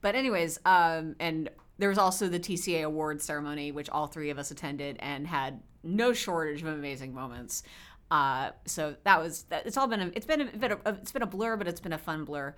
But 0.00 0.14
anyways, 0.14 0.58
um, 0.64 1.16
and 1.20 1.50
there 1.78 1.90
was 1.90 1.98
also 1.98 2.28
the 2.28 2.40
TCA 2.40 2.82
awards 2.82 3.24
ceremony, 3.24 3.72
which 3.72 3.90
all 3.90 4.06
three 4.06 4.30
of 4.30 4.38
us 4.38 4.50
attended 4.50 4.96
and 5.00 5.26
had 5.26 5.60
no 5.82 6.14
shortage 6.14 6.62
of 6.62 6.68
amazing 6.68 7.12
moments. 7.14 7.62
Uh, 8.10 8.50
so 8.64 8.96
that 9.04 9.20
was 9.20 9.42
that. 9.44 9.66
It's 9.66 9.76
all 9.76 9.86
been 9.86 10.00
a, 10.00 10.06
it's 10.14 10.26
been 10.26 10.40
a 10.40 10.44
bit 10.46 10.72
of, 10.72 10.80
it's 10.86 11.12
been 11.12 11.22
a 11.22 11.26
blur, 11.26 11.56
but 11.56 11.68
it's 11.68 11.80
been 11.80 11.92
a 11.92 11.98
fun 11.98 12.24
blur. 12.24 12.54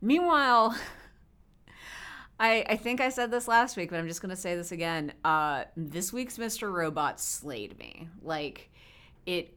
Meanwhile. 0.00 0.74
I, 2.40 2.64
I 2.70 2.76
think 2.76 3.02
I 3.02 3.10
said 3.10 3.30
this 3.30 3.46
last 3.46 3.76
week, 3.76 3.90
but 3.90 3.98
I'm 3.98 4.08
just 4.08 4.22
going 4.22 4.30
to 4.30 4.40
say 4.40 4.56
this 4.56 4.72
again. 4.72 5.12
Uh, 5.22 5.64
this 5.76 6.10
week's 6.10 6.38
Mr. 6.38 6.72
Robot 6.72 7.20
slayed 7.20 7.78
me. 7.78 8.08
Like, 8.22 8.70
it 9.26 9.54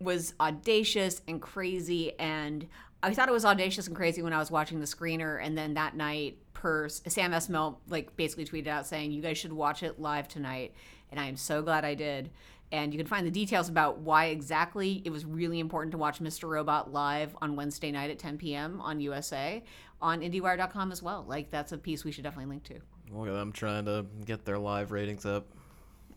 was 0.00 0.34
audacious 0.38 1.22
and 1.26 1.40
crazy. 1.40 2.16
And 2.18 2.68
I 3.02 3.14
thought 3.14 3.30
it 3.30 3.32
was 3.32 3.46
audacious 3.46 3.86
and 3.86 3.96
crazy 3.96 4.20
when 4.20 4.34
I 4.34 4.38
was 4.38 4.50
watching 4.50 4.80
the 4.80 4.86
screener. 4.86 5.42
And 5.42 5.56
then 5.56 5.74
that 5.74 5.96
night, 5.96 6.36
per 6.52 6.90
Sam 6.90 7.32
Esmail, 7.32 7.78
like, 7.88 8.14
basically 8.16 8.44
tweeted 8.44 8.68
out 8.68 8.86
saying, 8.86 9.12
You 9.12 9.22
guys 9.22 9.38
should 9.38 9.52
watch 9.52 9.82
it 9.82 9.98
live 9.98 10.28
tonight. 10.28 10.74
And 11.10 11.18
I 11.18 11.28
am 11.28 11.36
so 11.36 11.62
glad 11.62 11.86
I 11.86 11.94
did. 11.94 12.30
And 12.72 12.92
you 12.92 12.98
can 12.98 13.06
find 13.06 13.26
the 13.26 13.30
details 13.30 13.68
about 13.68 13.98
why 13.98 14.26
exactly 14.26 15.02
it 15.04 15.10
was 15.10 15.24
really 15.24 15.60
important 15.60 15.92
to 15.92 15.98
watch 15.98 16.18
Mr. 16.18 16.48
Robot 16.48 16.92
live 16.92 17.36
on 17.40 17.54
Wednesday 17.54 17.92
night 17.92 18.10
at 18.10 18.18
10 18.18 18.38
p.m. 18.38 18.80
on 18.80 19.00
USA 19.00 19.62
on 20.02 20.20
IndieWire.com 20.20 20.90
as 20.90 21.02
well. 21.02 21.24
Like, 21.28 21.50
that's 21.50 21.72
a 21.72 21.78
piece 21.78 22.04
we 22.04 22.10
should 22.12 22.24
definitely 22.24 22.50
link 22.50 22.64
to. 22.64 22.80
Look 23.12 23.28
at 23.28 23.34
them 23.34 23.52
trying 23.52 23.84
to 23.84 24.04
get 24.24 24.44
their 24.44 24.58
live 24.58 24.90
ratings 24.90 25.24
up. 25.24 25.46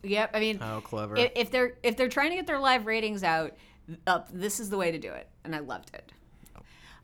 Yep. 0.02 0.30
I 0.34 0.40
mean, 0.40 0.58
How 0.58 0.80
clever. 0.80 1.16
if, 1.16 1.32
if 1.36 1.50
they're 1.50 1.76
if 1.82 1.96
they're 1.96 2.08
trying 2.08 2.30
to 2.30 2.36
get 2.36 2.46
their 2.46 2.58
live 2.58 2.86
ratings 2.86 3.22
out, 3.22 3.56
up, 4.06 4.28
this 4.32 4.58
is 4.60 4.70
the 4.70 4.76
way 4.76 4.90
to 4.90 4.98
do 4.98 5.12
it, 5.12 5.28
and 5.44 5.54
I 5.54 5.60
loved 5.60 5.90
it. 5.94 6.12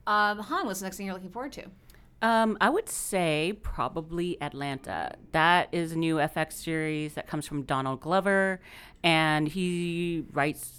Um, 0.07 0.41
Hanh, 0.43 0.65
what's 0.65 0.81
the 0.81 0.87
next 0.87 0.97
thing 0.97 1.07
you're 1.07 1.15
looking 1.15 1.31
forward 1.31 1.53
to? 1.53 1.65
Um, 2.23 2.57
I 2.61 2.71
would 2.71 2.89
say 2.89 3.59
probably 3.63 4.41
Atlanta. 4.41 5.15
That 5.33 5.69
is 5.73 5.93
a 5.93 5.99
new 5.99 6.17
FX 6.17 6.53
series 6.55 7.15
that 7.15 7.27
comes 7.27 7.47
from 7.47 7.63
Donald 7.63 8.01
Glover, 8.01 8.61
and 9.07 9.49
he 9.49 10.25
writes. 10.33 10.73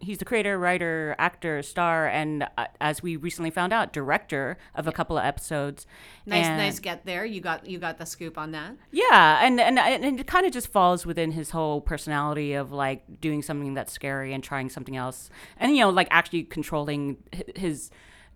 He's 0.00 0.18
the 0.18 0.26
creator, 0.26 0.58
writer, 0.58 1.16
actor, 1.18 1.62
star, 1.62 2.06
and 2.06 2.46
uh, 2.58 2.66
as 2.78 3.02
we 3.02 3.16
recently 3.16 3.48
found 3.50 3.72
out, 3.72 3.94
director 3.94 4.58
of 4.74 4.86
a 4.86 4.92
couple 4.92 5.16
of 5.16 5.24
episodes. 5.24 5.86
Nice, 6.26 6.44
And- 6.44 6.58
nice 6.58 6.78
get 6.78 7.06
there. 7.06 7.24
You 7.24 7.40
got 7.40 7.64
you 7.66 7.78
got 7.78 7.96
the 7.96 8.04
scoop 8.04 8.36
on 8.36 8.50
that. 8.52 8.72
Yeah, 8.90 9.38
and 9.42 9.58
and 9.58 9.78
and 9.78 10.20
it 10.20 10.26
kind 10.26 10.44
of 10.44 10.52
just 10.52 10.68
falls 10.68 11.06
within 11.06 11.32
his 11.32 11.50
whole 11.50 11.80
personality 11.80 12.52
of 12.52 12.70
like 12.70 13.18
doing 13.22 13.40
something 13.40 13.72
that's 13.72 13.92
scary 13.94 14.34
and 14.34 14.44
trying 14.44 14.68
something 14.68 14.96
else, 14.96 15.30
and 15.56 15.74
you 15.74 15.80
know, 15.82 15.88
like 15.90 16.08
actually 16.10 16.42
controlling 16.42 17.16
hi- 17.34 17.44
his 17.56 17.90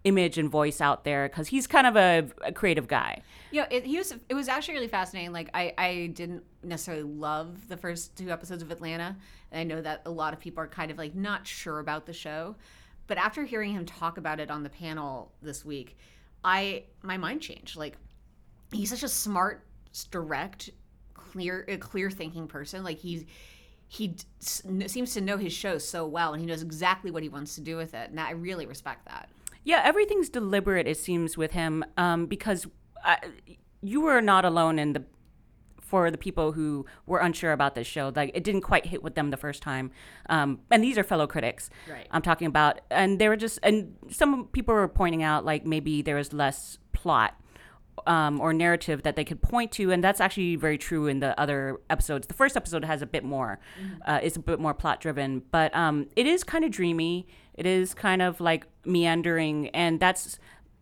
image 0.05 0.39
and 0.39 0.49
voice 0.51 0.81
out 0.81 1.05
there 1.05 1.29
because 1.29 1.49
he's 1.49 1.67
kind 1.67 1.87
of 1.87 1.97
a, 1.97 2.29
a 2.43 2.53
creative 2.53 2.89
guy. 2.89 3.23
Yeah, 3.51 3.67
it, 3.71 3.85
he 3.85 3.99
was. 3.99 4.15
It 4.29 4.35
was 4.35 4.49
actually 4.49 4.75
really 4.75 4.89
fascinating. 4.89 5.33
Like 5.33 5.51
I, 5.55 5.73
I 5.79 6.11
didn't 6.15 6.45
necessarily 6.63 7.05
love 7.05 7.69
the 7.69 7.77
first 7.77 8.17
two 8.17 8.31
episodes 8.31 8.63
of 8.63 8.71
Atlanta, 8.71 9.17
and 9.51 9.61
I 9.61 9.65
know 9.65 9.81
that 9.81 10.03
a 10.07 10.11
lot 10.11 10.33
of 10.33 10.41
people 10.41 10.63
are 10.63 10.69
kind 10.69 10.91
of 10.91 10.99
like 10.99 11.15
not 11.15 11.47
sure 11.47 11.79
about 11.79 12.07
the 12.07 12.13
show. 12.13 12.57
But 13.07 13.17
after 13.17 13.45
hearing 13.45 13.73
him 13.73 13.87
talk 13.87 14.19
about 14.19 14.39
it 14.39 14.51
on 14.51 14.63
the 14.63 14.69
panel 14.69 15.33
this 15.41 15.65
week, 15.65 15.97
I 16.45 16.85
my 17.03 17.17
mind 17.17 17.41
changed. 17.41 17.77
Like 17.77 17.97
he's 18.71 18.91
such 18.91 19.03
a 19.03 19.09
smart, 19.09 19.65
direct, 20.11 20.71
clear, 21.15 21.67
clear 21.81 22.11
thinking 22.11 22.47
person. 22.47 22.85
Like 22.85 22.99
he's 22.99 23.25
he 23.89 24.15
seems 24.41 25.15
to 25.15 25.23
know 25.23 25.39
his 25.39 25.55
show 25.55 25.79
so 25.79 26.07
well, 26.07 26.35
and 26.35 26.41
he 26.41 26.47
knows 26.47 26.63
exactly 26.63 27.11
what 27.11 27.23
he 27.23 27.31
wants 27.31 27.55
to 27.55 27.63
do 27.63 27.77
with 27.77 27.95
it, 27.95 28.11
and 28.11 28.21
I 28.21 28.33
really 28.33 28.67
respect 28.67 29.07
that. 29.07 29.31
Yeah, 29.69 29.83
everything's 29.85 30.31
deliberate. 30.31 30.87
It 30.87 30.97
seems 30.97 31.37
with 31.37 31.53
him 31.53 31.85
um, 31.99 32.25
because 32.25 32.67
uh, 33.05 33.17
you 33.83 34.01
were 34.01 34.23
not 34.23 34.47
alone 34.47 34.79
in 34.79 34.95
the 34.95 35.05
for 35.79 36.11
the 36.11 36.17
people 36.17 36.53
who 36.53 36.87
were 37.05 37.19
unsure 37.19 37.53
about 37.53 37.75
this 37.75 37.87
show. 37.87 38.11
Like 38.17 38.31
it 38.33 38.45
didn't 38.45 38.63
quite 38.63 38.87
hit 38.87 39.03
with 39.03 39.15
them 39.15 39.29
the 39.29 39.37
first 39.37 39.61
time, 39.63 39.91
um, 40.31 40.61
and 40.71 40.83
these 40.83 40.97
are 40.97 41.05
fellow 41.05 41.27
critics. 41.27 41.69
Right. 41.87 42.09
I'm 42.11 42.23
talking 42.23 42.47
about, 42.47 42.81
and 42.91 43.19
they 43.19 43.29
were 43.29 43.37
just, 43.37 43.59
and 43.63 43.95
some 44.09 44.47
people 44.47 44.75
were 44.75 44.89
pointing 44.89 45.23
out 45.23 45.45
like 45.45 45.67
maybe 45.67 46.01
there 46.01 46.17
was 46.17 46.33
less 46.33 46.79
plot. 46.95 47.39
Um, 48.07 48.41
or 48.41 48.53
narrative 48.53 49.03
that 49.03 49.17
they 49.17 49.25
could 49.25 49.43
point 49.43 49.73
to, 49.73 49.91
and 49.91 50.03
that's 50.03 50.21
actually 50.21 50.57
very 50.57 50.79
true 50.79 51.07
in 51.07 51.21
the 51.21 51.39
other 51.41 51.79
episodes. 51.91 52.27
The 52.27 52.35
first 52.35 52.57
episode 52.57 52.85
has 52.85 53.03
a 53.03 53.07
bit 53.07 53.25
more, 53.25 53.59
uh, 54.07 54.21
is 54.23 54.37
a 54.37 54.41
bit 54.41 54.61
more 54.61 54.75
plot 54.75 55.01
driven, 55.01 55.43
but 55.51 55.75
um, 55.75 56.07
it 56.17 56.27
is 56.27 56.45
kind 56.45 56.65
of 56.65 56.71
dreamy. 56.71 57.27
It 57.55 57.67
is 57.67 57.95
kind 57.95 58.23
of 58.23 58.41
like 58.41 58.67
meandering, 58.85 59.69
and 59.71 60.01
that's 60.01 60.39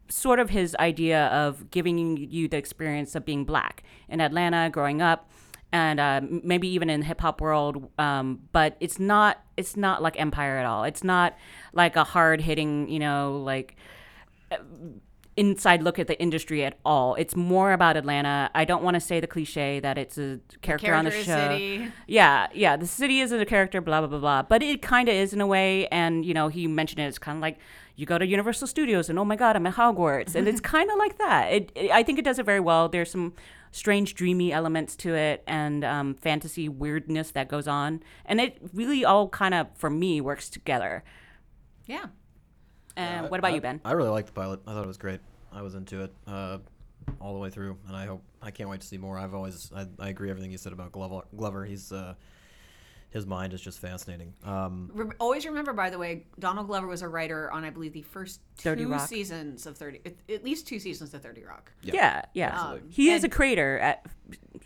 sort 0.08 0.38
of 0.38 0.50
his 0.50 0.76
idea 0.78 1.26
of 1.26 1.70
giving 1.70 2.16
you 2.16 2.48
the 2.48 2.56
experience 2.56 3.14
of 3.14 3.24
being 3.24 3.44
black 3.44 3.82
in 4.08 4.20
Atlanta, 4.20 4.70
growing 4.70 5.02
up, 5.02 5.30
and 5.72 5.98
uh, 5.98 6.20
maybe 6.22 6.68
even 6.68 6.88
in 6.90 7.02
hip 7.02 7.20
hop 7.20 7.40
world. 7.40 7.90
Um, 7.98 8.40
but 8.52 8.76
it's 8.80 8.98
not 8.98 9.42
it's 9.56 9.76
not 9.76 10.02
like 10.02 10.18
Empire 10.18 10.58
at 10.58 10.66
all. 10.66 10.84
It's 10.84 11.02
not 11.02 11.36
like 11.72 11.96
a 11.96 12.04
hard 12.04 12.40
hitting, 12.40 12.88
you 12.88 12.98
know, 12.98 13.42
like 13.44 13.76
inside 15.36 15.82
look 15.82 15.98
at 15.98 16.06
the 16.06 16.18
industry 16.20 16.64
at 16.64 16.78
all. 16.84 17.14
It's 17.16 17.36
more 17.36 17.72
about 17.72 17.96
Atlanta. 17.96 18.50
I 18.54 18.64
don't 18.64 18.82
want 18.82 18.94
to 18.94 19.00
say 19.00 19.20
the 19.20 19.26
cliche 19.26 19.80
that 19.80 19.98
it's 19.98 20.16
a 20.18 20.40
character, 20.62 20.94
on 20.94 21.04
the 21.04 21.10
character 21.10 21.32
show. 21.32 21.48
city. 21.52 21.92
Yeah, 22.06 22.46
yeah. 22.54 22.76
The 22.76 22.86
city 22.86 23.20
isn't 23.20 23.40
a 23.40 23.44
character, 23.46 23.80
blah 23.80 24.00
blah 24.00 24.08
blah 24.08 24.18
blah. 24.18 24.42
But 24.42 24.62
it 24.62 24.82
kind 24.82 25.08
of 25.08 25.14
is 25.14 25.32
in 25.32 25.40
a 25.40 25.46
way. 25.46 25.86
And 25.88 26.24
you 26.24 26.34
know, 26.34 26.48
he 26.48 26.66
mentioned 26.66 27.00
it. 27.00 27.04
It's 27.04 27.18
kind 27.18 27.36
of 27.36 27.42
like 27.42 27.58
you 27.96 28.06
go 28.06 28.18
to 28.18 28.26
Universal 28.26 28.66
Studios 28.68 29.08
and 29.08 29.18
oh 29.18 29.24
my 29.24 29.36
god, 29.36 29.56
I'm 29.56 29.66
at 29.66 29.74
Hogwarts, 29.74 30.34
and 30.34 30.46
it's 30.48 30.60
kind 30.76 30.90
of 30.90 30.98
like 30.98 31.18
that. 31.18 31.52
It, 31.52 31.72
it- 31.74 31.90
I 31.90 32.02
think 32.02 32.18
it 32.18 32.24
does 32.24 32.38
it 32.38 32.44
very 32.46 32.60
well. 32.60 32.88
There's 32.88 33.10
some 33.10 33.34
strange, 33.72 34.14
dreamy 34.14 34.52
elements 34.52 34.96
to 34.96 35.14
it, 35.14 35.42
and 35.46 35.84
um, 35.84 36.14
fantasy 36.14 36.66
weirdness 36.68 37.30
that 37.32 37.46
goes 37.48 37.68
on, 37.68 38.02
and 38.24 38.40
it 38.40 38.56
really 38.72 39.04
all 39.04 39.28
kind 39.28 39.52
of 39.54 39.66
for 39.74 39.90
me 39.90 40.20
works 40.20 40.48
together. 40.48 41.04
Yeah. 41.86 42.06
And 42.96 43.30
what 43.30 43.38
about 43.38 43.52
I, 43.52 43.54
you, 43.54 43.60
Ben? 43.60 43.80
I 43.84 43.92
really 43.92 44.08
liked 44.08 44.28
the 44.28 44.32
pilot. 44.32 44.60
I 44.66 44.72
thought 44.72 44.84
it 44.84 44.88
was 44.88 44.96
great. 44.96 45.20
I 45.52 45.62
was 45.62 45.74
into 45.74 46.02
it 46.02 46.12
uh, 46.26 46.58
all 47.20 47.34
the 47.34 47.38
way 47.38 47.50
through, 47.50 47.76
and 47.86 47.96
I 47.96 48.06
hope 48.06 48.22
I 48.42 48.50
can't 48.50 48.68
wait 48.68 48.80
to 48.80 48.86
see 48.86 48.98
more. 48.98 49.18
I've 49.18 49.34
always 49.34 49.70
I, 49.74 49.86
I 49.98 50.08
agree 50.08 50.30
everything 50.30 50.50
you 50.50 50.58
said 50.58 50.72
about 50.72 50.92
Glover. 50.92 51.22
Glover, 51.36 51.64
he's 51.64 51.92
uh, 51.92 52.14
his 53.16 53.26
mind 53.26 53.54
is 53.54 53.60
just 53.62 53.78
fascinating. 53.80 54.34
Um, 54.44 54.90
Re- 54.92 55.16
always 55.18 55.46
remember, 55.46 55.72
by 55.72 55.88
the 55.90 55.98
way, 55.98 56.26
Donald 56.38 56.66
Glover 56.66 56.86
was 56.86 57.00
a 57.02 57.08
writer 57.08 57.50
on, 57.50 57.64
I 57.64 57.70
believe, 57.70 57.94
the 57.94 58.02
first 58.02 58.40
two 58.58 58.88
Rock. 58.90 59.08
seasons 59.08 59.66
of 59.66 59.76
Thirty, 59.78 60.00
at- 60.04 60.14
at 60.30 60.44
least 60.44 60.66
two 60.68 60.78
seasons 60.78 61.14
of 61.14 61.22
Thirty 61.22 61.42
Rock. 61.44 61.72
Yeah, 61.82 62.22
yeah. 62.34 62.50
Absolutely. 62.52 62.90
he 62.92 63.10
is 63.10 63.24
and- 63.24 63.32
a 63.32 63.34
creator 63.34 63.78
at 63.78 64.04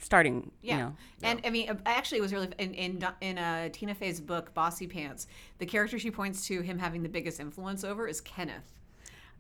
starting. 0.01 0.51
Yeah, 0.63 0.77
You 0.77 0.83
know, 0.83 0.97
and 1.23 1.41
I 1.45 1.51
mean, 1.51 1.71
uh, 1.71 1.77
actually, 1.87 2.19
it 2.19 2.23
was 2.23 2.33
really 2.33 2.49
in 2.59 2.75
in 2.75 2.99
Do- 2.99 3.07
in 3.21 3.39
uh, 3.39 3.69
Tina 3.73 3.95
Fey's 3.95 4.21
book 4.21 4.53
Bossy 4.53 4.87
Pants. 4.89 5.27
The 5.59 5.67
character 5.67 5.99
she 5.99 6.11
points 6.11 6.47
to 6.49 6.61
him 6.61 6.79
having 6.79 7.03
the 7.05 7.09
biggest 7.09 7.39
influence 7.41 7.85
over 7.85 8.09
is 8.09 8.21
Kenneth. 8.21 8.79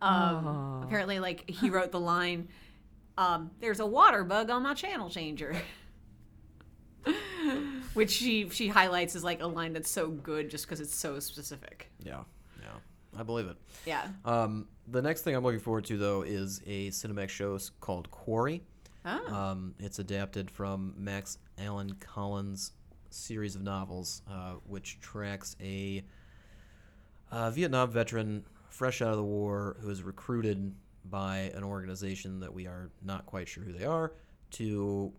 Um, 0.02 0.82
Apparently, 0.84 1.18
like 1.20 1.48
he 1.50 1.68
wrote 1.70 1.90
the 1.92 2.00
line, 2.00 2.48
um, 3.18 3.50
"There's 3.61 3.80
a 3.80 3.86
water 3.86 4.24
bug 4.24 4.50
on 4.50 4.62
my 4.62 4.74
channel 4.74 5.11
changer," 5.11 5.54
which 7.95 8.11
she 8.11 8.49
she 8.51 8.68
highlights 8.68 9.16
as 9.16 9.24
like 9.24 9.41
a 9.43 9.47
line 9.47 9.72
that's 9.72 9.91
so 9.91 10.09
good 10.09 10.51
just 10.51 10.66
because 10.66 10.80
it's 10.80 10.95
so 10.95 11.18
specific. 11.20 11.91
yeah, 12.03 12.20
yeah, 12.61 12.68
I 13.18 13.22
believe 13.22 13.47
it. 13.47 13.57
Yeah. 13.86 14.09
Um, 14.24 14.66
the 14.88 15.03
next 15.03 15.22
thing 15.22 15.34
I'm 15.34 15.43
looking 15.43 15.61
forward 15.61 15.84
to 15.86 15.97
though 15.99 16.22
is 16.22 16.61
a 16.66 16.88
Cinemax 16.91 17.28
show 17.30 17.59
called 17.80 18.11
Quarry. 18.11 18.62
Oh. 19.05 19.34
Um, 19.34 19.74
it's 19.78 19.99
adapted 19.99 20.51
from 20.51 20.95
Max 20.97 21.38
Allan 21.59 21.95
Collins' 22.01 22.72
series 23.11 23.57
of 23.57 23.62
novels, 23.62 24.22
uh, 24.30 24.55
which 24.66 25.01
tracks 25.01 25.57
a, 25.61 26.05
uh 27.32 27.51
Vietnam 27.51 27.91
veteran 27.91 28.45
fresh 28.68 29.01
out 29.03 29.11
of 29.11 29.16
the 29.16 29.24
war 29.24 29.76
who 29.80 29.91
is 29.91 30.03
recruited 30.03 30.74
by 31.07 31.51
an 31.55 31.64
organization 31.64 32.41
that 32.41 32.53
we 32.53 32.66
are 32.66 32.91
not 33.03 33.26
quite 33.26 33.49
sure 33.49 33.64
who 33.64 33.72
they 33.72 33.84
are 33.84 34.12
to 34.53 35.12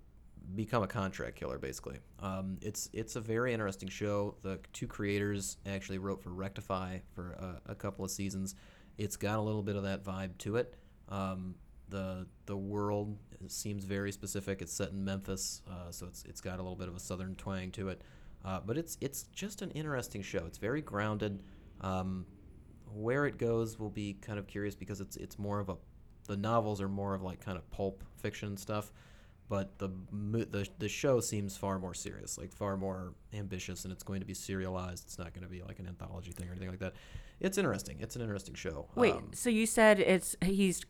become 0.56 0.84
a 0.84 0.88
contract 0.88 1.36
killer. 1.36 1.58
Basically, 1.58 2.00
um, 2.20 2.58
it's 2.62 2.90
it's 2.94 3.16
a 3.16 3.22
very 3.22 3.54
interesting 3.54 3.90
show. 3.90 4.36
The 4.42 4.60
two 4.74 4.88
creators 4.88 5.58
actually 5.66 5.98
wrote 5.98 6.22
for 6.22 6.30
Rectify 6.32 7.00
for 7.14 7.32
a, 7.34 7.72
a 7.72 7.76
couple 7.76 8.06
of 8.06 8.12
seasons. 8.12 8.56
It's 8.98 9.16
got 9.16 9.38
a 9.38 9.42
little 9.42 9.64
bit 9.64 9.76
of 9.76 9.84
that 9.84 10.04
vibe 10.04 10.38
to 10.40 10.58
it. 10.58 10.76
Um, 11.10 11.56
the 11.90 12.28
the 12.46 12.58
world 12.58 13.18
seems 13.48 13.84
very 13.86 14.12
specific. 14.12 14.62
It's 14.62 14.74
set 14.74 14.92
in 14.92 15.04
Memphis, 15.04 15.62
uh, 15.70 15.92
so 15.92 16.08
it's 16.08 16.24
it's 16.26 16.42
got 16.42 16.56
a 16.60 16.62
little 16.62 16.78
bit 16.78 16.88
of 16.88 16.96
a 16.96 17.00
southern 17.00 17.36
twang 17.36 17.72
to 17.72 17.90
it. 17.90 18.02
Uh, 18.44 18.60
but 18.66 18.78
it's 18.78 18.98
it's 19.02 19.24
just 19.24 19.62
an 19.62 19.72
interesting 19.72 20.22
show. 20.22 20.46
It's 20.46 20.58
very 20.58 20.82
grounded. 20.82 21.44
Um, 21.82 22.26
where 22.94 23.26
it 23.26 23.38
goes 23.38 23.80
will 23.80 23.90
be 23.90 24.14
kind 24.14 24.38
of 24.38 24.48
curious 24.48 24.76
because 24.76 25.02
it's 25.02 25.18
it's 25.18 25.38
more 25.38 25.60
of 25.60 25.70
a 25.70 25.78
the 26.28 26.38
novels 26.38 26.82
are 26.82 26.90
more 26.90 27.14
of 27.14 27.22
like 27.22 27.44
kind 27.44 27.58
of 27.58 27.70
pulp 27.72 28.04
fiction 28.18 28.56
stuff, 28.58 28.92
but 29.52 29.78
the 29.80 29.90
the 30.50 30.66
the 30.80 30.88
show 30.88 31.20
seems 31.20 31.58
far 31.58 31.78
more 31.78 31.94
serious, 31.94 32.38
like 32.38 32.54
far 32.54 32.78
more 32.78 33.14
ambitious, 33.34 33.84
and 33.84 33.92
it's 33.92 34.02
going 34.02 34.22
to 34.22 34.26
be 34.26 34.34
serialized. 34.34 35.04
It's 35.04 35.20
not 35.20 35.34
going 35.34 35.44
to 35.44 35.50
be 35.50 35.62
like 35.62 35.78
an 35.80 35.88
anthology 35.88 36.32
thing 36.32 36.48
or 36.48 36.52
anything 36.52 36.70
like 36.70 36.80
that. 36.80 36.94
It's 37.42 37.58
interesting. 37.58 37.98
It's 38.00 38.16
an 38.16 38.22
interesting 38.22 38.56
show. 38.56 38.88
wait. 38.96 39.14
Um, 39.14 39.32
so 39.34 39.50
you 39.50 39.66
said 39.66 40.00
it's 40.00 40.38
he's 40.42 40.86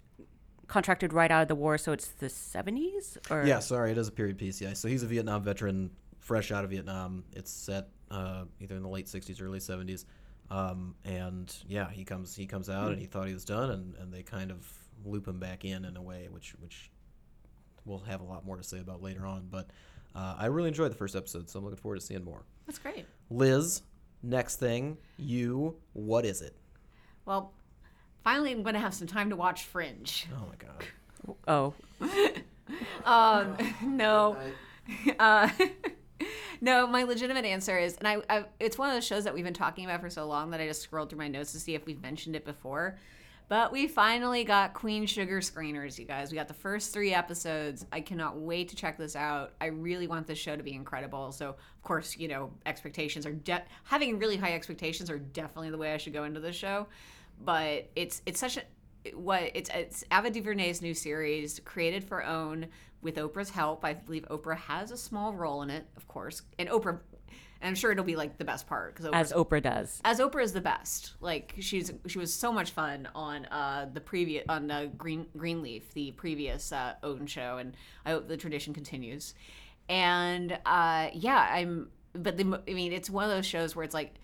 contracted 0.67 1.11
right 1.11 1.31
out 1.31 1.41
of 1.41 1.47
the 1.47 1.55
war, 1.55 1.79
so 1.79 1.91
it's 1.91 2.09
the 2.09 2.29
seventies, 2.29 3.17
or 3.31 3.43
Yeah, 3.47 3.57
sorry, 3.57 3.93
it 3.93 3.97
is 3.97 4.07
a 4.07 4.11
period 4.11 4.37
piece. 4.37 4.61
Yeah, 4.61 4.73
so 4.73 4.87
he's 4.87 5.01
a 5.01 5.07
Vietnam 5.07 5.41
veteran, 5.41 5.89
fresh 6.19 6.51
out 6.51 6.63
of 6.63 6.69
Vietnam. 6.69 7.23
It's 7.33 7.49
set 7.49 7.87
uh, 8.11 8.43
either 8.59 8.75
in 8.75 8.83
the 8.83 8.89
late 8.89 9.07
'60s 9.07 9.41
or 9.41 9.45
early 9.47 9.57
'70s, 9.57 10.05
um, 10.51 10.93
and 11.03 11.51
yeah, 11.67 11.89
he 11.89 12.05
comes 12.05 12.35
he 12.35 12.45
comes 12.45 12.69
out 12.69 12.91
and 12.91 12.99
he 12.99 13.07
thought 13.07 13.25
he 13.25 13.33
was 13.33 13.43
done, 13.43 13.71
and, 13.71 13.95
and 13.95 14.13
they 14.13 14.21
kind 14.21 14.51
of 14.51 14.71
loop 15.03 15.27
him 15.27 15.39
back 15.39 15.65
in 15.65 15.83
in 15.83 15.97
a 15.97 16.01
way 16.01 16.27
which 16.29 16.53
which 16.59 16.91
we'll 17.85 17.99
have 17.99 18.21
a 18.21 18.25
lot 18.25 18.45
more 18.45 18.57
to 18.57 18.63
say 18.63 18.79
about 18.79 19.01
later 19.01 19.25
on. 19.25 19.47
But 19.49 19.69
uh, 20.15 20.35
I 20.37 20.47
really 20.47 20.67
enjoyed 20.69 20.91
the 20.91 20.95
first 20.95 21.15
episode, 21.15 21.49
so 21.49 21.59
I'm 21.59 21.65
looking 21.65 21.79
forward 21.79 21.99
to 21.99 22.05
seeing 22.05 22.23
more. 22.23 22.43
That's 22.67 22.79
great. 22.79 23.05
Liz, 23.29 23.81
next 24.23 24.57
thing, 24.57 24.97
you, 25.17 25.75
what 25.93 26.25
is 26.25 26.41
it? 26.41 26.55
Well, 27.25 27.53
finally, 28.23 28.51
I'm 28.51 28.63
going 28.63 28.75
to 28.75 28.79
have 28.81 28.93
some 28.93 29.07
time 29.07 29.29
to 29.29 29.35
watch 29.35 29.63
Fringe. 29.65 30.27
Oh 30.33 30.47
my 30.47 30.55
god. 30.57 31.35
oh, 31.47 31.73
Um, 33.05 33.57
no. 33.83 34.37
Uh, 35.19 35.49
no, 36.61 36.87
my 36.87 37.03
legitimate 37.03 37.45
answer 37.45 37.77
is, 37.77 37.97
and 37.97 38.07
I, 38.07 38.17
I, 38.29 38.45
it's 38.59 38.77
one 38.77 38.89
of 38.89 38.95
those 38.95 39.05
shows 39.05 39.23
that 39.25 39.33
we've 39.33 39.43
been 39.43 39.53
talking 39.53 39.85
about 39.85 40.01
for 40.01 40.09
so 40.09 40.25
long 40.25 40.51
that 40.51 40.61
I 40.61 40.67
just 40.67 40.81
scrolled 40.81 41.09
through 41.09 41.19
my 41.19 41.27
notes 41.27 41.51
to 41.53 41.59
see 41.59 41.75
if 41.75 41.85
we've 41.85 42.01
mentioned 42.01 42.35
it 42.35 42.45
before. 42.45 42.97
But 43.51 43.73
we 43.73 43.85
finally 43.89 44.45
got 44.45 44.73
Queen 44.73 45.05
Sugar 45.05 45.41
screeners, 45.41 45.99
you 45.99 46.05
guys. 46.05 46.31
We 46.31 46.37
got 46.37 46.47
the 46.47 46.53
first 46.53 46.93
three 46.93 47.13
episodes. 47.13 47.85
I 47.91 47.99
cannot 47.99 48.37
wait 48.37 48.69
to 48.69 48.77
check 48.77 48.97
this 48.97 49.13
out. 49.13 49.51
I 49.59 49.65
really 49.65 50.07
want 50.07 50.25
this 50.25 50.39
show 50.39 50.55
to 50.55 50.63
be 50.63 50.73
incredible. 50.73 51.33
So, 51.33 51.49
of 51.49 51.83
course, 51.83 52.15
you 52.15 52.29
know, 52.29 52.53
expectations 52.65 53.25
are 53.25 53.33
de- 53.33 53.61
having 53.83 54.19
really 54.19 54.37
high 54.37 54.53
expectations 54.53 55.09
are 55.09 55.19
definitely 55.19 55.69
the 55.69 55.77
way 55.77 55.93
I 55.93 55.97
should 55.97 56.13
go 56.13 56.23
into 56.23 56.39
this 56.39 56.55
show. 56.55 56.87
But 57.43 57.89
it's 57.93 58.21
it's 58.25 58.39
such 58.39 58.55
a 58.55 59.11
what 59.15 59.51
it's 59.53 59.69
it's 59.73 60.05
Ava 60.13 60.29
DuVernay's 60.29 60.81
new 60.81 60.93
series 60.93 61.59
created 61.65 62.05
for 62.05 62.25
OWN 62.25 62.67
with 63.01 63.17
Oprah's 63.17 63.49
help. 63.49 63.83
I 63.83 63.95
believe 63.95 64.25
Oprah 64.29 64.59
has 64.59 64.91
a 64.91 64.97
small 64.97 65.33
role 65.33 65.61
in 65.61 65.69
it, 65.69 65.85
of 65.97 66.07
course, 66.07 66.43
and 66.57 66.69
Oprah. 66.69 67.01
And 67.61 67.69
I'm 67.69 67.75
sure 67.75 67.91
it'll 67.91 68.03
be 68.03 68.15
like 68.15 68.37
the 68.37 68.45
best 68.45 68.65
part 68.67 68.95
because 68.95 69.11
as 69.13 69.31
Oprah 69.31 69.61
does. 69.61 70.01
as 70.03 70.19
Oprah 70.19 70.43
is 70.43 70.51
the 70.51 70.61
best. 70.61 71.13
Like 71.21 71.55
she's 71.59 71.91
she 72.07 72.17
was 72.17 72.33
so 72.33 72.51
much 72.51 72.71
fun 72.71 73.07
on 73.13 73.45
uh, 73.45 73.87
the 73.93 74.01
previous 74.01 74.43
on 74.49 74.71
uh, 74.71 74.87
Green 74.97 75.27
Greenleaf, 75.37 75.93
the 75.93 76.11
previous 76.11 76.71
uh, 76.71 76.95
OWN 77.03 77.27
show, 77.27 77.57
and 77.57 77.77
I 78.05 78.11
hope 78.11 78.27
the 78.27 78.37
tradition 78.37 78.73
continues. 78.73 79.35
And 79.89 80.57
uh, 80.65 81.09
yeah, 81.13 81.47
I'm. 81.51 81.89
But 82.13 82.37
the 82.37 82.61
I 82.67 82.73
mean, 82.73 82.91
it's 82.93 83.09
one 83.09 83.25
of 83.25 83.29
those 83.29 83.45
shows 83.45 83.75
where 83.75 83.83
it's 83.83 83.93
like. 83.93 84.15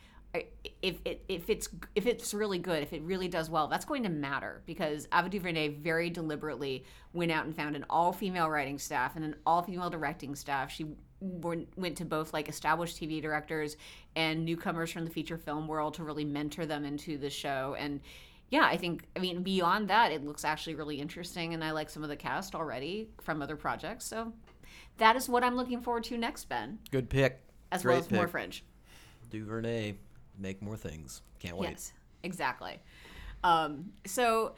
If 0.83 0.97
it 1.05 1.23
if 1.29 1.49
it's 1.49 1.69
if 1.95 2.05
it's 2.05 2.31
really 2.33 2.59
good, 2.59 2.83
if 2.83 2.93
it 2.93 3.01
really 3.01 3.27
does 3.27 3.49
well, 3.49 3.67
that's 3.67 3.85
going 3.85 4.03
to 4.03 4.09
matter 4.09 4.61
because 4.67 5.07
Ava 5.11 5.29
DuVernay 5.29 5.69
very 5.69 6.11
deliberately 6.11 6.83
went 7.13 7.31
out 7.31 7.45
and 7.45 7.55
found 7.55 7.75
an 7.75 7.85
all 7.89 8.11
female 8.11 8.47
writing 8.47 8.77
staff 8.77 9.15
and 9.15 9.25
an 9.25 9.35
all 9.47 9.63
female 9.63 9.89
directing 9.89 10.35
staff. 10.35 10.69
She 10.69 10.85
went 11.19 11.67
went 11.77 11.97
to 11.97 12.05
both 12.05 12.33
like 12.33 12.47
established 12.47 12.99
TV 12.99 13.21
directors 13.21 13.75
and 14.15 14.45
newcomers 14.45 14.91
from 14.91 15.03
the 15.05 15.11
feature 15.11 15.37
film 15.37 15.67
world 15.67 15.95
to 15.95 16.03
really 16.03 16.25
mentor 16.25 16.65
them 16.65 16.85
into 16.85 17.17
the 17.17 17.29
show. 17.29 17.75
And 17.79 18.01
yeah, 18.49 18.65
I 18.65 18.77
think 18.77 19.03
I 19.15 19.19
mean 19.19 19.43
beyond 19.43 19.89
that, 19.89 20.11
it 20.11 20.23
looks 20.23 20.45
actually 20.45 20.75
really 20.75 20.99
interesting, 20.99 21.53
and 21.53 21.63
I 21.63 21.71
like 21.71 21.89
some 21.89 22.03
of 22.03 22.09
the 22.09 22.15
cast 22.15 22.55
already 22.55 23.09
from 23.21 23.41
other 23.41 23.55
projects. 23.55 24.05
So 24.05 24.31
that 24.97 25.15
is 25.15 25.27
what 25.29 25.43
I'm 25.43 25.55
looking 25.55 25.81
forward 25.81 26.03
to 26.05 26.17
next, 26.17 26.45
Ben, 26.49 26.79
Good 26.91 27.09
pick. 27.09 27.41
as 27.71 27.83
Great 27.83 27.93
well 27.93 28.01
as 28.03 28.11
more 28.11 28.23
pick. 28.23 28.31
Fringe. 28.31 28.63
Duvernay, 29.29 29.95
make 30.37 30.61
more 30.61 30.77
things. 30.77 31.21
Can't 31.39 31.57
wait. 31.57 31.69
Yes, 31.71 31.93
exactly. 32.23 32.79
Um, 33.43 33.91
so 34.05 34.55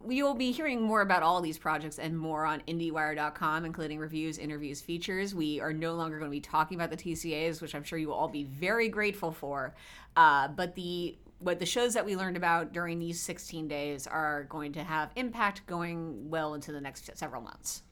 we 0.00 0.22
will 0.22 0.34
be 0.34 0.52
hearing 0.52 0.80
more 0.80 1.00
about 1.00 1.22
all 1.22 1.40
these 1.40 1.58
projects 1.58 1.98
and 1.98 2.16
more 2.16 2.44
on 2.46 2.60
IndieWire.com, 2.68 3.64
including 3.64 3.98
reviews, 3.98 4.38
interviews, 4.38 4.80
features. 4.80 5.34
We 5.34 5.60
are 5.60 5.72
no 5.72 5.94
longer 5.94 6.18
going 6.18 6.30
to 6.30 6.34
be 6.36 6.40
talking 6.40 6.76
about 6.78 6.90
the 6.90 6.96
TCAs, 6.96 7.60
which 7.60 7.74
I'm 7.74 7.82
sure 7.82 7.98
you 7.98 8.08
will 8.08 8.14
all 8.14 8.28
be 8.28 8.44
very 8.44 8.88
grateful 8.88 9.32
for. 9.32 9.74
Uh, 10.16 10.48
but 10.48 10.74
the 10.74 11.16
what 11.40 11.60
the 11.60 11.66
shows 11.66 11.94
that 11.94 12.04
we 12.04 12.16
learned 12.16 12.36
about 12.36 12.72
during 12.72 12.98
these 12.98 13.20
16 13.20 13.68
days 13.68 14.08
are 14.08 14.44
going 14.44 14.72
to 14.72 14.82
have 14.82 15.10
impact 15.14 15.64
going 15.66 16.28
well 16.28 16.54
into 16.54 16.72
the 16.72 16.80
next 16.80 17.16
several 17.16 17.40
months. 17.42 17.82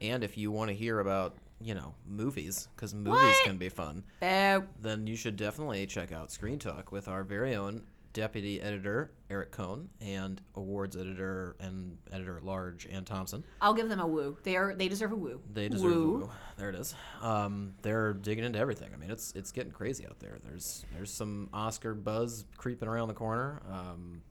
And 0.00 0.22
if 0.22 0.38
you 0.38 0.52
want 0.52 0.68
to 0.70 0.74
hear 0.74 1.00
about, 1.00 1.34
you 1.60 1.74
know, 1.74 1.94
movies, 2.08 2.68
because 2.76 2.94
movies 2.94 3.20
What? 3.22 3.44
can 3.44 3.56
be 3.56 3.68
fun, 3.68 4.04
Boo. 4.20 4.64
then 4.80 5.08
you 5.08 5.16
should 5.16 5.36
definitely 5.36 5.84
check 5.86 6.12
out 6.12 6.30
Screen 6.30 6.60
Talk 6.60 6.92
with 6.92 7.08
our 7.08 7.24
very 7.24 7.56
own 7.56 7.82
deputy 8.12 8.60
editor, 8.60 9.12
Eric 9.30 9.52
Kohn, 9.52 9.88
and 10.00 10.40
awards 10.54 10.96
editor 10.96 11.56
and 11.60 11.96
editor 12.12 12.36
at 12.36 12.44
large, 12.44 12.86
Anne 12.86 13.04
Thompson. 13.04 13.44
I'll 13.60 13.74
give 13.74 13.88
them 13.88 14.00
a 14.00 14.06
woo. 14.06 14.36
They 14.42 14.56
are 14.56 14.74
they 14.74 14.88
deserve 14.88 15.12
a 15.12 15.16
woo. 15.16 15.40
They 15.52 15.68
deserve 15.68 15.92
woo. 15.92 16.14
a 16.14 16.18
woo. 16.18 16.30
There 16.56 16.68
it 16.68 16.74
is. 16.74 16.94
Um, 17.20 17.74
they're 17.82 18.12
digging 18.12 18.44
into 18.44 18.58
everything. 18.58 18.90
I 18.94 18.96
mean, 18.96 19.10
it's 19.10 19.32
it's 19.32 19.52
getting 19.52 19.72
crazy 19.72 20.06
out 20.06 20.18
there. 20.20 20.38
There's 20.44 20.84
there's 20.94 21.12
some 21.12 21.48
Oscar 21.52 21.94
buzz 21.94 22.44
creeping 22.56 22.88
around 22.88 23.08
the 23.08 23.14
corner. 23.14 23.62
Um, 23.70 24.22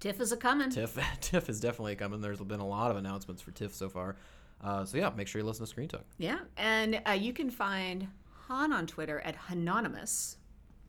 TIFF 0.00 0.20
is 0.20 0.32
a 0.32 0.36
coming. 0.36 0.70
TIFF 0.70 0.98
TIFF 1.20 1.48
is 1.48 1.60
definitely 1.60 1.96
coming. 1.96 2.20
There's 2.20 2.40
been 2.40 2.60
a 2.60 2.66
lot 2.66 2.90
of 2.90 2.96
announcements 2.96 3.42
for 3.42 3.50
TIFF 3.50 3.74
so 3.74 3.88
far. 3.88 4.16
Uh, 4.62 4.84
so 4.84 4.96
yeah, 4.96 5.10
make 5.10 5.28
sure 5.28 5.40
you 5.40 5.46
listen 5.46 5.64
to 5.64 5.70
Screen 5.70 5.88
Talk. 5.88 6.04
Yeah, 6.18 6.38
and 6.56 7.00
uh, 7.06 7.12
you 7.12 7.32
can 7.32 7.50
find 7.50 8.08
Hanh 8.48 8.72
on 8.72 8.86
Twitter 8.86 9.20
at 9.20 9.36
Hanonymous, 9.36 10.38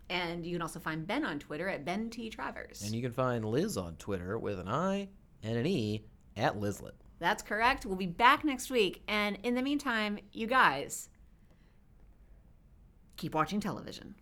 and 0.10 0.46
you 0.46 0.54
can 0.54 0.62
also 0.62 0.80
find 0.80 1.06
Ben 1.06 1.26
on 1.26 1.40
Twitter 1.40 1.68
at 1.68 1.86
Ben 1.86 2.10
T 2.10 2.30
Travers. 2.30 2.82
And 2.84 2.94
you 2.94 3.02
can 3.02 3.12
find 3.12 3.46
Liz 3.46 3.78
on 3.78 3.96
Twitter 3.96 4.38
with 4.38 4.60
an 4.60 4.68
I 4.68 5.10
and 5.44 5.58
an 5.58 5.66
E 5.66 6.06
at 6.36 6.60
Lizlet. 6.60 6.92
That's 7.20 7.42
correct. 7.42 7.86
We'll 7.86 7.96
be 7.96 8.06
back 8.06 8.44
next 8.44 8.70
week, 8.70 9.02
and 9.08 9.40
in 9.44 9.56
the 9.56 9.62
meantime, 9.62 10.20
you 10.32 10.46
guys 10.46 11.10
keep 13.16 13.34
watching 13.34 13.60
television. 13.60 14.16